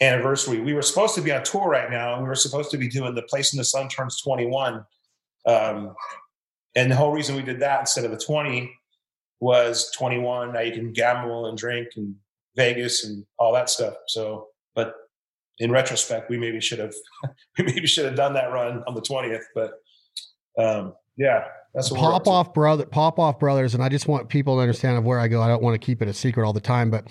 [0.00, 0.60] anniversary.
[0.60, 2.88] We were supposed to be on tour right now, and we were supposed to be
[2.88, 4.84] doing the Place in the Sun turns 21.
[5.46, 5.94] Um,
[6.76, 8.70] and the whole reason we did that instead of the 20
[9.40, 10.52] was 21.
[10.52, 12.14] Now you can gamble and drink and
[12.56, 13.94] Vegas and all that stuff.
[14.08, 14.94] So, but
[15.58, 16.94] in retrospect, we maybe should have
[17.58, 19.44] we maybe should have done that run on the 20th.
[19.54, 19.72] But
[20.58, 21.44] um, yeah,
[21.74, 25.18] that's pop off brother, Popoff brothers, and I just want people to understand of where
[25.18, 25.42] I go.
[25.42, 27.06] I don't want to keep it a secret all the time, but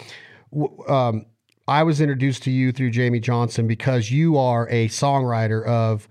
[0.87, 1.25] um,
[1.67, 6.07] I was introduced to you through Jamey Johnson because you are a songwriter of.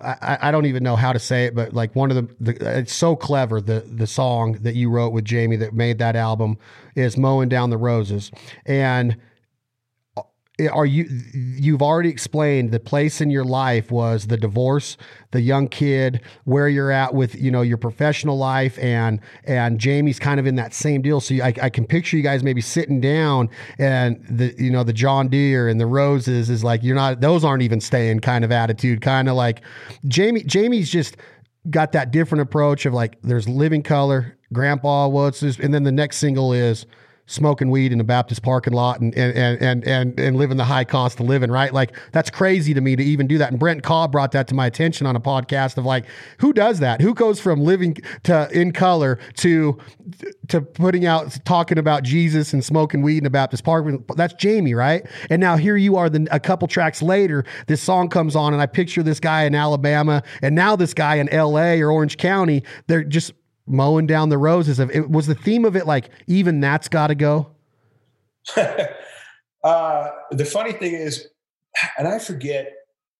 [0.00, 2.78] I, I, don't even know how to say it, but like one of the, the,
[2.78, 6.58] it's so clever the the song that you wrote with Jamey that made that album
[6.96, 8.32] is mowing down the roses
[8.66, 9.16] and
[10.72, 14.96] are you you've already explained the place in your life was the divorce
[15.32, 20.20] the young kid where you're at with you know your professional life and and jamey's
[20.20, 21.20] kind of in that same deal.
[21.20, 24.92] So I, I, can picture you guys maybe sitting down and the you know the
[24.92, 28.52] john deere and the roses is like you're not those aren't even staying kind of
[28.52, 29.60] attitude kind of like
[30.06, 31.16] jamey jamey's just
[31.70, 35.92] got that different approach of like there's living color grandpa what's this and then the
[35.92, 36.86] next single is
[37.26, 40.84] smoking weed in a Baptist parking lot and and and and and living the high
[40.84, 41.72] cost of living, right?
[41.72, 43.50] Like that's crazy to me to even do that.
[43.50, 46.04] And Brent Cobb brought that to my attention on a podcast of like,
[46.38, 47.00] who does that?
[47.00, 49.78] Who goes from living to in color to
[50.48, 53.86] to putting out talking about Jesus and smoking weed in a Baptist park?
[54.16, 55.06] That's Jamey, right?
[55.30, 56.10] And now here you are.
[56.10, 59.54] Then a couple tracks later, this song comes on, and I picture this guy in
[59.54, 61.80] Alabama, and now this guy in L.A.
[61.80, 62.62] or Orange County.
[62.86, 63.32] They're just
[63.66, 67.08] mowing down the roses of it was the theme of it like even that's got
[67.08, 67.50] to go?
[69.64, 71.26] Uh, the funny thing is
[71.96, 72.70] and i forget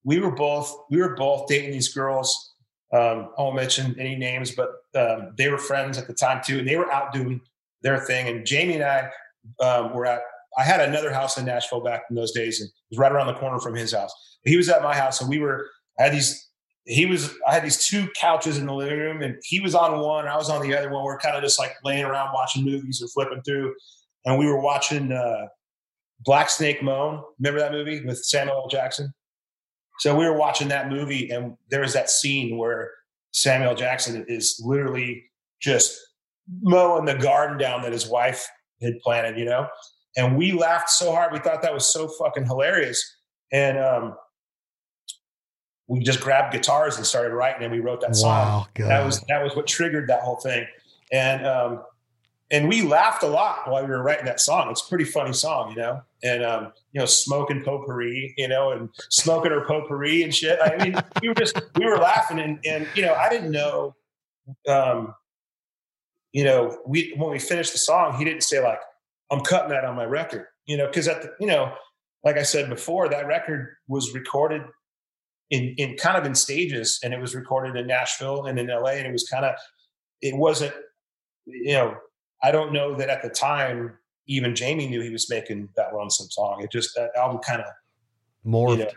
[0.05, 2.53] we were both we were both dating these girls
[2.93, 6.59] um, i won't mention any names but um, they were friends at the time too
[6.59, 7.41] and they were out doing
[7.81, 9.09] their thing and jamey and i
[9.65, 10.21] um, were at
[10.59, 13.27] i had another house in nashville back in those days and it was right around
[13.27, 14.13] the corner from his house.
[14.45, 15.67] He was at my house and we were
[15.99, 16.47] i had these
[16.87, 20.01] he was I had these two couches in the living room and he was on
[20.01, 21.03] one, I was on the other one.
[21.03, 23.75] We are kind of just like laying around watching movies or flipping through.
[24.25, 25.47] And we were watching uh,
[26.21, 27.23] Black Snake Moan.
[27.39, 28.69] Remember that movie with Samuel.
[28.71, 29.13] Jackson?
[30.01, 32.91] So we were watching that movie and there was that scene where
[33.33, 35.25] Samuel Jackson is literally
[35.61, 35.99] just
[36.61, 38.47] mowing the garden down that his wife
[38.83, 39.67] had planted, you know?
[40.17, 41.33] And we laughed so hard.
[41.33, 43.03] We thought that was so fucking hilarious.
[43.53, 44.15] And um,
[45.87, 48.31] we just grabbed guitars and started writing and we wrote that song.
[48.31, 50.67] Wow, that was that was what triggered that whole thing.
[51.13, 51.83] And um
[52.51, 54.71] and we laughed a lot while we were writing that song.
[54.71, 56.03] It's a pretty funny song, you know.
[56.23, 60.59] And um, you know, smoking potpourri, you know, and smoking her potpourri and shit.
[60.63, 63.95] I mean, we were just we were laughing and and you know, I didn't know
[64.69, 65.15] um
[66.33, 68.81] you know, we when we finished the song, he didn't say like,
[69.31, 71.73] I'm cutting that on my record, you know, because at the you know,
[72.25, 74.63] like I said before, that record was recorded
[75.55, 78.93] in in kind of in stages, and it was recorded in Nashville and in LA,
[78.99, 79.55] and it was kind of
[80.21, 80.75] it wasn't
[81.47, 81.97] you know
[82.43, 86.29] I don't know that at the time even Jamey knew he was making that lonesome
[86.31, 86.63] song.
[86.63, 87.69] It just that album kind of
[88.45, 88.79] morphed.
[88.79, 88.91] you know,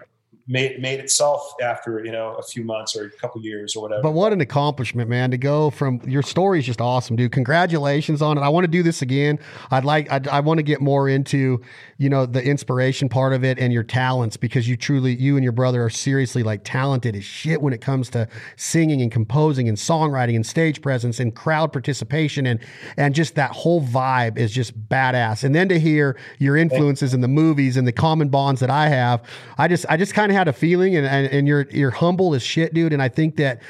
[0.48, 4.02] made made itself after you know a few months or a couple years or whatever.
[4.02, 5.32] But what an accomplishment, man!
[5.32, 7.32] To go from your story is just awesome, dude.
[7.32, 8.42] Congratulations on it.
[8.42, 9.40] I want to do this again.
[9.72, 11.62] I'd like I'd, I want to get more into
[11.98, 15.44] you know the inspiration part of it and your talents because you truly you and
[15.44, 19.68] your brother are seriously like talented as shit when it comes to singing and composing
[19.68, 22.60] and songwriting and stage presence and crowd participation and
[22.96, 25.44] and just that whole vibe is just badass.
[25.44, 28.88] And then to hear your influences in the movies and the common bonds that I
[28.88, 29.22] have,
[29.58, 32.36] I just I just kind of had a feeling, and, and, and you're you're humble
[32.36, 32.94] as shit, dude.
[32.94, 33.62] And I think that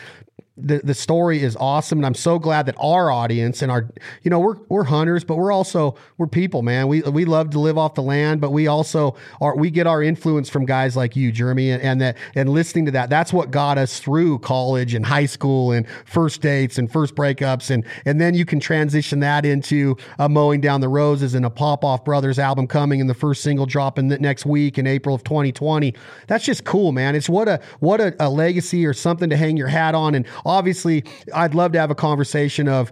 [0.57, 3.87] the the story is awesome, and I'm so glad that our audience and our
[4.23, 6.87] you know we're we're hunters, but we're also we're people, man.
[6.87, 10.01] We we love to live off the land, but we also are we get our
[10.01, 13.09] influence from guys like you, Jeremy, and, and that and listening to that.
[13.09, 17.69] That's what got us through college and high school and first dates and first breakups,
[17.69, 21.51] and and then you can transition that into a mowing down the roses and a
[21.51, 25.93] Popoff Brothers album coming and the first single dropping next week in April of 2020.
[26.25, 27.15] That's just cool, man.
[27.15, 30.25] It's what a what a, a legacy or something to hang your hat on and
[30.47, 31.03] obviously,
[31.33, 32.91] I'd love to have a conversation of,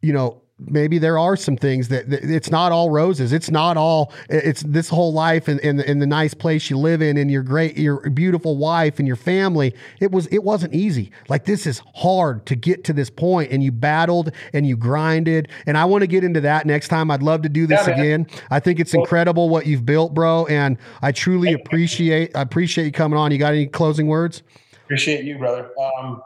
[0.00, 3.32] you know, maybe there are some things that, that, it's not all roses.
[3.32, 4.12] It's not all.
[4.28, 7.30] It's this whole life and in, in, in, the nice place you live in and
[7.30, 9.74] your great, your beautiful wife and your family.
[10.00, 10.26] It was.
[10.28, 11.10] It wasn't easy.
[11.28, 15.48] Like this is hard to get to this point, and you battled and you grinded.
[15.66, 17.10] And I want to get into that next time.
[17.10, 18.26] I'd love to do this yeah, again.
[18.50, 20.46] I think it's incredible what you've built, bro.
[20.46, 22.36] And I truly appreciate.
[22.36, 23.32] I appreciate you coming on.
[23.32, 24.42] You got any closing words?
[24.84, 25.70] Appreciate you, brother.
[25.78, 26.22] Um,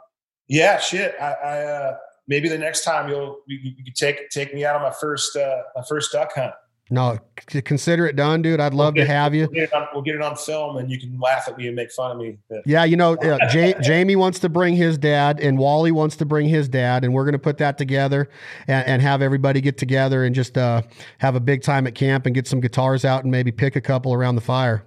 [0.48, 1.14] yeah, shit.
[1.20, 1.96] I, I uh,
[2.26, 5.62] maybe the next time you'll you, you take take me out on my first uh,
[5.76, 6.54] my first duck hunt.
[6.90, 8.60] No, consider it done, dude.
[8.60, 9.42] I'd love we'll to have you.
[9.42, 11.76] We'll get, on, we'll get, it on film, and you can laugh at me and
[11.76, 12.38] make fun of me.
[12.64, 16.48] Yeah, you know, uh, Jamey wants to bring his dad, and Wally wants to bring
[16.48, 18.30] his dad, and we're going to put that together
[18.68, 20.80] and, and, have everybody get together and just uh,
[21.18, 23.82] have a big time at camp and get some guitars out and maybe pick a
[23.82, 24.82] couple around the fire.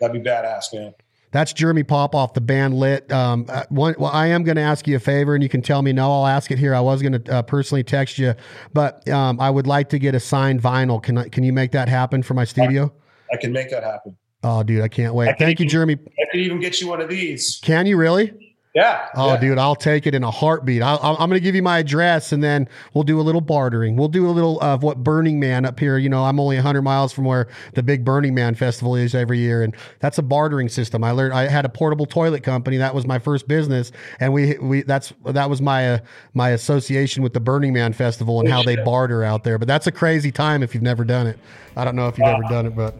[0.00, 0.94] That'd be badass, man.
[1.32, 3.10] That's Jeremy Popoff the band Lit.
[3.10, 5.62] Um, uh, one, well, I am going to ask you a favor, and you can
[5.62, 6.12] tell me no.
[6.12, 6.74] I'll ask it here.
[6.74, 8.34] I was going to uh, personally text you,
[8.74, 11.02] but um, I would like to get a signed vinyl.
[11.02, 12.92] Can I, can you make that happen for my studio?
[13.32, 14.16] I can make that happen.
[14.44, 15.28] Oh, dude, I can't wait.
[15.28, 15.94] I Thank you, Jeremy.
[15.94, 17.60] I could even get you one of these.
[17.62, 18.51] Can you really?
[18.74, 19.08] Yeah.
[19.14, 19.36] Oh, yeah.
[19.40, 20.80] dude, I'll take it in a heartbeat.
[20.80, 23.96] i am going to give you my address, and then we'll do a little bartering.
[23.96, 25.98] We'll do a little of what Burning Man up here.
[25.98, 29.38] You know, I'm only 100 miles from where the big Burning Man festival is every
[29.38, 31.04] year, and that's a bartering system.
[31.04, 31.34] I learned.
[31.34, 32.78] I had a portable toilet company.
[32.78, 35.98] That was my first business, and we we that's that was my uh,
[36.32, 39.58] my association with the Burning Man festival and how they barter out there.
[39.58, 41.38] But that's a crazy time if you've never done it.
[41.76, 42.40] I don't know if you've wow.
[42.42, 42.94] ever done it, but.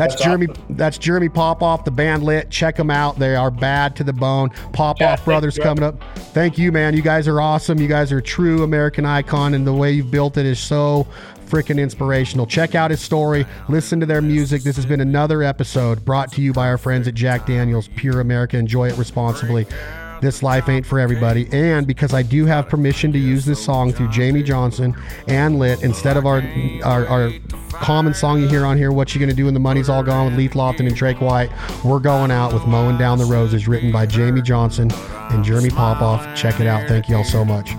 [0.00, 0.46] That's, that's Jeremy.
[0.48, 0.64] Awesome.
[0.70, 2.48] That's Jeremy Popoff, the band lit.
[2.48, 3.18] Check them out.
[3.18, 4.48] They are bad to the bone.
[4.72, 6.02] Popoff yeah, Brothers you, coming up.
[6.32, 6.96] Thank you, man.
[6.96, 7.78] You guys are awesome.
[7.78, 11.06] You guys are a true American icon, and the way you've built it is so
[11.46, 12.46] freaking inspirational.
[12.46, 14.62] Check out his story, listen to their music.
[14.62, 18.20] This has been another episode brought to you by our friends at Jack Daniels, Pure
[18.20, 18.56] America.
[18.56, 19.66] Enjoy it responsibly.
[20.20, 21.48] This life ain't for everybody.
[21.52, 24.94] And because I do have permission to use this song through Jamey Johnson
[25.26, 26.42] and Lit instead of our
[26.84, 27.32] our, our
[27.72, 30.26] common song you hear on here, What You Gonna Do When the Money's All Gone
[30.26, 31.50] with Leith Lofton and Drake White,
[31.84, 36.36] we're going out with Mowing Down the Roses, written by Jamey Johnson and Jeremy Popoff.
[36.36, 36.86] Check it out.
[36.88, 37.70] Thank you all so much.